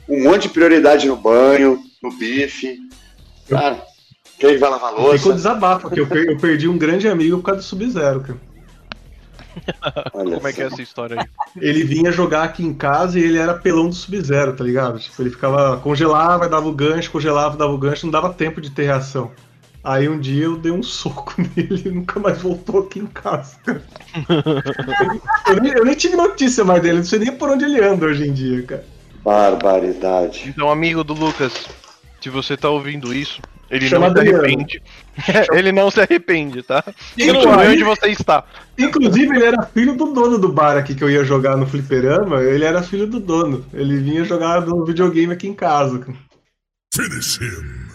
[0.09, 2.79] um monte de prioridade no banho, no bife.
[3.49, 3.83] Cara,
[4.39, 5.33] quem vai lavar a Fica o louça?
[5.33, 8.39] desabafo, porque eu perdi um grande amigo por causa do Sub-Zero, cara.
[10.13, 11.27] Como é que é essa história aí?
[11.61, 14.99] Ele vinha jogar aqui em casa e ele era pelão do Sub-Zero, tá ligado?
[14.99, 18.71] Tipo, ele ficava, congelava, dava o gancho, congelava, dava o gancho, não dava tempo de
[18.71, 19.31] ter reação.
[19.83, 23.57] Aí um dia eu dei um soco nele e nunca mais voltou aqui em casa.
[23.65, 23.83] cara.
[25.49, 28.07] eu, nem, eu nem tive notícia mais dele, não sei nem por onde ele anda
[28.07, 28.85] hoje em dia, cara.
[29.25, 30.45] Barbaridade.
[30.49, 31.53] Então, amigo do Lucas,
[32.21, 33.41] se você tá ouvindo isso,
[33.71, 34.45] ele Chama não se Adriano.
[34.45, 34.83] arrepende.
[35.53, 36.83] ele não se arrepende, tá?
[37.15, 38.45] Sei onde você está.
[38.79, 42.43] Inclusive, ele era filho do dono do bar aqui que eu ia jogar no fliperama.
[42.43, 43.65] Ele era filho do dono.
[43.73, 46.05] Ele vinha jogar no videogame aqui em casa.
[46.95, 47.88] Finish him.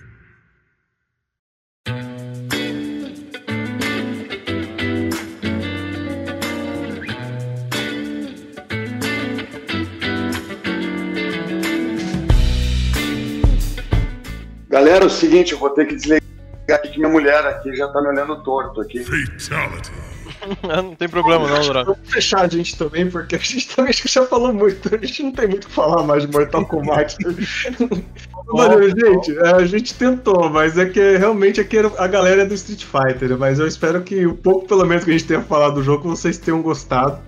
[14.74, 16.20] Galera, é o seguinte, eu vou ter que desligar
[16.68, 19.04] aqui que minha mulher aqui já tá me olhando torto aqui.
[19.04, 19.91] Fatality.
[20.68, 21.94] não tem problema não, Dourado.
[21.94, 24.90] Vamos fechar a gente também, porque a gente também acho que já falou muito.
[24.95, 27.16] A gente não tem muito o que falar mais de Mortal Kombat.
[28.52, 29.38] Valeu, gente.
[29.38, 32.84] é, A gente tentou, mas é que realmente aqui era- a galera é do Street
[32.84, 33.38] Fighter.
[33.38, 36.10] Mas eu espero que o pouco, pelo menos, que a gente tenha falado do jogo,
[36.10, 37.20] vocês tenham gostado.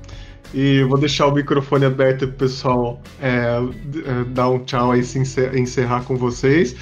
[0.52, 5.20] E vou deixar o microfone aberto pro pessoal é, é, dar um tchau aí, se
[5.20, 6.76] encer- encerrar com vocês.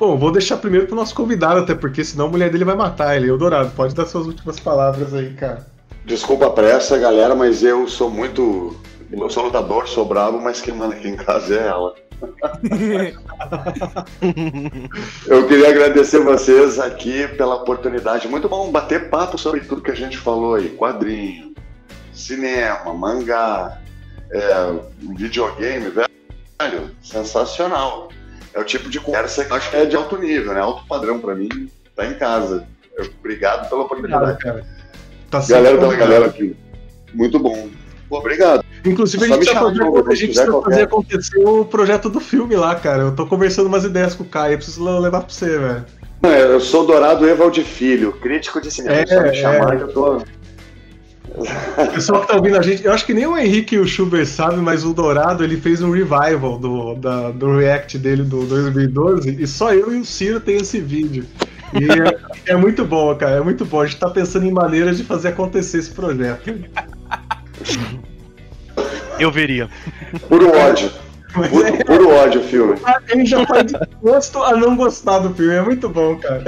[0.00, 3.14] Bom, vou deixar primeiro pro nosso convidado, até porque senão a mulher dele vai matar
[3.14, 3.28] ele.
[3.28, 5.66] Eldorado, pode dar suas últimas palavras aí, cara.
[6.06, 8.74] Desculpa a pressa, galera, mas eu sou muito.
[9.12, 11.94] Eu sou lutador, sou bravo, mas quem manda aqui em casa é ela.
[15.26, 18.28] Eu queria agradecer vocês aqui pela oportunidade.
[18.28, 21.54] Muito bom bater papo sobre tudo que a gente falou aí: quadrinho,
[22.12, 23.78] cinema, mangá,
[24.32, 24.74] é,
[25.18, 26.90] videogame, velho.
[27.02, 28.08] Sensacional.
[28.52, 30.60] É o tipo de conversa que eu acho que é de alto nível, né?
[30.60, 31.48] Alto padrão pra mim.
[31.94, 32.66] Tá em casa.
[33.18, 34.32] Obrigado pela oportunidade.
[34.32, 34.66] Obrigado, cara.
[35.30, 36.56] Tá galera pela galera aqui.
[37.14, 37.68] Muito bom.
[38.08, 38.64] Pô, obrigado.
[38.84, 40.70] Inclusive, a Só gente, chamar de novo, fazer, a gente quiser precisa qualquer.
[40.70, 43.02] fazer acontecer o projeto do filme lá, cara.
[43.02, 45.84] Eu tô conversando umas ideias com o Caio, eu preciso levar pra você, velho.
[46.20, 48.96] Não, Eu sou Dourado Evald Filho, crítico de cinema.
[48.96, 49.76] É, Só me chamar é.
[49.76, 50.22] que eu tô.
[51.36, 53.86] O pessoal que tá ouvindo a gente, eu acho que nem o Henrique e o
[53.86, 58.44] Schubert sabem, mas o Dourado ele fez um revival do, da- do react dele do
[58.46, 61.24] 2012 e só eu e o Ciro tem esse vídeo.
[61.72, 61.84] E
[62.48, 63.80] é, é muito bom, cara, é muito bom.
[63.80, 66.52] A gente tá pensando em maneiras de fazer acontecer esse projeto.
[69.18, 69.68] Eu veria.
[70.28, 70.90] Puro ódio.
[71.32, 72.76] Puro, puro ódio o filme.
[73.08, 76.42] Ele já tá disposto a não gostar do filme, é muito bom, cara.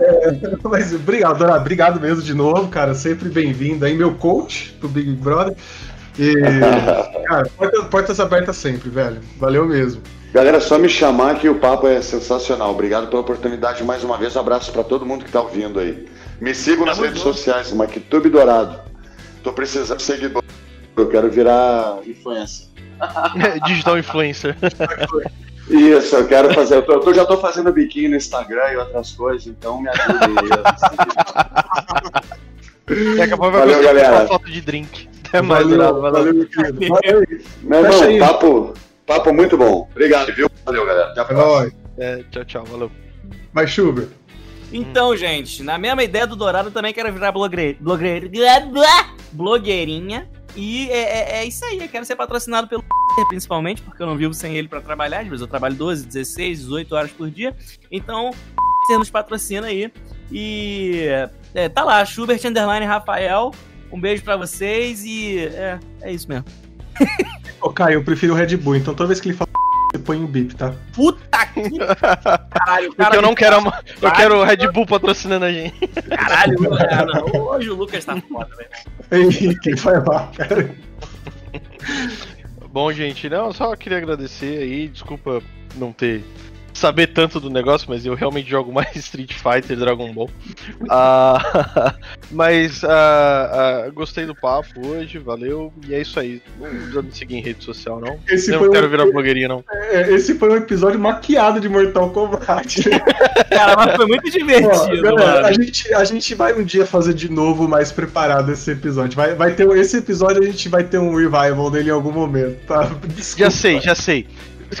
[0.00, 2.94] É, mas obrigado, Dourado, obrigado mesmo de novo, cara.
[2.94, 5.56] Sempre bem-vindo aí, meu coach pro Big Brother.
[6.18, 6.34] E,
[7.26, 9.20] cara, portas, portas abertas sempre, velho.
[9.38, 10.00] Valeu mesmo.
[10.32, 12.70] Galera, só me chamar que o papo é sensacional.
[12.70, 14.34] Obrigado pela oportunidade mais uma vez.
[14.34, 16.08] Um abraço pra todo mundo que tá ouvindo aí.
[16.40, 18.80] Me sigam nas redes sociais, MacTube Dourado.
[19.42, 20.42] Tô precisando de seguidor.
[20.96, 22.73] Eu quero virar influencer.
[23.66, 24.56] Digital influencer.
[25.68, 26.76] Isso, eu quero fazer.
[26.76, 30.24] Eu, tô- eu já tô fazendo biquinho no Instagram e outras coisas, então me ajude
[30.24, 30.48] aí.
[33.16, 35.08] Daqui a pouco vai uma foto de drink.
[35.28, 36.00] Até mais, Valeu.
[36.00, 36.12] Valeu.
[36.12, 36.48] valeu.
[36.88, 37.26] Valeu.
[37.62, 38.74] Meu irmão, papo,
[39.06, 39.88] papo muito bom.
[39.90, 40.50] Obrigado, viu?
[40.66, 41.08] Valeu, galera.
[41.10, 41.72] Até a É próxima.
[41.98, 42.64] É, tchau, tchau.
[42.66, 42.90] Valeu.
[43.52, 44.08] Vai, Schubert.
[44.72, 47.76] Então, gente, na mesma ideia do Dourado, eu também quero virar blogueira.
[49.32, 50.28] blogueirinha.
[50.56, 52.84] E é, é- é isso aí, eu quero ser patrocinado pelo
[53.28, 55.20] principalmente, porque eu não vivo sem ele pra trabalhar.
[55.20, 57.54] Às vezes eu trabalho 12, 16, 18 horas por dia.
[57.90, 58.30] Então,
[58.86, 59.92] você nos patrocina aí.
[60.30, 61.06] E
[61.54, 63.52] é, tá lá, Schubert Underline Rafael.
[63.92, 66.44] Um beijo pra vocês e é, é isso mesmo.
[67.60, 69.50] Ô, Caio, eu prefiro o Red Bull, então toda vez que ele fala,
[69.92, 70.74] você põe um bip, tá?
[70.92, 75.44] Puta que caralho, cara Porque eu não quero, uma- eu quero o Red Bull patrocinando
[75.44, 75.78] a gente.
[75.88, 77.40] Caralho, cara, não.
[77.42, 79.24] hoje o Lucas tá foda, velho.
[79.26, 80.74] Henrique, vai lá, cara.
[82.70, 85.40] Bom, gente, não, só queria agradecer aí, desculpa
[85.76, 86.24] não ter
[86.74, 90.30] saber tanto do negócio, mas eu realmente jogo mais Street Fighter Dragon Ball.
[90.82, 91.94] Uh,
[92.30, 95.72] mas uh, uh, gostei do papo hoje, valeu.
[95.88, 96.42] E é isso aí.
[96.58, 98.18] Não precisa me seguir em rede social, não.
[98.28, 99.64] Esse eu não quero um- virar blogueirinha, não.
[99.72, 102.82] É, esse foi um episódio maquiado de Mortal Kombat.
[103.50, 105.46] Cara, mas foi muito divertido, galera, mano.
[105.46, 109.16] a, gente, a gente vai um dia fazer de novo mais preparado esse episódio.
[109.16, 112.58] Vai, vai ter, esse episódio a gente vai ter um revival dele em algum momento,
[112.66, 112.90] tá?
[113.36, 114.26] Já sei, já sei.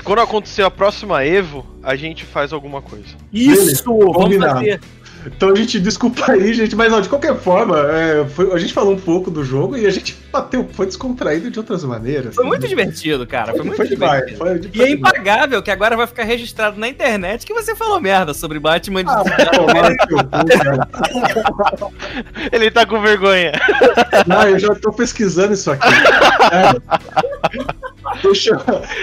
[0.00, 3.16] Quando acontecer a próxima Evo, a gente faz alguma coisa.
[3.32, 4.54] Isso, vamos Combinado.
[4.54, 4.80] fazer.
[5.26, 8.72] Então a gente desculpa aí, gente, mas ó, de qualquer forma, é, foi- a gente
[8.72, 12.34] falou um pouco do jogo e a gente bateu, foi descontraído de outras maneiras.
[12.34, 13.52] Foi muito divertido, cara.
[13.52, 14.70] Foi muito Foi demais, divertido.
[14.72, 18.34] foi- E é impagável que agora vai ficar registrado na internet que você falou merda
[18.34, 19.10] sobre Batman de
[22.52, 23.52] Ele tá com vergonha.
[24.26, 25.86] Não, eu já tô pesquisando isso aqui.
[26.52, 26.74] É.
[28.22, 28.58] Deixa eu.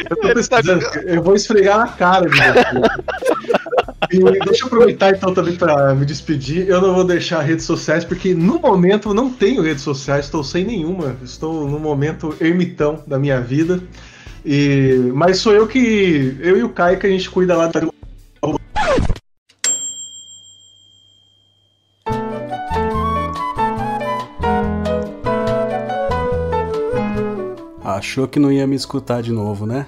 [0.10, 0.86] Eu tô pesquisando.
[1.06, 3.61] Eu vou esfregar na cara de você.
[4.12, 6.68] E deixa eu aproveitar então também pra me despedir.
[6.68, 10.44] Eu não vou deixar redes sociais, porque no momento eu não tenho redes sociais, estou
[10.44, 11.16] sem nenhuma.
[11.24, 13.82] Estou no momento ermitão da minha vida.
[14.46, 15.12] E...
[15.14, 16.36] Mas sou eu que.
[16.42, 17.90] Eu e o Caio que a gente cuida lá da.
[27.84, 29.86] Achou que não ia me escutar de novo, né?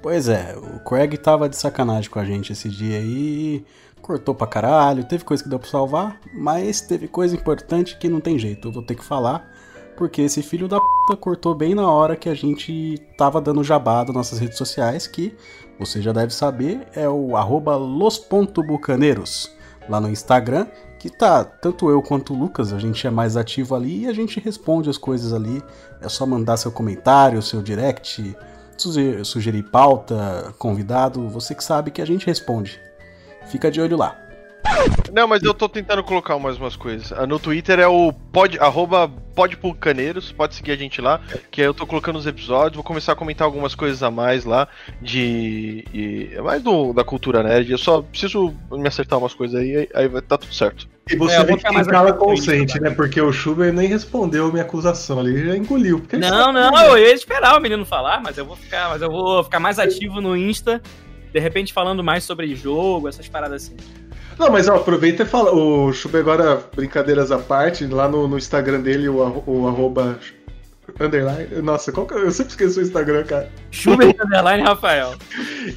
[0.00, 3.64] Pois é, o Craig tava de sacanagem com a gente esse dia aí,
[4.00, 8.20] cortou pra caralho, teve coisa que deu pra salvar, mas teve coisa importante que não
[8.20, 9.50] tem jeito, eu vou ter que falar,
[9.96, 14.04] porque esse filho da puta cortou bem na hora que a gente tava dando jabá
[14.04, 15.36] das nossas redes sociais, que
[15.78, 19.50] você já deve saber, é o arroba los.bucaneiros,
[19.88, 20.66] lá no Instagram,
[20.98, 24.12] que tá, tanto eu quanto o Lucas, a gente é mais ativo ali e a
[24.12, 25.62] gente responde as coisas ali.
[26.00, 28.36] É só mandar seu comentário, seu direct,
[29.24, 32.80] sugerir, pauta, convidado, você que sabe que a gente responde.
[33.46, 34.16] Fica de olho lá.
[35.12, 37.12] Não, mas eu tô tentando colocar mais umas coisas.
[37.12, 41.72] Ah, No Twitter é o pod, arroba podpulcaneiros, pode seguir a gente lá, que eu
[41.72, 44.68] tô colocando os episódios, vou começar a comentar algumas coisas a mais lá,
[45.00, 45.84] de.
[46.34, 50.08] é mais do, da cultura nerd, eu só preciso me acertar umas coisas aí- aí
[50.08, 50.88] vai tá tudo certo.
[51.10, 52.90] E você É, vê que ficar quem cala consente, né?
[52.90, 56.02] Porque o Schubert nem respondeu a minha acusação ali, ele já engoliu.
[56.12, 59.10] Não, não, que- eu ia esperar o menino falar, mas eu vou ficar, mas eu
[59.10, 60.82] vou ficar mais ativo no Insta,
[61.32, 63.76] de repente falando mais sobre jogo, essas paradas assim.
[64.38, 65.52] Não, mas ó, aproveita e fala.
[65.52, 70.18] O Schubert agora, brincadeiras à parte, lá no, no Instagram dele, o, o arroba
[71.00, 71.48] underline.
[71.62, 72.18] Nossa, qual que é?
[72.18, 73.50] Eu sempre esqueço o Instagram, cara.
[73.70, 75.14] Schubert Underline Rafael.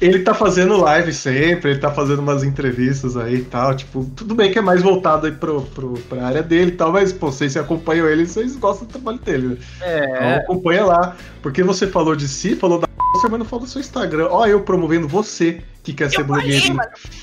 [0.00, 3.74] Ele tá fazendo live sempre, ele tá fazendo umas entrevistas aí e tal.
[3.74, 6.92] Tipo, tudo bem que é mais voltado aí pro, pro, pra área dele e tal,
[6.92, 9.56] mas, pô, vocês acompanham ele, vocês gostam do trabalho dele, né?
[9.76, 10.34] Então É.
[10.36, 11.16] acompanha lá.
[11.42, 14.28] Porque você falou de si, falou da você, mas não falou do seu Instagram.
[14.30, 16.78] Ó, eu promovendo você que quer ser blogueirinho.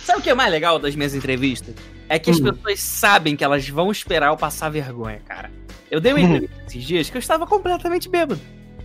[0.05, 1.73] Sabe o que é mais legal das minhas entrevistas?
[2.07, 2.53] É que as Hum.
[2.53, 5.49] pessoas sabem que elas vão esperar eu passar vergonha, cara.
[5.91, 8.39] Eu dei uma entrevista esses dias que eu estava completamente bêbado.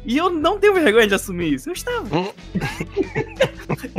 [0.06, 1.70] E eu não tenho vergonha de assumir isso.
[1.70, 2.06] Eu estava.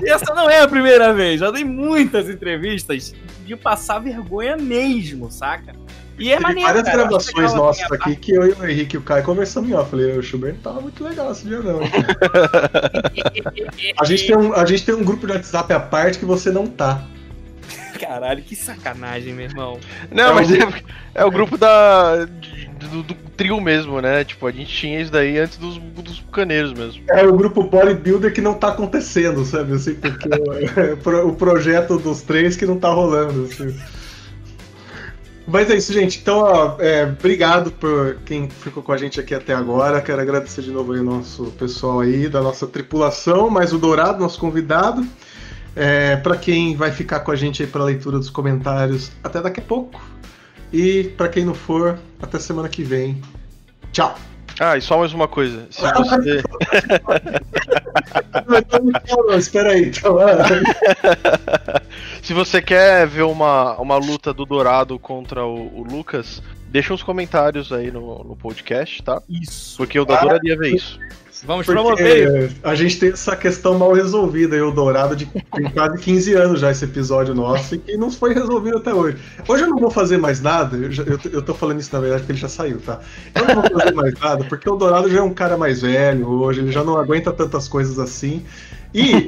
[0.06, 1.40] Essa não é a primeira vez.
[1.40, 3.14] Já dei muitas entrevistas
[3.44, 5.74] de passar vergonha mesmo, saca?
[6.18, 6.68] E é Teve maneiro.
[6.70, 6.98] várias cara.
[7.00, 9.70] Gravações nossas aqui que eu e o Henrique e o Caio conversamos.
[9.72, 11.80] Eu Falei, o Schubert não tava muito legal esse dia, não.
[14.00, 16.52] a, gente tem um, a gente tem um grupo de WhatsApp à parte que você
[16.52, 17.04] não tá.
[18.00, 19.80] Caralho, que sacanagem, meu irmão.
[20.12, 20.84] Não, É mas o- é,
[21.16, 22.28] é o grupo da.
[22.90, 24.24] Do, do trio mesmo, né?
[24.24, 27.04] Tipo, a gente tinha isso daí antes dos, dos bucaneiros mesmo.
[27.10, 29.74] É o grupo bodybuilder que não tá acontecendo, sabe?
[29.74, 30.30] Assim, porque
[31.10, 33.46] o, o projeto dos três que não tá rolando.
[33.46, 33.76] Assim.
[35.48, 36.20] Mas é isso, gente.
[36.20, 40.02] Então, ó, é, obrigado por quem ficou com a gente aqui até agora.
[40.02, 44.20] Quero agradecer de novo aí o nosso pessoal aí, da nossa tripulação, mais o Dourado,
[44.20, 45.06] nosso convidado.
[45.76, 49.60] É, para quem vai ficar com a gente aí para leitura dos comentários, até daqui
[49.60, 50.02] a pouco.
[50.76, 53.22] E para quem não for, até semana que vem.
[53.94, 54.14] Tchau.
[54.60, 55.68] Ah, e só mais uma coisa.
[55.70, 56.44] Se você.
[59.26, 60.18] Não, espera aí, então.
[62.22, 67.04] Se você quer ver uma, uma luta do Dourado contra o, o Lucas, deixa uns
[67.04, 69.22] comentários aí no, no podcast, tá?
[69.30, 69.78] Isso.
[69.78, 71.00] Porque eu adoraria ver isso.
[71.46, 72.52] Vamos Porque promover.
[72.64, 76.60] A gente tem essa questão mal resolvida aí, o Dourado de tem quase 15 anos
[76.60, 79.18] já esse episódio nosso e que não foi resolvido até hoje.
[79.48, 82.00] Hoje eu não vou fazer mais nada, eu, já- eu, eu tô falando isso na
[82.00, 83.00] verdade porque ele já saiu, tá?
[83.34, 86.28] Eu não vou fazer mais nada porque o Dourado já é um cara mais velho
[86.28, 88.44] hoje, ele já não aguenta tantas coisas assim.
[88.94, 89.28] E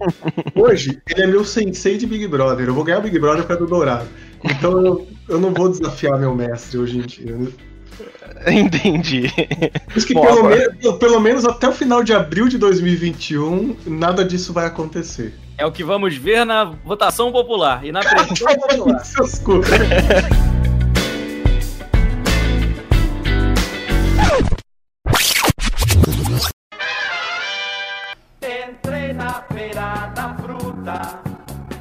[0.56, 3.48] hoje ele é meu sensei de Big Brother, eu vou ganhar o Big Brother por
[3.50, 4.08] causa do Dourado.
[4.44, 7.38] Então eu, eu não vou desafiar meu mestre hoje em dia.
[8.48, 9.32] Entendi.
[9.96, 13.76] Isso que Bom, pelo, agora- me- pelo menos até o final de abril de 2021,
[13.86, 15.34] nada disso vai acontecer.
[15.58, 19.04] É o que vamos ver na votação popular e na pressão popular.
[19.04, 19.62] Seus cu.
[28.42, 31.20] Entrei na feira da fruta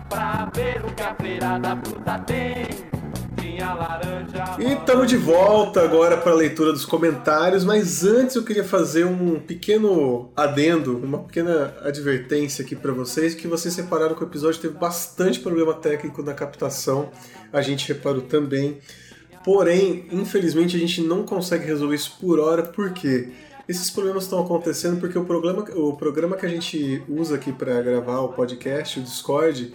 [0.09, 2.96] pra ver o que a feira da fruta tem.
[4.59, 9.05] E estamos de volta agora para a leitura dos comentários, mas antes eu queria fazer
[9.05, 14.61] um pequeno adendo, uma pequena advertência aqui para vocês, que vocês separaram que o episódio
[14.61, 17.11] teve bastante problema técnico na captação,
[17.53, 18.79] a gente reparou também.
[19.45, 23.31] Porém, infelizmente a gente não consegue resolver isso por hora, por quê?
[23.69, 27.83] Esses problemas estão acontecendo porque o programa, o programa que a gente usa aqui para
[27.83, 29.73] gravar o podcast, o Discord,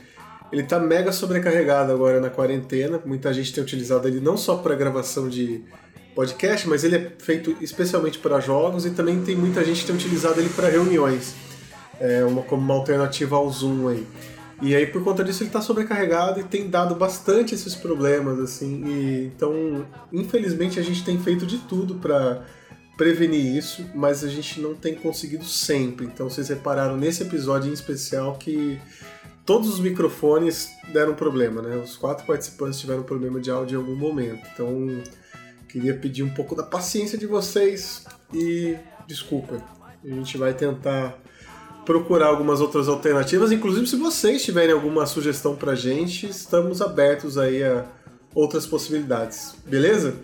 [0.51, 3.01] ele tá mega sobrecarregado agora na quarentena.
[3.05, 5.63] Muita gente tem utilizado ele não só para gravação de
[6.13, 9.95] podcast, mas ele é feito especialmente para jogos e também tem muita gente que tem
[9.95, 11.33] utilizado ele para reuniões,
[11.99, 14.05] é uma, como uma alternativa ao Zoom aí.
[14.61, 18.83] E aí por conta disso ele está sobrecarregado e tem dado bastante esses problemas assim.
[18.85, 22.45] E, então, infelizmente a gente tem feito de tudo para
[22.97, 26.05] prevenir isso, mas a gente não tem conseguido sempre.
[26.05, 28.79] Então vocês repararam nesse episódio em especial que
[29.45, 31.75] todos os microfones deram problema, né?
[31.77, 34.47] Os quatro participantes tiveram problema de áudio em algum momento.
[34.53, 35.01] Então,
[35.67, 38.77] queria pedir um pouco da paciência de vocês e
[39.07, 39.61] desculpa.
[40.03, 41.17] A gente vai tentar
[41.85, 47.63] procurar algumas outras alternativas, inclusive se vocês tiverem alguma sugestão pra gente, estamos abertos aí
[47.63, 47.85] a
[48.33, 49.55] outras possibilidades.
[49.65, 50.15] Beleza?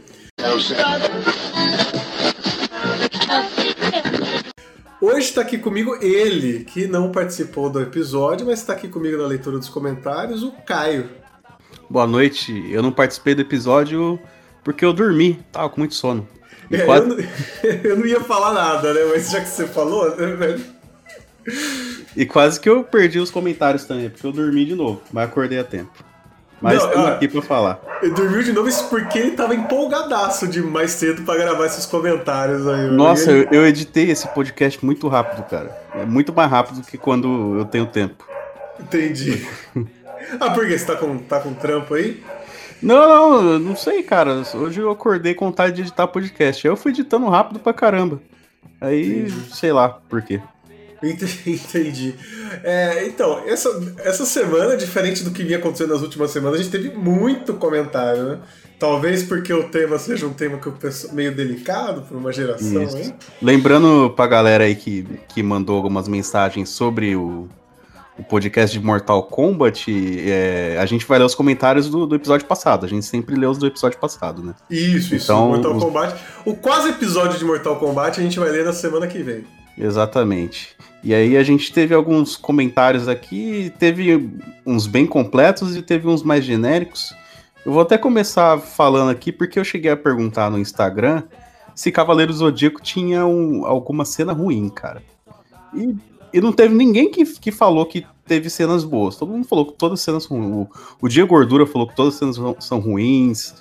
[5.00, 9.28] Hoje está aqui comigo ele, que não participou do episódio, mas está aqui comigo na
[9.28, 11.10] leitura dos comentários, o Caio.
[11.90, 12.66] Boa noite.
[12.72, 14.20] Eu não participei do episódio
[14.64, 15.40] porque eu dormi.
[15.52, 16.28] Tava com muito sono.
[16.72, 17.18] É, quase- eu, não,
[17.92, 19.02] eu não ia falar nada, né?
[19.10, 20.64] Mas já que você falou, né, velho?
[22.16, 25.60] E quase que eu perdi os comentários também, porque eu dormi de novo, mas acordei
[25.60, 25.92] a tempo.
[26.62, 27.14] Mas Não, estamos ah.
[27.14, 27.80] aqui pra falar.
[28.02, 31.86] Ele dormiu de novo isso porque ele tava empolgadaço de mais cedo pra gravar esses
[31.86, 32.90] comentários aí.
[32.90, 35.76] Nossa, eu, eu editei esse podcast muito rápido, cara.
[35.94, 38.26] É muito mais rápido que quando eu tenho tempo.
[38.80, 39.48] Entendi.
[40.40, 40.78] ah, por quê?
[40.78, 42.24] Você tá com, tá com trampo aí?
[42.82, 44.44] Não, não, não sei, cara.
[44.56, 46.66] Hoje eu acordei com vontade de editar podcast.
[46.66, 48.20] Aí eu fui editando rápido pra caramba.
[48.80, 50.42] Aí, sei lá por quê.
[51.04, 52.16] Ent- Entendi.
[52.64, 53.70] É, então, essa,
[54.04, 58.24] essa semana, diferente do que vinha acontecendo nas últimas semanas, a gente teve muito comentário,
[58.24, 58.40] né?
[58.80, 62.84] Talvez porque o tema seja um tema que o pessoal, meio delicado para uma geração,
[62.84, 62.98] Isso.
[62.98, 63.14] hein?
[63.42, 67.48] Lembrando pra galera aí que, que mandou algumas mensagens sobre o,
[68.20, 69.88] o podcast de Mortal Kombat,
[70.30, 72.86] é, a gente vai ler os comentários do, do episódio passado.
[72.86, 74.54] A gente sempre lê os do episódio passado, né?
[74.70, 75.26] Isso, isso.
[75.26, 76.16] Então, Mortal os- Kombat.
[76.46, 79.44] O quase episódio de Mortal Kombat a gente vai ler na semana que vem.
[79.76, 80.77] Exatamente.
[81.04, 84.30] E aí a gente teve alguns comentários aqui, teve
[84.66, 87.14] uns bem completos e teve uns mais genéricos.
[87.66, 91.24] Eu vou até começar falando aqui porque eu cheguei a perguntar no Instagram
[91.76, 95.04] se Cavaleiro Zodíaco tinha um- alguma cena ruim, cara.
[95.74, 95.96] E,
[96.34, 99.16] e não teve ninguém que, que falou que teve cenas boas.
[99.16, 100.68] Todo mundo falou que todas as cenas são ruins.
[101.00, 103.54] O, o Diego Gordura falou que todas as cenas são ruins.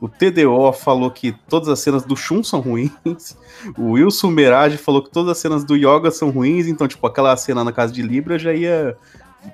[0.00, 3.36] O TDO falou que todas as cenas do Shun são ruins.
[3.78, 6.66] O Wilson Merage falou que todas as cenas do Yoga são ruins.
[6.66, 8.96] Então, tipo, aquela cena na casa de Libra já ia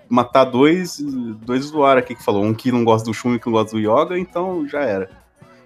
[0.08, 2.44] matar dois, dois usuários aqui que falou.
[2.44, 4.80] Um que não gosta do Shun e um que não gosta do Yoga, então já
[4.80, 5.10] era.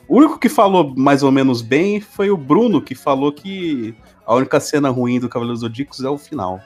[0.06, 3.94] O único que falou mais ou menos bem foi o Bruno, que falou que
[4.26, 6.60] a única cena ruim do Cavaleiros Zodíacos é o final.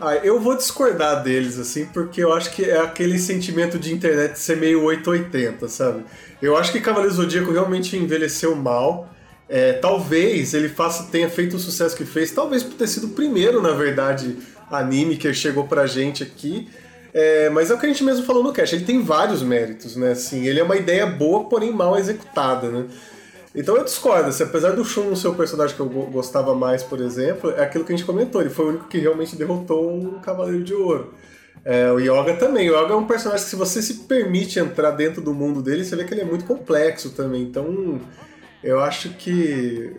[0.00, 4.38] Ah, eu vou discordar deles, assim, porque eu acho que é aquele sentimento de internet
[4.38, 6.04] ser meio 880, sabe?
[6.40, 9.12] Eu acho que Cavaleiro Zodíaco realmente envelheceu mal.
[9.48, 13.10] É, talvez ele faça, tenha feito o sucesso que fez, talvez por ter sido o
[13.10, 14.36] primeiro, na verdade,
[14.70, 16.68] anime que chegou pra gente aqui.
[17.12, 19.96] É, mas é o que a gente mesmo falou no cast, ele tem vários méritos,
[19.96, 20.12] né?
[20.12, 22.86] Assim, ele é uma ideia boa, porém mal executada, né?
[23.58, 26.54] Então eu discordo, assim, apesar do Shun não ser o personagem que eu go- gostava
[26.54, 29.34] mais, por exemplo, é aquilo que a gente comentou, ele foi o único que realmente
[29.34, 31.12] derrotou um Cavaleiro de Ouro.
[31.64, 34.92] É, o Yoga também, o Yoga é um personagem que se você se permite entrar
[34.92, 38.00] dentro do mundo dele, você vê que ele é muito complexo também, então
[38.62, 39.92] eu acho que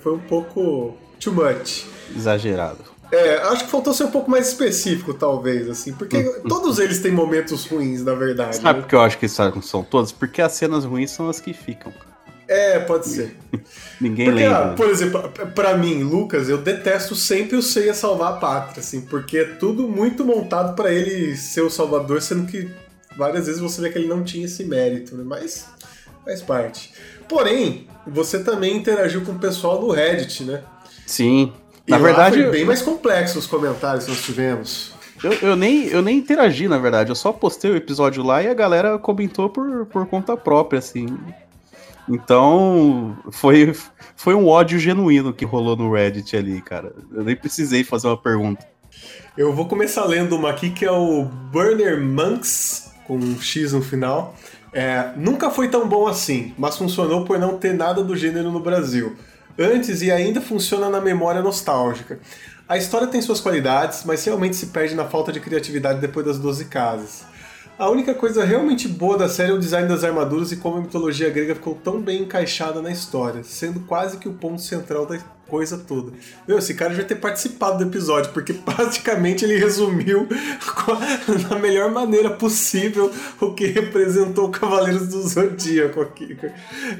[0.00, 1.86] foi um pouco too much.
[2.14, 2.84] Exagerado.
[3.10, 7.10] É, acho que faltou ser um pouco mais específico, talvez, assim, porque todos eles têm
[7.10, 8.56] momentos ruins, na verdade.
[8.56, 8.82] Sabe né?
[8.82, 10.12] por que eu acho que são todas?
[10.12, 11.92] Porque as cenas ruins são as que ficam.
[12.48, 13.36] É, pode ser.
[14.00, 14.58] Ninguém Porque, lembra.
[14.58, 19.00] ah, por exemplo, pra mim, Lucas, eu detesto sempre o Seiya salvar a pátria, assim,
[19.00, 22.70] porque é tudo muito montado pra ele ser o salvador, sendo que
[23.16, 25.24] várias vezes você vê que ele não tinha esse mérito, né?
[25.26, 25.66] Mas
[26.24, 26.92] faz parte.
[27.28, 30.62] Porém, você também interagiu com o pessoal do Reddit, né?
[31.06, 31.52] Sim.
[31.86, 34.92] E Na verdade, foi bem mais complexo os comentários que nós tivemos.
[35.22, 37.10] Eu, eu, nem, eu nem interagi, na verdade.
[37.10, 41.06] Eu só postei o episódio lá e a galera comentou por, por conta própria, assim.
[42.08, 43.74] Então, foi,
[44.16, 46.94] foi um ódio genuíno que rolou no Reddit ali, cara.
[47.12, 48.66] Eu nem precisei fazer uma pergunta.
[49.36, 53.82] Eu vou começar lendo uma aqui que é o Burner Monks, com um X no
[53.82, 54.34] final.
[54.72, 58.60] É, nunca foi tão bom assim, mas funcionou por não ter nada do gênero no
[58.60, 59.16] Brasil.
[59.58, 62.20] Antes e ainda funciona na memória nostálgica.
[62.68, 66.38] A história tem suas qualidades, mas realmente se perde na falta de criatividade depois das
[66.38, 67.24] 12 casas.
[67.78, 70.80] A única coisa realmente boa da série é o design das armaduras e como a
[70.80, 75.18] mitologia grega ficou tão bem encaixada na história, sendo quase que o ponto central da
[75.48, 76.12] coisa toda.
[76.46, 80.28] Meu, esse cara já ter participado do episódio, porque praticamente ele resumiu
[81.48, 83.10] da melhor maneira possível
[83.40, 86.36] o que representou Cavaleiros do Zodíaco aqui.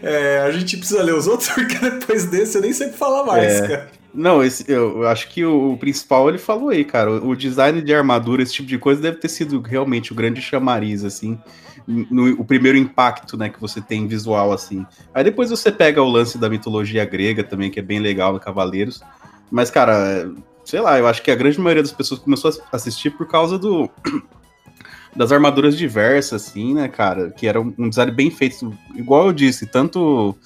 [0.02, 3.54] É, a gente precisa ler os outros, porque depois desse eu nem sei falar mais,
[3.54, 3.68] é.
[3.68, 3.90] cara.
[4.14, 7.10] Não, esse, eu acho que o, o, principal ele falou aí, cara.
[7.10, 10.40] O, o, design de armadura, esse tipo de coisa, deve ter sido realmente o grande
[10.40, 11.38] chamariz, assim.
[11.86, 14.84] No, o primeiro impacto, né, que você tem visual, assim.
[15.14, 18.40] Aí depois você pega o lance da mitologia grega também, que é bem legal no
[18.40, 19.02] Cavaleiros.
[19.50, 20.30] Mas, cara,
[20.64, 23.58] sei lá, eu acho que a grande maioria das pessoas começou a assistir por causa
[23.58, 23.88] do.
[25.14, 27.30] das armaduras diversas, assim, né, cara?
[27.30, 28.76] Que era um design bem feito.
[28.94, 30.36] Igual eu disse, tanto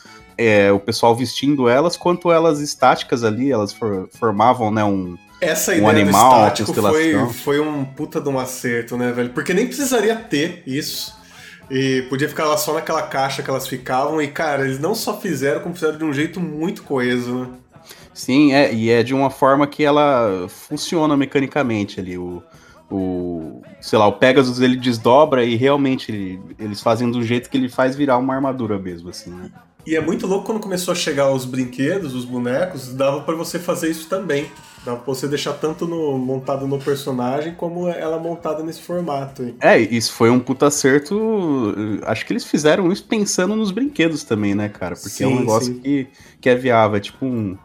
[0.41, 5.75] é, o pessoal vestindo elas, quanto elas estáticas ali, elas for, formavam, né, um, Essa
[5.75, 9.31] um animal, estático foi, foi um puta de um acerto, né, velho?
[9.31, 11.20] Porque nem precisaria ter isso.
[11.71, 14.21] E podia ficar lá só naquela caixa que elas ficavam.
[14.21, 17.49] E, cara, eles não só fizeram, como fizeram de um jeito muito coeso, né?
[18.13, 22.19] Sim, é, e é de uma forma que ela funciona mecanicamente ali.
[22.19, 22.43] O,
[22.91, 27.57] o sei lá, o Pegasus ele desdobra e realmente ele, eles fazem do jeito que
[27.57, 29.51] ele faz virar uma armadura mesmo, assim, né?
[29.87, 33.59] E é muito louco quando começou a chegar os brinquedos, os bonecos, dava para você
[33.59, 34.51] fazer isso também.
[34.85, 39.43] Dava pra você deixar tanto no, montado no personagem como ela montada nesse formato.
[39.43, 39.55] Aí.
[39.61, 41.74] É, isso foi um puta acerto.
[42.05, 44.94] Acho que eles fizeram isso pensando nos brinquedos também, né, cara?
[44.94, 46.09] Porque sim, é um negócio que,
[46.40, 46.97] que é viável.
[46.97, 47.59] É tipo um.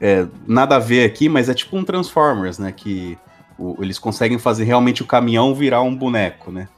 [0.00, 2.70] É, nada a ver aqui, mas é tipo um Transformers, né?
[2.70, 3.16] Que
[3.58, 6.68] o, eles conseguem fazer realmente o caminhão virar um boneco, né?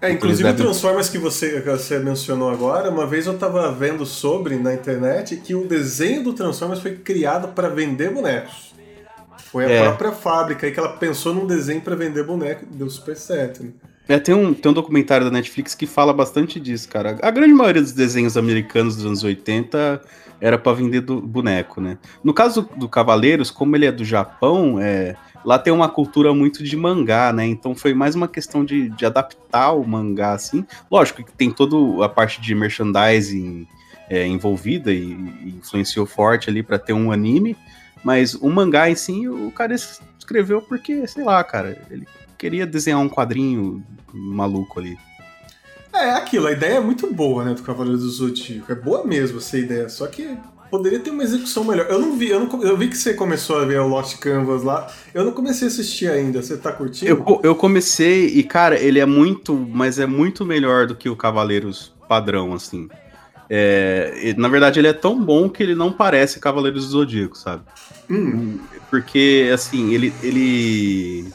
[0.00, 0.60] É, inclusive devem...
[0.60, 4.72] o Transformers que você, que você mencionou agora, uma vez eu tava vendo sobre na
[4.72, 8.67] internet que o desenho do Transformers foi criado para vender bonecos.
[9.50, 9.82] Foi a é.
[9.82, 13.62] própria fábrica aí que ela pensou num desenho para vender boneco, deu super certo.
[13.62, 13.70] Né?
[14.08, 17.18] É, tem um, tem um documentário da Netflix que fala bastante disso, cara.
[17.22, 20.00] A grande maioria dos desenhos americanos dos anos 80
[20.40, 21.98] era para vender do boneco, né?
[22.22, 26.62] No caso do, Cavaleiros, como ele é do Japão, é, lá tem uma cultura muito
[26.62, 27.46] de mangá, né?
[27.46, 30.64] Então foi mais uma questão de, de adaptar o mangá, assim.
[30.90, 33.66] Lógico que tem toda a parte de merchandising
[34.08, 37.56] é, envolvida e, e, influenciou forte ali para ter um anime,
[38.04, 39.74] mas o mangá em si, o cara
[40.18, 42.06] escreveu porque, sei lá, cara, ele
[42.36, 44.96] queria desenhar um quadrinho maluco ali.
[45.92, 48.70] É, aquilo, a ideia é muito boa, né, do Cavaleiro do Zodíaco.
[48.70, 50.36] É boa mesmo essa ideia, só que
[50.70, 51.86] poderia ter uma execução melhor.
[51.88, 54.62] Eu não vi, eu, não, eu vi que você começou a ver o Lost Canvas
[54.62, 54.86] lá.
[55.12, 56.42] Eu não comecei a assistir ainda.
[56.42, 57.10] Você tá curtindo?
[57.10, 61.16] Eu, eu comecei e, cara, ele é muito, mas é muito melhor do que o
[61.16, 62.88] Cavaleiros padrão, assim.
[63.50, 67.62] É, na verdade, ele é tão bom que ele não parece Cavaleiros do Zodíaco, sabe?
[68.10, 68.58] Hum.
[68.90, 71.32] Porque, assim, ele, ele.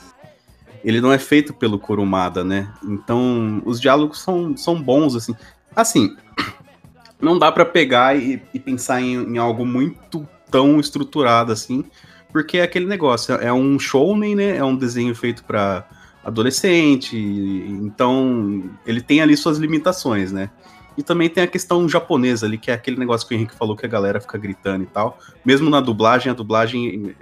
[0.83, 2.71] Ele não é feito pelo Kurumada, né?
[2.83, 5.33] Então, os diálogos são, são bons, assim.
[5.75, 6.15] Assim,
[7.21, 11.83] não dá para pegar e, e pensar em, em, algo muito tão estruturado assim,
[12.31, 14.57] porque é aquele negócio, é um shounen, né?
[14.57, 15.87] É um desenho feito para
[16.23, 20.49] adolescente, então ele tem ali suas limitações, né?
[20.97, 23.75] E também tem a questão japonesa ali, que é aquele negócio que o Henrique falou
[23.75, 25.17] que a galera fica gritando e tal.
[25.43, 27.15] Mesmo na dublagem, a dublagem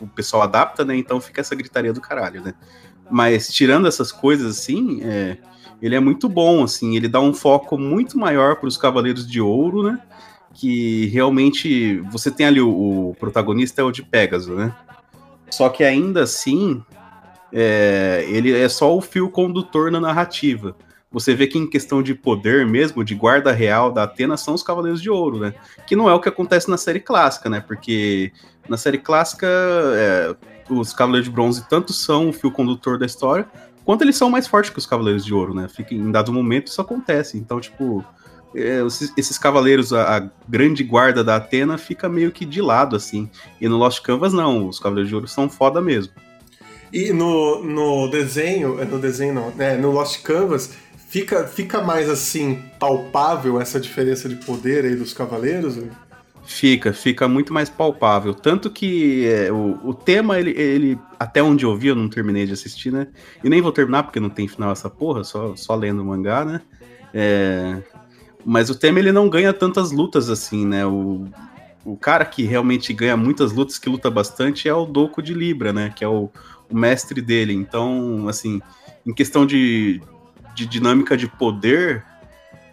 [0.00, 0.96] o pessoal adapta, né?
[0.96, 2.54] Então fica essa gritaria do caralho, né?
[3.10, 5.38] Mas tirando essas coisas assim, é,
[5.82, 9.40] ele é muito bom, assim, ele dá um foco muito maior para os Cavaleiros de
[9.40, 10.00] Ouro, né?
[10.54, 14.74] Que realmente você tem ali o, o protagonista é o de Pegasus, né?
[15.50, 16.82] Só que ainda assim,
[17.52, 20.76] é, ele é só o fio condutor na narrativa.
[21.12, 24.62] Você vê que em questão de poder mesmo, de guarda real da Atena, são os
[24.62, 25.54] Cavaleiros de Ouro, né?
[25.86, 27.60] Que não é o que acontece na série clássica, né?
[27.60, 28.32] Porque
[28.68, 30.36] na série clássica, é,
[30.68, 33.48] os Cavaleiros de Bronze tanto são o fio condutor da história,
[33.84, 35.68] quanto eles são mais fortes que os Cavaleiros de Ouro, né?
[35.68, 37.36] Fica, em dado momento isso acontece.
[37.36, 38.04] Então, tipo,
[38.54, 42.94] é, esses, esses, cavaleiros, a, a, grande guarda da Atena fica meio que de lado,
[42.94, 43.28] assim.
[43.60, 44.68] E no Lost Canvas, não.
[44.68, 46.12] Os Cavaleiros de Ouro são foda mesmo.
[46.92, 49.76] E no, no desenho, é, no desenho não, né?
[49.76, 50.76] No Lost Canvas,
[51.10, 55.76] fica, fica mais assim, palpável essa diferença de poder aí dos cavaleiros?
[56.44, 58.32] Fica, fica muito mais palpável.
[58.32, 62.46] Tanto que é, o, o tema, ele, ele, até onde eu vi, eu não terminei
[62.46, 63.08] de assistir, né?
[63.42, 66.44] E nem vou terminar porque não tem final essa porra, só, só lendo o mangá,
[66.44, 66.62] né?
[67.12, 67.82] É,
[68.44, 70.86] mas o tema ele não ganha tantas lutas assim, né?
[70.86, 71.24] O,
[71.84, 75.72] o cara que realmente ganha muitas lutas, que luta bastante, é o Doku de Libra,
[75.72, 75.92] né?
[75.94, 76.30] Que é o,
[76.70, 77.52] o mestre dele.
[77.52, 78.60] Então, assim,
[79.04, 80.00] em questão de,
[80.54, 82.04] de dinâmica de poder,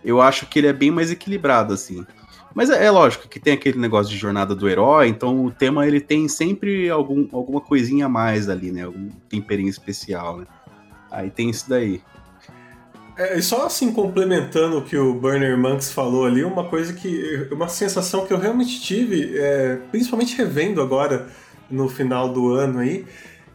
[0.03, 2.05] eu acho que ele é bem mais equilibrado, assim.
[2.53, 5.85] Mas é, é, lógico que tem aquele negócio de jornada do herói, então o tema
[5.85, 8.83] ele tem sempre algum, alguma coisinha a mais ali, né?
[8.83, 10.45] Algum temperinho especial, né?
[11.11, 12.01] Aí tem isso daí.
[13.17, 17.47] É, e só assim, complementando o que o Burner Monks falou ali, uma coisa que.
[17.51, 21.27] Uma sensação que eu realmente tive, é, principalmente revendo agora
[21.69, 23.05] no final do ano aí,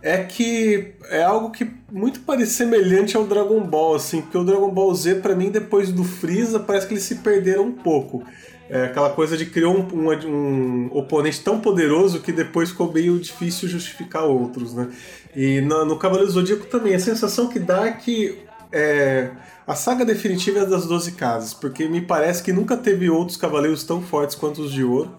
[0.02, 4.68] é que é algo que muito parece semelhante ao Dragon Ball, assim, porque o Dragon
[4.68, 8.24] Ball Z, para mim, depois do Freeza, parece que eles se perderam um pouco.
[8.68, 13.18] É aquela coisa de criar um, um, um, oponente tão poderoso que depois ficou meio
[13.18, 14.88] difícil justificar outros, né?
[15.36, 18.38] E no, no Cavaleiro Zodíaco também, a sensação que dá é que
[18.72, 19.30] é,
[19.66, 23.84] a saga definitiva é das 12 casas, porque me parece que nunca teve outros cavaleiros
[23.84, 25.14] tão fortes quanto os de ouro,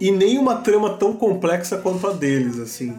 [0.00, 2.96] e nem uma trama tão complexa quanto a deles, assim.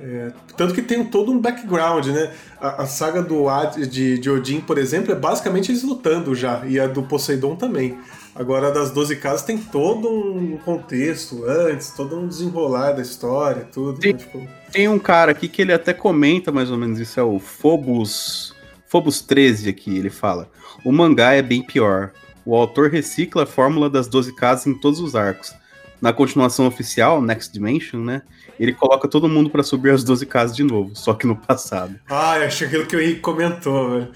[0.00, 2.32] É, tanto que tem todo um background, né?
[2.60, 6.64] A, a saga do Ad, de, de Odin, por exemplo, é basicamente eles lutando já,
[6.66, 7.98] e a do Poseidon também.
[8.34, 13.98] Agora, das 12 casas tem todo um contexto antes, todo um desenrolar da história, tudo.
[13.98, 14.18] Tem, né?
[14.18, 14.48] tipo...
[14.70, 18.54] tem um cara aqui que ele até comenta mais ou menos isso, é o Phobos,
[18.86, 20.48] Phobos 13 aqui, ele fala.
[20.84, 22.12] O mangá é bem pior.
[22.46, 25.52] O autor recicla a fórmula das 12 casas em todos os arcos.
[26.00, 28.22] Na continuação oficial, Next Dimension, né?
[28.58, 31.94] Ele coloca todo mundo para subir as 12 casas de novo, só que no passado.
[32.08, 34.12] Ah, achei aquilo que o Henrique comentou, velho.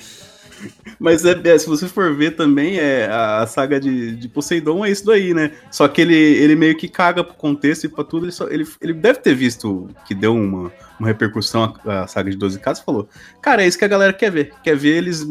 [0.99, 4.91] Mas é, é, se você for ver também, é, a, saga de, de Poseidon é
[4.91, 5.53] isso daí, né?
[5.71, 8.27] Só que ele, ele meio que caga pro contexto e pra tudo.
[8.27, 12.31] Ele, só, ele, ele deve ter visto que deu uma, uma repercussão a, a saga
[12.31, 13.09] de 12 casas e falou:
[13.41, 14.53] Cara, é isso que a galera quer ver.
[14.63, 15.27] Quer ver eles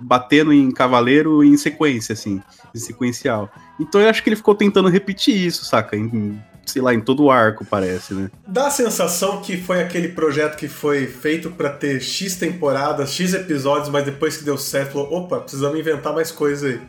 [0.00, 2.42] batendo em cavaleiro em sequência, assim,
[2.74, 3.50] em sequencial.
[3.78, 5.96] Então eu acho que ele ficou tentando repetir isso, saca?
[5.96, 8.30] Em, sei lá, em todo o arco, parece, né?
[8.46, 13.34] Dá a sensação que foi aquele projeto que foi feito para ter X temporadas, X
[13.34, 16.80] episódios, mas depois que deu certo, falou, opa, precisamos inventar mais coisa aí.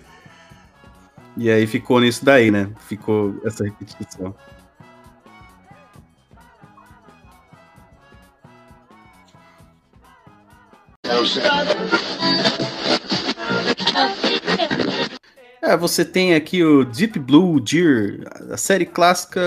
[1.37, 2.69] E aí ficou nisso daí, né?
[2.87, 4.33] Ficou essa repetição.
[11.03, 11.15] É,
[15.75, 18.23] você tem aqui o Deep Blue Deer.
[18.51, 19.41] A série clássica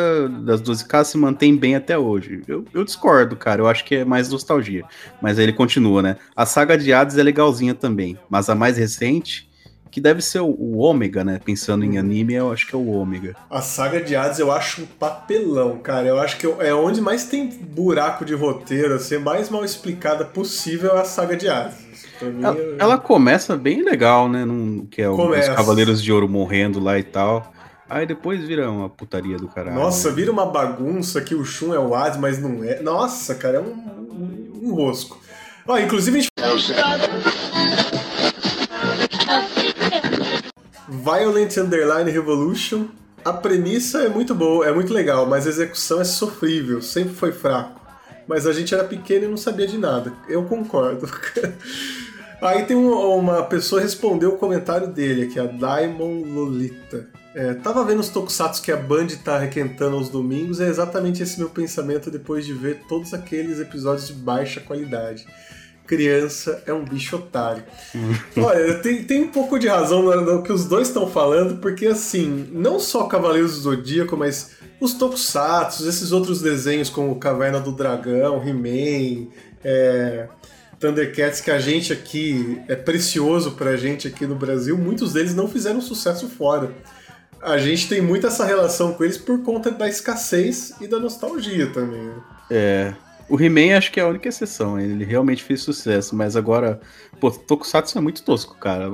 [0.44, 2.42] das 12 casas se mantém bem até hoje.
[2.48, 3.62] Eu, eu, discordo, cara.
[3.62, 4.84] Eu acho que é mais nostalgia.
[5.20, 6.16] Mas aí ele continua, né?
[6.34, 8.18] A saga de Hades é legalzinha também.
[8.28, 9.48] Mas a mais recente,
[9.90, 11.40] que deve ser o, o Ômega, né?
[11.44, 13.36] Pensando em anime, eu acho que é o Ômega.
[13.50, 16.08] A saga de Hades eu acho um papelão, cara.
[16.08, 20.96] Eu acho que é onde mais tem buraco de roteiro, assim, mais mal explicada possível
[20.96, 21.87] é a saga de Hades.
[22.20, 24.44] Ela, ela, começa bem legal, né?
[24.44, 25.50] Num, que é começa.
[25.50, 27.52] os Cavaleiros de Ouro morrendo lá e tal.
[27.88, 29.76] Aí depois vira uma putaria do caralho.
[29.76, 32.82] Nossa, vira uma bagunça que o Shun é o Hades, mas não é.
[32.82, 35.18] Nossa, cara, é um, um, um rosco.
[35.66, 36.72] Ó, inclusive a gente.
[40.88, 42.86] Violent Underline Revolution.
[43.24, 47.32] A premissa é muito boa, é muito legal, mas a execução é sofrível, sempre foi
[47.32, 47.80] fraco.
[48.26, 50.12] Mas a gente era pequeno e não sabia de nada.
[50.28, 51.08] Eu concordo.
[52.40, 57.08] Aí tem uma pessoa respondeu o comentário dele, que é a Daimon Lolita.
[57.34, 61.38] É, tava vendo os tokusatsu que a Band tá requentando aos domingos, é exatamente esse
[61.38, 65.26] meu pensamento depois de ver todos aqueles episódios de baixa qualidade.
[65.86, 67.64] Criança é um bicho otário.
[68.36, 71.86] Olha, tem, tem um pouco de razão no, no que os dois estão falando, porque
[71.86, 77.72] assim, não só Cavaleiros do Zodíaco, mas os tokusatsu, esses outros desenhos como Caverna do
[77.72, 79.28] Dragão, He-Man,
[79.64, 80.28] é,
[80.78, 85.48] Thundercats que a gente aqui é precioso pra gente aqui no Brasil, muitos deles não
[85.48, 86.72] fizeram sucesso fora.
[87.42, 91.68] A gente tem muito essa relação com eles por conta da escassez e da nostalgia
[91.68, 92.02] também.
[92.02, 92.14] Né?
[92.50, 92.94] É.
[93.28, 96.80] O He-Man acho que é a única exceção, ele realmente fez sucesso, mas agora,
[97.20, 98.88] pô, Tokusatsu é muito tosco, cara,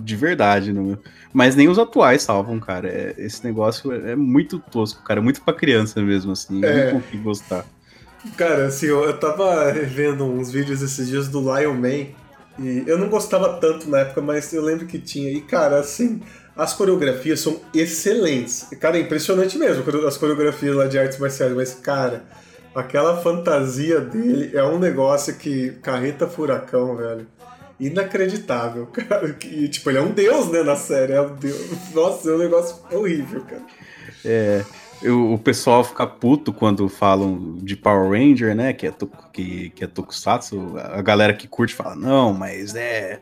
[0.00, 0.96] de verdade, né?
[1.32, 5.52] mas nem os atuais salvam, cara, é, esse negócio é, muito tosco, cara, muito pra
[5.52, 6.68] criança mesmo, assim, é.
[6.68, 7.64] eu não consigo gostar.
[8.36, 12.06] Cara, assim, eu, eu tava vendo uns vídeos esses dias do Lion Man.
[12.58, 15.30] E eu não gostava tanto na época, mas eu lembro que tinha.
[15.30, 16.20] E, cara, assim,
[16.56, 18.66] as coreografias são excelentes.
[18.80, 21.52] Cara, é impressionante mesmo as coreografias lá de artes marciais.
[21.52, 22.24] Mas, cara,
[22.74, 25.70] aquela fantasia dele é um negócio que.
[25.82, 27.26] Carreta furacão, velho.
[27.78, 29.36] Inacreditável, cara.
[29.44, 31.12] E, tipo, ele é um deus, né, na série.
[31.12, 31.94] É um deus.
[31.94, 33.62] Nossa, é um negócio horrível, cara.
[34.24, 34.64] É,
[35.02, 38.72] eu- o pessoal fica puto quando falam de Power Ranger, né?
[38.72, 40.74] Que é, to- que, que é Tokusatsu.
[40.76, 43.20] A galera que curte fala, não, mas é.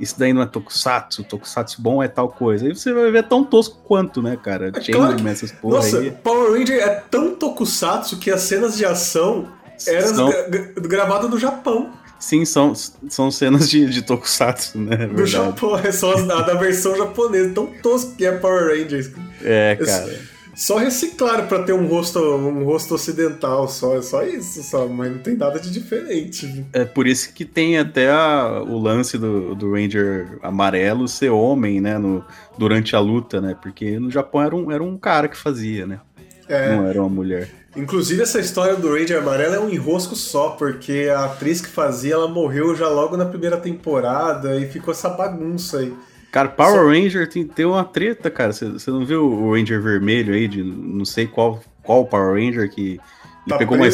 [0.00, 2.64] Isso daí não é Tokusatsu, Tokusatsu bom é tal coisa.
[2.66, 4.70] Aí você vai ver tão tosco quanto, né, cara?
[4.70, 6.10] claro que- essas porra Nossa, aí.
[6.12, 9.48] Power Ranger é tão tokusatsu que as cenas de ação
[9.88, 11.90] eram São- gra- gra- gravadas no Japão.
[12.20, 12.72] Sim, são,
[13.08, 14.96] são cenas de, de Tokusatsu, né?
[15.06, 15.30] No verdade.
[15.30, 17.50] Japão, é só as- a da versão japonesa.
[17.54, 19.10] Tão tosco que é Power Rangers.
[19.42, 20.37] É, Esse- cara.
[20.58, 25.12] Só reciclaram pra ter um rosto, um rosto ocidental, só, é só isso, só, mas
[25.12, 26.66] não tem nada de diferente.
[26.72, 31.80] É por isso que tem até a- o lance do, do Ranger amarelo ser homem,
[31.80, 31.96] né?
[31.96, 32.24] No,
[32.58, 33.56] durante a luta, né?
[33.62, 36.00] Porque no Japão era um, era um cara que fazia, né?
[36.48, 36.74] É.
[36.74, 37.48] Não era uma mulher.
[37.76, 42.14] Inclusive, essa história do Ranger Amarelo é um enrosco só, porque a atriz que fazia,
[42.14, 45.94] ela morreu já logo na primeira temporada e ficou essa bagunça aí.
[46.30, 48.52] Cara, Power Ranger tem, tem uma treta, cara.
[48.52, 53.00] Você não viu o Ranger vermelho aí, de não sei qual, qual Power Ranger que.
[53.48, 53.86] Tá pegou uma,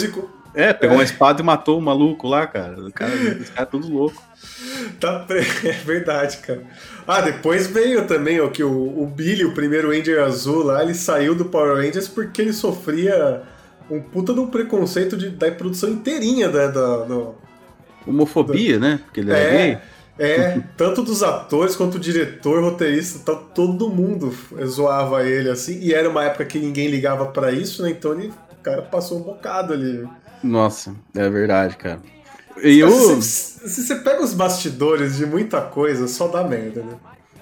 [0.54, 0.98] É, pegou É.
[0.98, 2.80] uma espada e matou o maluco lá, cara.
[2.84, 4.20] O cara, esse cara é tudo louco.
[4.98, 5.40] Tá pre...
[5.64, 6.62] É verdade, cara.
[7.06, 10.94] Ah, depois veio também ó, que o, o Billy, o primeiro Ranger azul lá, ele
[10.94, 13.42] saiu do Power Rangers porque ele sofria
[13.88, 17.34] um puta de um preconceito de, da produção inteirinha da, da, do,
[18.06, 19.00] Homofobia, né?
[19.04, 19.78] Porque ele era É, gay.
[20.18, 24.32] É, tanto dos atores quanto o diretor, roteirista, tá, todo mundo
[24.64, 25.78] zoava ele assim.
[25.80, 27.90] E era uma época que ninguém ligava pra isso, né?
[27.90, 30.06] Então ele, o cara passou um bocado ali.
[30.42, 32.00] Nossa, é verdade, cara.
[32.62, 32.90] E eu.
[33.20, 36.94] Se, se você pega os bastidores de muita coisa, só dá merda, né?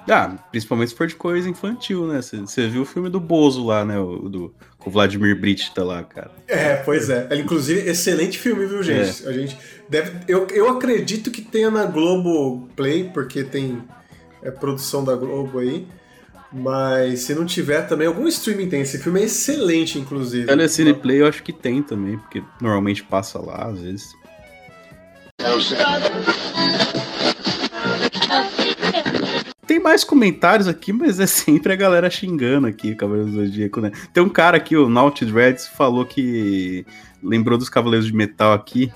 [0.08, 2.20] Ah, principalmente se for de coisa infantil, né?
[2.20, 3.98] Você viu o filme do Bozo lá, né?
[3.98, 6.30] O, do, com o Vladimir Brista lá, cara.
[6.48, 7.28] É, pois é.
[7.30, 9.26] Ele, Inclusive, excelente filme, viu, gente?
[9.28, 9.56] A gente
[9.92, 10.20] deve.
[10.26, 13.82] Eu, eu acredito que tenha na Globo Play, porque tem
[14.42, 15.86] é, produção da Globo aí.
[16.50, 18.80] Mas se não tiver também, algum streaming tem.
[18.80, 20.46] Esse filme é excelente, inclusive.
[20.46, 24.12] Telecine Play eu acho que tem também, porque normalmente passa lá, às vezes.
[29.66, 33.90] Tem mais comentários aqui, mas é sempre a galera xingando aqui, Cavaleiros do Zodíaco, né?
[34.12, 36.84] Tem um cara aqui, o Naughty Dreads, falou que
[37.22, 38.92] lembrou dos Cavaleiros de Metal aqui,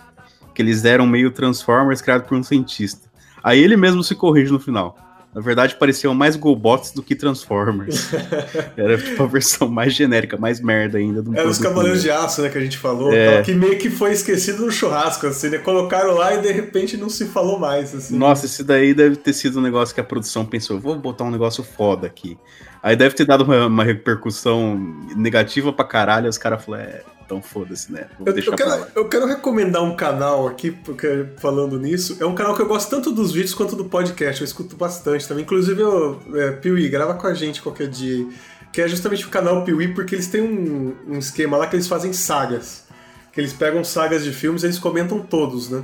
[0.56, 3.08] que eles eram meio Transformers criados por um cientista.
[3.44, 4.98] Aí ele mesmo se corrige no final.
[5.34, 8.08] Na verdade, pareciam mais Golbots do que Transformers.
[8.74, 12.10] Era tipo a versão mais genérica, mais merda ainda do Era os Cavaleiros de.
[12.10, 13.12] Aço, né, que a gente falou.
[13.12, 13.42] É.
[13.42, 15.58] Que meio que foi esquecido no churrasco, assim, né?
[15.58, 18.16] Colocaram lá e de repente não se falou mais, assim.
[18.16, 21.30] Nossa, esse daí deve ter sido um negócio que a produção pensou, vou botar um
[21.30, 22.38] negócio foda aqui.
[22.82, 24.80] Aí deve ter dado uma, uma repercussão
[25.14, 28.07] negativa pra caralho, os caras falaram, é, então foda-se, né?
[28.19, 32.24] Vou Eu, deixar eu quero, eu quero recomendar um canal aqui, porque falando nisso, é
[32.24, 35.43] um canal que eu gosto tanto dos vídeos quanto do podcast, eu escuto bastante também.
[35.43, 38.27] Inclusive, eu, é, Piuí, grava com a gente qualquer dia,
[38.73, 41.89] que é justamente o canal Piuí, porque eles têm um, um esquema lá que eles
[41.89, 42.85] fazem sagas.
[43.32, 45.82] Que eles pegam sagas de filmes e eles comentam todos, né?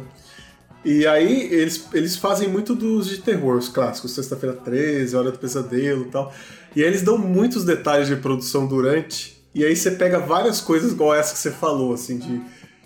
[0.85, 5.39] E aí eles, eles fazem muito dos de terror, os clássicos, Sexta-feira 13, Hora do
[5.39, 6.33] Pesadelo e tal.
[6.75, 10.93] E aí eles dão muitos detalhes de produção durante, e aí você pega várias coisas
[10.93, 12.41] igual essa que você falou, assim, de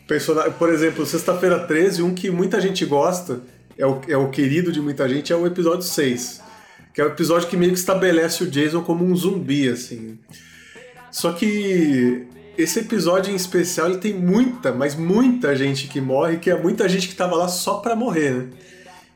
[0.06, 0.52] personagem.
[0.52, 3.40] Por exemplo, Sexta-feira 13, um que muita gente gosta,
[3.78, 6.40] é o, é o querido de muita gente, é o episódio 6.
[6.92, 10.18] Que é o episódio que meio que estabelece o Jason como um zumbi, assim.
[11.10, 12.26] Só que
[12.58, 16.88] esse episódio em especial ele tem muita, mas muita gente que morre, que é muita
[16.88, 18.46] gente que tava lá só pra morrer, né?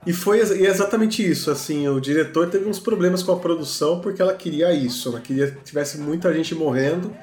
[0.07, 4.01] E foi e é exatamente isso, assim, o diretor teve uns problemas com a produção
[4.01, 7.15] porque ela queria isso, ela queria que tivesse muita gente morrendo,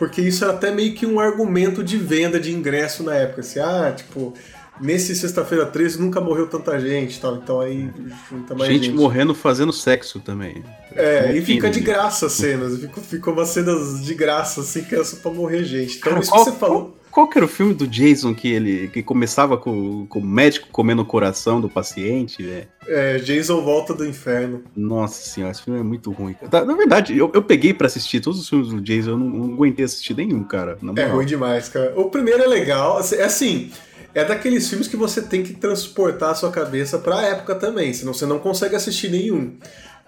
[0.00, 3.60] porque isso era até meio que um argumento de venda de ingresso na época, assim,
[3.60, 4.32] ah, tipo,
[4.80, 7.90] nesse sexta-feira 13 nunca morreu tanta gente, tal, então aí
[8.30, 8.96] junta mais gente, gente.
[8.96, 10.64] morrendo fazendo sexo também.
[10.96, 14.82] É, e Um fica de graça as cenas, ficou, ficou umas cenas de graça, assim,
[14.84, 15.98] que era só pra morrer gente.
[15.98, 16.96] Então, Cara, isso qual, que você falou.
[17.10, 20.68] Qual, que era o filme do Jason que ele que começava com, com o médico
[20.70, 22.68] comendo o coração do paciente, velho?
[22.86, 24.62] É, Jason Volta do Inferno.
[24.76, 26.34] Nossa senhora, esse filme é muito ruim.
[26.34, 26.64] cara.
[26.64, 29.54] Na verdade, eu, eu peguei pra assistir todos os filmes do Jason, eu não, não
[29.54, 30.78] aguentei assistir nenhum, cara.
[30.96, 31.92] É ruim demais, cara.
[31.96, 33.70] O primeiro é legal, assim, é assim,
[34.14, 38.12] é daqueles filmes que você tem que transportar a sua cabeça pra época também, senão
[38.12, 39.56] você não consegue assistir nenhum.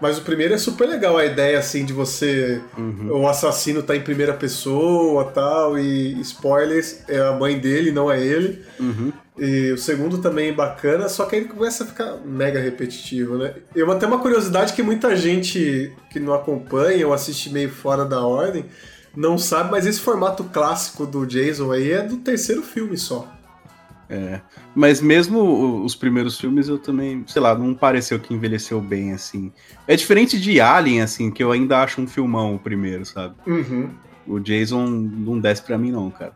[0.03, 2.61] Mas o primeiro é super legal, a ideia assim de você.
[3.09, 8.21] O assassino tá em primeira pessoa tal, e spoilers, é a mãe dele, não é
[8.21, 8.61] ele.
[8.77, 9.13] Uhum.
[9.39, 13.53] E o segundo também é bacana, só que aí começa a ficar mega repetitivo, né?
[13.73, 18.25] Eu até uma curiosidade que muita gente que não acompanha ou assiste meio fora da
[18.25, 18.65] ordem
[19.15, 23.33] não sabe, mas esse formato clássico do Jason aí é do terceiro filme só.
[24.13, 24.41] É.
[24.75, 29.51] Mas mesmo os primeiros filmes eu também, sei lá, não pareceu que envelheceu bem, assim.
[29.87, 33.33] É diferente de Alien, assim, que eu ainda acho um filmão o primeiro, sabe?
[33.47, 33.89] Uhum.
[34.27, 36.33] O Jason não desce pra mim, não, cara.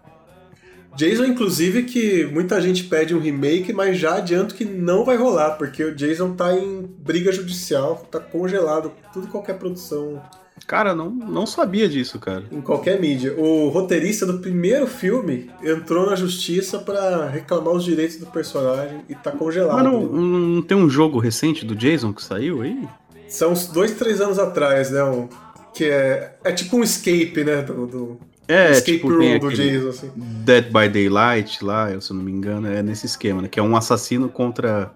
[0.95, 5.51] Jason, inclusive, que muita gente pede um remake, mas já adianto que não vai rolar,
[5.51, 10.19] porque o Jason tá em briga judicial, tá congelado, tudo qualquer produção.
[10.65, 12.43] Cara, não, não sabia disso, cara.
[12.51, 13.33] Em qualquer mídia.
[13.37, 19.15] O roteirista do primeiro filme entrou na justiça para reclamar os direitos do personagem e
[19.15, 19.75] tá congelado.
[19.75, 22.87] Mas não, não, tem um jogo recente do Jason que saiu aí?
[23.27, 25.03] São uns dois, três anos atrás, né?
[25.03, 25.29] Um,
[25.73, 27.61] que é, é tipo um escape, né?
[27.61, 30.11] Do, do é, escape tipo, room do Jason, assim.
[30.15, 33.47] Dead by Daylight lá, se eu não me engano, é nesse esquema, né?
[33.47, 34.91] Que é um assassino contra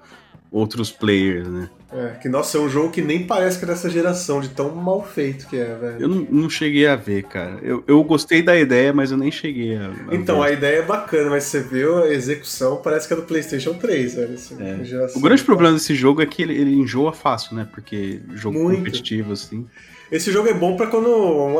[0.51, 1.69] outros players, né?
[1.93, 4.73] É, que nossa, é um jogo que nem parece que é dessa geração, de tão
[4.73, 5.99] mal feito que é, velho.
[5.99, 7.59] Eu não, não cheguei a ver, cara.
[7.61, 9.89] Eu, eu gostei da ideia, mas eu nem cheguei a.
[9.89, 10.47] a então, ver.
[10.47, 14.15] a ideia é bacana, mas você vê a execução, parece que é do PlayStation 3,
[14.15, 14.33] velho.
[14.33, 15.11] Assim, é.
[15.15, 17.67] O grande problema desse jogo é que ele, ele enjoa fácil, né?
[17.69, 18.77] Porque jogo Muito.
[18.77, 19.65] competitivo, assim.
[20.09, 21.09] Esse jogo é bom pra quando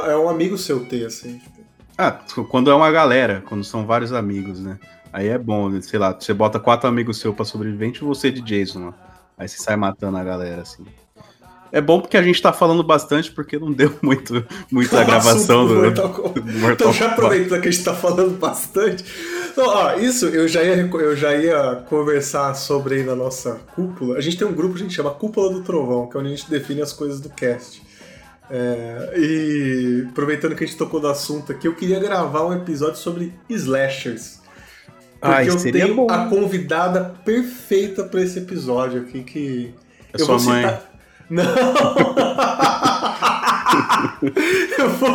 [0.02, 1.42] é um amigo seu ter, assim.
[1.98, 2.20] Ah,
[2.50, 4.80] quando é uma galera, quando são vários amigos, né?
[5.14, 5.82] Aí é bom, né?
[5.82, 8.94] sei lá, você bota quatro amigos seus pra sobrevivente e você de Jason lá.
[9.38, 10.86] Aí você sai matando a galera, assim.
[11.72, 15.76] É bom porque a gente tá falando bastante, porque não deu muito, muita gravação do,
[15.76, 16.40] Mortal Kombat.
[16.52, 19.06] Do Mortal então, já aproveitando que a gente tá falando bastante.
[19.52, 24.18] Então, ó, isso eu já, ia, eu já ia conversar sobre aí na nossa cúpula.
[24.18, 26.34] A gente tem um grupo que a gente chama Cúpula do Trovão, que é onde
[26.34, 27.82] a gente define as coisas do cast.
[28.50, 32.98] É, e aproveitando que a gente tocou no assunto aqui, eu queria gravar um episódio
[32.98, 34.41] sobre slashers.
[35.22, 36.08] Porque Ai, eu tenho bom.
[36.10, 39.72] a convidada perfeita para esse episódio aqui que.
[40.12, 40.64] É eu sua vou mãe.
[40.64, 40.82] Citar...
[41.30, 41.44] Não!
[44.80, 45.12] eu vou.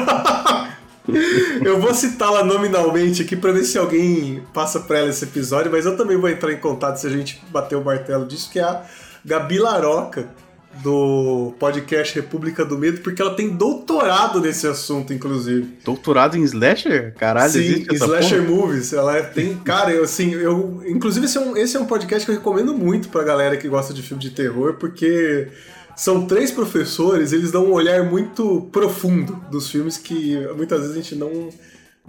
[1.65, 5.85] Eu vou citá-la nominalmente aqui para ver se alguém passa para ela esse episódio, mas
[5.85, 8.63] eu também vou entrar em contato se a gente bater o martelo disso, que é
[8.63, 8.83] a
[9.25, 10.29] Gabi Laroca,
[10.83, 15.79] do podcast República do Medo, porque ela tem doutorado nesse assunto, inclusive.
[15.85, 17.15] Doutorado em slasher?
[17.15, 18.57] Caralho, Sim, existe slasher porra?
[18.57, 18.93] movies.
[18.93, 22.31] Ela tem, cara, eu assim, eu, inclusive esse é, um, esse é um podcast que
[22.33, 25.49] eu recomendo muito pra galera que gosta de filme de terror, porque
[25.97, 31.01] são três professores, eles dão um olhar muito profundo dos filmes que muitas vezes a
[31.01, 31.51] gente não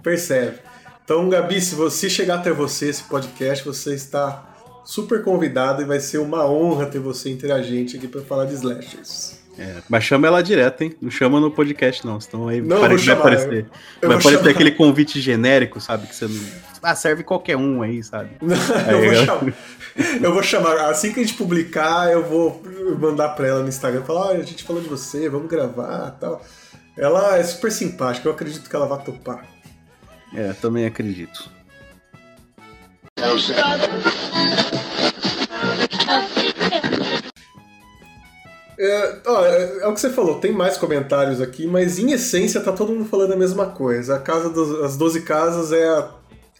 [0.02, 0.58] percebe.
[1.04, 4.47] Então, Gabi, se você chegar até você esse podcast, você está
[4.88, 8.46] super convidado e vai ser uma honra ter você entre a gente aqui para falar
[8.46, 9.36] de slashers.
[9.58, 10.96] É, mas chama ela direto, hein?
[10.98, 12.18] Não chama no podcast, não.
[12.18, 13.66] Senão aí não, parece, chamar, vai aparecer.
[14.00, 14.50] vai aparecer chamar.
[14.50, 16.06] aquele convite genérico, sabe?
[16.06, 16.40] Que você não.
[16.82, 18.30] Ah, serve qualquer um aí, sabe?
[18.40, 19.54] Não, aí, eu, vou chamar,
[20.22, 20.90] eu vou chamar.
[20.90, 22.62] Assim que a gente publicar, eu vou
[22.98, 26.40] mandar pra ela no Instagram falar: olha, a gente falou de você, vamos gravar tal.
[26.96, 29.44] Ela é super simpática, eu acredito que ela vai topar.
[30.32, 31.57] É, também acredito.
[38.80, 42.60] É, ó, é, é, o que você falou, tem mais comentários aqui, mas em essência
[42.60, 44.14] tá todo mundo falando a mesma coisa.
[44.14, 46.10] A casa dos, as 12 casas é a,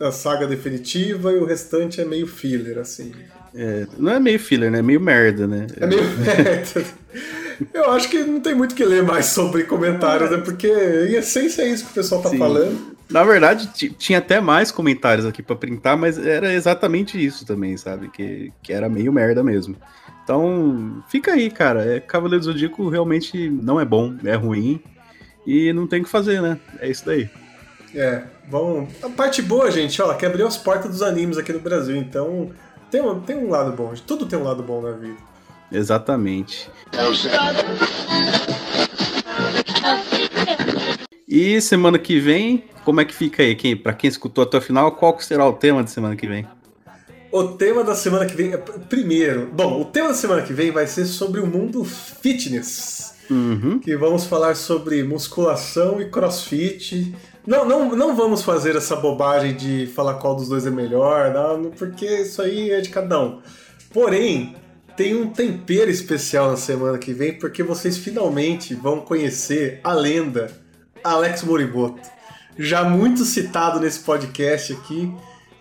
[0.01, 3.13] a saga definitiva e o restante é meio filler, assim.
[3.55, 4.81] É, não é meio filler, né?
[4.81, 5.69] É meio merda, né?
[5.77, 6.85] É meio merda.
[7.73, 10.39] Eu acho que não tem muito que ler mais sobre comentários, né?
[10.39, 12.39] Porque em essência é isso que o pessoal tá Sim.
[12.39, 12.98] falando.
[13.11, 18.09] Na verdade, tinha até mais comentários aqui para printar, mas era exatamente isso também, sabe?
[18.11, 19.77] Que, que era meio merda mesmo.
[20.23, 21.85] Então, fica aí, cara.
[21.85, 24.83] É, Cavaleiro do Zodíaco realmente não é bom, é ruim.
[25.47, 26.59] E não tem o que fazer, né?
[26.81, 27.31] É isso daí.
[27.95, 28.87] É, bom.
[29.03, 31.97] A parte boa, gente, ó, que abriu as portas dos animes aqui no Brasil.
[31.97, 32.51] Então,
[32.91, 33.95] tem um, tem um lado bom.
[34.07, 35.17] Tudo tem um lado bom na vida.
[35.73, 36.71] Exatamente.
[41.29, 43.55] E semana que vem, como é que fica aí?
[43.55, 46.47] Quem, para quem escutou até o final, qual será o tema de semana que vem?
[47.31, 48.53] O tema da semana que vem.
[48.89, 53.15] Primeiro, bom, o tema da semana que vem vai ser sobre o mundo fitness.
[53.31, 53.79] Uhum.
[53.79, 57.15] Que vamos falar sobre musculação e crossfit.
[57.47, 61.71] Não, não, não vamos fazer essa bobagem de falar qual dos dois é melhor, não,
[61.73, 63.43] porque isso aí é de cada um.
[63.93, 64.57] Porém,
[64.97, 70.67] tem um tempero especial na semana que vem, porque vocês finalmente vão conhecer a lenda
[71.03, 72.01] Alex Moriboto.
[72.59, 75.15] Já muito citado nesse podcast aqui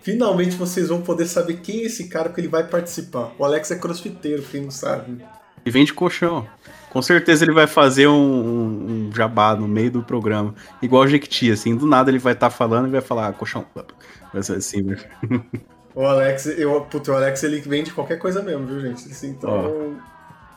[0.08, 3.32] Finalmente vocês vão poder saber quem é esse cara que ele vai participar.
[3.38, 5.22] O Alex é crossfiteiro, quem não sabe.
[5.66, 6.46] E vende colchão.
[6.88, 10.54] Com certeza ele vai fazer um, um, um, jabá no meio do programa.
[10.80, 13.32] Igual o Jequiti, assim, do nada ele vai estar tá falando e vai falar ah,
[13.34, 13.66] colchão.
[14.32, 14.96] Vai ser assim, né?
[15.94, 19.10] O Alex, eu, puto, o Alex ele vende qualquer coisa mesmo, viu, gente?
[19.10, 19.96] Assim, então.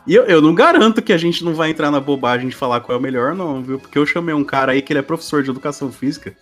[0.07, 2.79] E eu, eu não garanto que a gente não vai entrar na bobagem de falar
[2.81, 3.77] qual é o melhor, não, viu?
[3.79, 6.33] Porque eu chamei um cara aí que ele é professor de educação física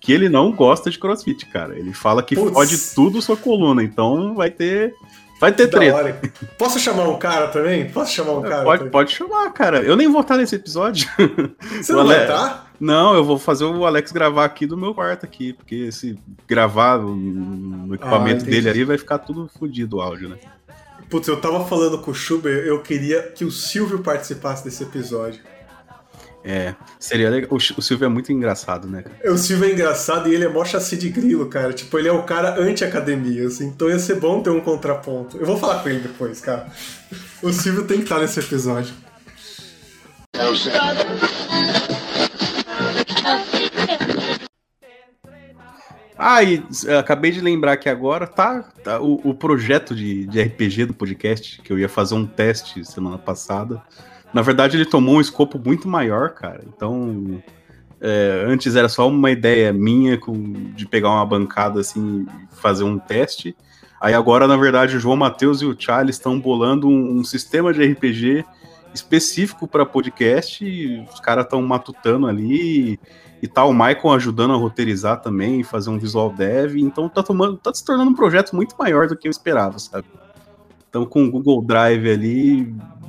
[0.00, 1.78] que ele não gosta de crossfit, cara.
[1.78, 2.52] Ele fala que Puts.
[2.52, 4.92] fode tudo sua coluna, então vai ter.
[5.38, 6.20] Vai ter treta.
[6.58, 7.88] Posso chamar um cara também?
[7.88, 8.64] Posso chamar um cara?
[8.64, 9.80] Pode, pode chamar, cara.
[9.82, 11.08] Eu nem vou estar nesse episódio.
[11.80, 12.72] Você não vai estar?
[12.80, 16.18] Não, eu vou fazer o Alex gravar aqui do meu quarto aqui, porque se
[16.48, 20.36] gravar no- no equipamento Ah, dele ali vai ficar tudo fodido o áudio, né?
[21.12, 25.42] Putz, eu tava falando com o Schubert, eu queria que o Silvio participasse desse episódio.
[26.42, 27.50] É, seria legal.
[27.52, 29.02] O, Silvio é muito engraçado, né?
[29.02, 29.30] cara?
[29.30, 31.74] O Silvio é engraçado e ele é mó chassi de grilo, cara.
[31.74, 33.66] Tipo, ele é o cara anti-academia, assim.
[33.66, 35.36] Então ia ser bom ter um contraponto.
[35.36, 36.66] Eu vou falar com ele depois, cara.
[37.42, 38.94] O Silvio tem que estar nesse episódio.
[46.16, 50.42] Ah, e eh, acabei de lembrar que agora tá, tá o, o projeto de, de
[50.42, 53.82] RPG do podcast, que eu ia fazer um teste semana passada.
[54.32, 56.62] Na verdade, ele tomou um escopo muito maior, cara.
[56.66, 57.42] Então,
[58.00, 62.98] é, antes era só uma ideia minha com, de pegar uma bancada assim fazer um
[62.98, 63.56] teste.
[64.00, 67.72] Aí agora, na verdade, o João Matheus e o Charles estão bolando um, um sistema
[67.72, 68.44] de RPG
[68.92, 70.64] específico para podcast.
[71.12, 73.00] Os caras estão matutando ali e
[73.48, 76.76] tá o Michael ajudando a roteirizar também, fazer um visual dev.
[76.76, 80.06] Então tá tomando, tá se tornando um projeto muito maior do que eu esperava, sabe?
[80.88, 82.64] Então com o Google Drive ali,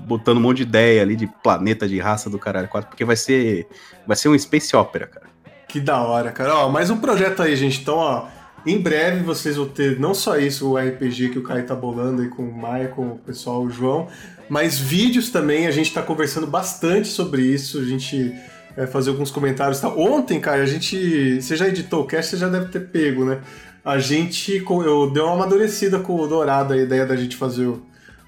[0.08, 3.16] botando um monte de ideia ali de planeta, de raça do caralho 4, porque vai
[3.16, 3.68] ser
[4.08, 5.28] vai ser um space opera, cara.
[5.68, 6.56] Que da hora, cara.
[6.56, 7.82] Ó, mais um projeto aí, gente.
[7.82, 8.26] Então, ó,
[8.66, 12.22] em breve vocês vão ter não só isso, o RPG que o Caio tá bolando
[12.22, 14.08] aí com o Michael, o pessoal, o João,
[14.50, 15.68] mas vídeos também.
[15.68, 17.80] A gente tá conversando bastante sobre isso.
[17.80, 18.34] A gente
[18.76, 19.80] vai fazer alguns comentários.
[19.80, 19.98] tal.
[20.00, 21.42] Ontem, cara, a gente.
[21.42, 23.40] Você já editou o cast, você já deve ter pego, né?
[23.84, 24.58] A gente.
[24.58, 27.72] Eu dei uma amadurecida com o Dourado a ideia da gente fazer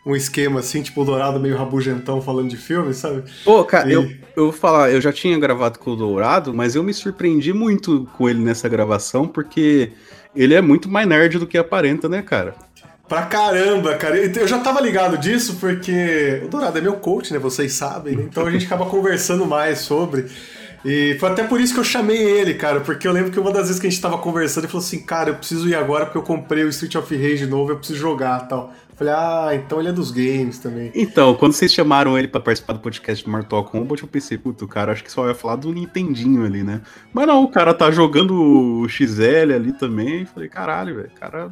[0.06, 3.24] um esquema assim, tipo o Dourado meio rabugentão falando de filme, sabe?
[3.44, 4.04] Pô, cara, E- eu,
[4.36, 8.08] eu vou falar, eu já tinha gravado com o Dourado, mas eu me surpreendi muito
[8.16, 9.94] com ele nessa gravação, porque
[10.36, 12.54] ele é muito mais nerd do que aparenta, né, cara?
[13.08, 14.18] Pra caramba, cara.
[14.18, 17.40] Eu já tava ligado disso porque o Dourado é meu coach, né?
[17.40, 18.24] Vocês sabem, né?
[18.24, 20.26] Então a gente acaba conversando mais sobre.
[20.84, 23.52] E foi até por isso que eu chamei ele, cara, porque eu lembro que uma
[23.52, 26.06] das vezes que a gente tava conversando, ele falou assim: Cara, eu preciso ir agora
[26.06, 28.72] porque eu comprei o Street of Rage novo, eu preciso jogar tal.
[28.96, 30.92] Falei: Ah, então ele é dos games também.
[30.94, 34.64] Então, quando vocês chamaram ele pra participar do podcast de Mortal Kombat, eu pensei, puta,
[34.64, 36.82] o cara acho que só ia falar do Nintendinho ali, né?
[37.12, 40.24] Mas não, o cara tá jogando o XL ali também.
[40.26, 41.52] Falei, caralho, velho, cara.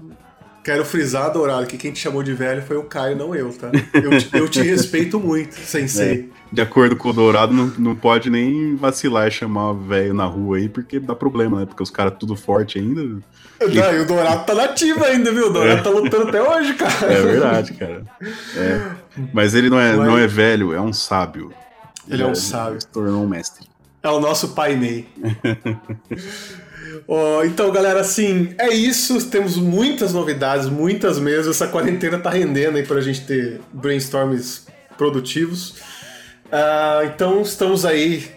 [0.64, 3.69] Quero frisar, Dourado, que quem te chamou de velho foi o Caio, não eu, tá?
[3.94, 6.30] Eu te, eu te respeito muito, sensei.
[6.31, 10.26] É, de acordo com o Dourado, não, não pode nem vacilar e chamar velho na
[10.26, 11.65] rua aí, porque dá problema, né?
[11.65, 13.02] Porque os caras tudo forte ainda.
[13.03, 15.48] Não, e o Dourado tá nativo ainda, viu?
[15.48, 15.84] O Dourado É.
[15.84, 17.14] tá lutando até hoje, cara.
[17.14, 18.03] É verdade, cara.
[18.56, 18.81] É.
[19.34, 21.52] Mas ele não é, Mas- não é velho, é um sábio.
[22.10, 22.80] Ele é um sábio.
[22.80, 23.68] Se tornou um mestre.
[24.02, 24.76] É o nosso Pai
[27.07, 29.30] Ó, então, galera, assim, é isso.
[29.30, 31.52] Temos muitas novidades, muitas mesmo.
[31.52, 34.68] Essa quarentena tá rendendo aí pra gente ter brainstorms
[34.98, 35.76] produtivos.
[36.52, 38.28] Ah, então, estamos aí.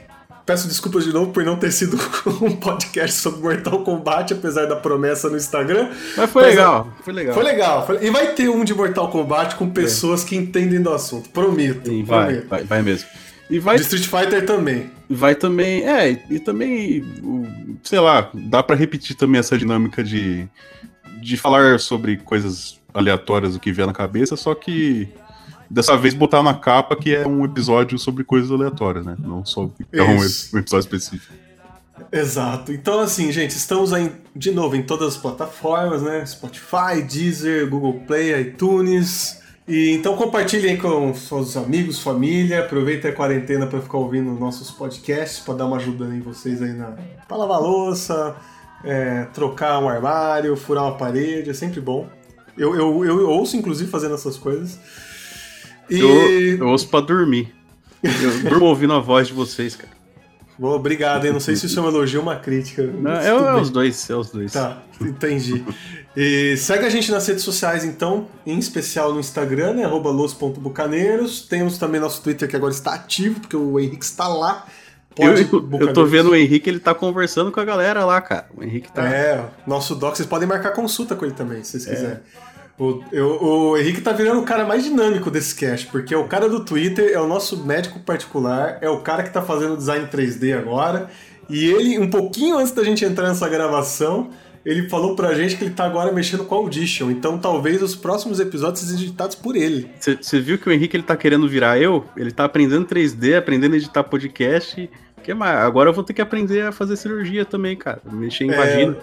[0.46, 1.98] Peço desculpas de novo por não ter sido
[2.40, 5.90] um podcast sobre Mortal Kombat, apesar da promessa no Instagram.
[6.16, 7.34] Mas foi legal, foi legal.
[7.34, 7.86] Foi legal.
[8.00, 11.28] E vai ter um de Mortal Kombat com pessoas que entendem do assunto.
[11.30, 11.90] Prometo.
[11.90, 12.48] Sim, vai, prometo.
[12.48, 13.08] vai, vai mesmo.
[13.50, 14.90] E vai, De Street Fighter também.
[15.08, 17.46] Vai também, é, e também, o-
[17.82, 20.48] sei lá, dá pra repetir também essa dinâmica de,
[21.20, 25.08] de falar sobre coisas aleatórias do que vier na cabeça, só que
[25.70, 29.16] dessa vez botar na capa que é um episódio sobre coisas aleatórias, né?
[29.18, 31.32] Não só é um, um episódio específico.
[32.12, 32.72] Exato.
[32.72, 36.24] Então, assim, gente, estamos aí de novo em todas as plataformas, né?
[36.26, 39.40] Spotify, Deezer, Google Play, iTunes.
[39.68, 42.60] E então compartilhem com seus amigos, família.
[42.60, 46.72] Aproveitem a quarentena para ficar ouvindo nossos podcasts, para dar uma ajuda em vocês aí
[46.72, 48.36] na pra lavar louça,
[48.84, 52.08] é, trocar um armário, furar uma parede, é sempre bom.
[52.56, 54.78] Eu, eu, eu ouço, inclusive, fazendo essas coisas.
[55.90, 55.98] E.
[55.98, 57.52] Eu, eu ouço pra dormir.
[58.02, 59.96] Eu durmo ouvindo a voz de vocês, cara.
[60.58, 61.32] Bom, obrigado, hein?
[61.32, 62.82] Não sei se isso é um elogio ou uma crítica.
[62.82, 64.52] Não, é, é os dois, é os dois.
[64.52, 65.62] Tá, entendi.
[66.16, 69.86] E segue a gente nas redes sociais, então, em especial no Instagram, né?
[69.86, 71.42] los.bucaneiros.
[71.42, 74.66] Temos também nosso Twitter que agora está ativo, porque o Henrique está lá.
[75.18, 78.46] Eu, Pode, eu tô vendo o Henrique, ele tá conversando com a galera lá, cara.
[78.56, 79.06] O Henrique tá.
[79.08, 81.94] É, nosso doc, vocês podem marcar consulta com ele também, se vocês É.
[81.94, 82.18] quiserem.
[82.78, 86.28] O, eu- o Henrique tá virando o cara mais dinâmico desse cast, porque é o
[86.28, 90.06] cara do Twitter, é o nosso médico particular, é o cara que tá fazendo design
[90.08, 91.08] 3D agora.
[91.48, 94.28] E ele, um pouquinho antes da gente entrar nessa gravação,
[94.66, 97.10] ele falou pra gente que ele tá agora mexendo com Audition.
[97.10, 99.88] Então talvez os próximos episódios sejam editados por ele.
[100.00, 102.04] Você viu que o Henrique ele tá querendo virar eu?
[102.16, 104.90] Ele tá aprendendo 3D, aprendendo a editar podcast.
[105.22, 105.56] Que mais?
[105.60, 108.00] Agora eu vou ter que aprender a fazer cirurgia também, cara.
[108.10, 108.96] Mexer em vagina.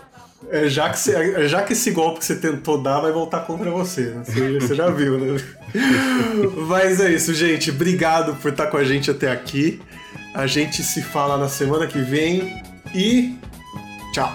[0.49, 3.72] É, já, que cê- já que esse golpe que você tentou dar vai voltar contra
[3.72, 4.23] você, né?
[4.26, 5.38] Você, você já viu, né?
[6.68, 7.72] Mas é isso, gente.
[7.72, 9.81] Obrigado por estar com a gente até aqui.
[10.35, 12.61] A gente se fala na semana que vem
[12.94, 13.35] e
[14.14, 14.34] tchau.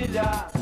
[0.00, 0.59] Família,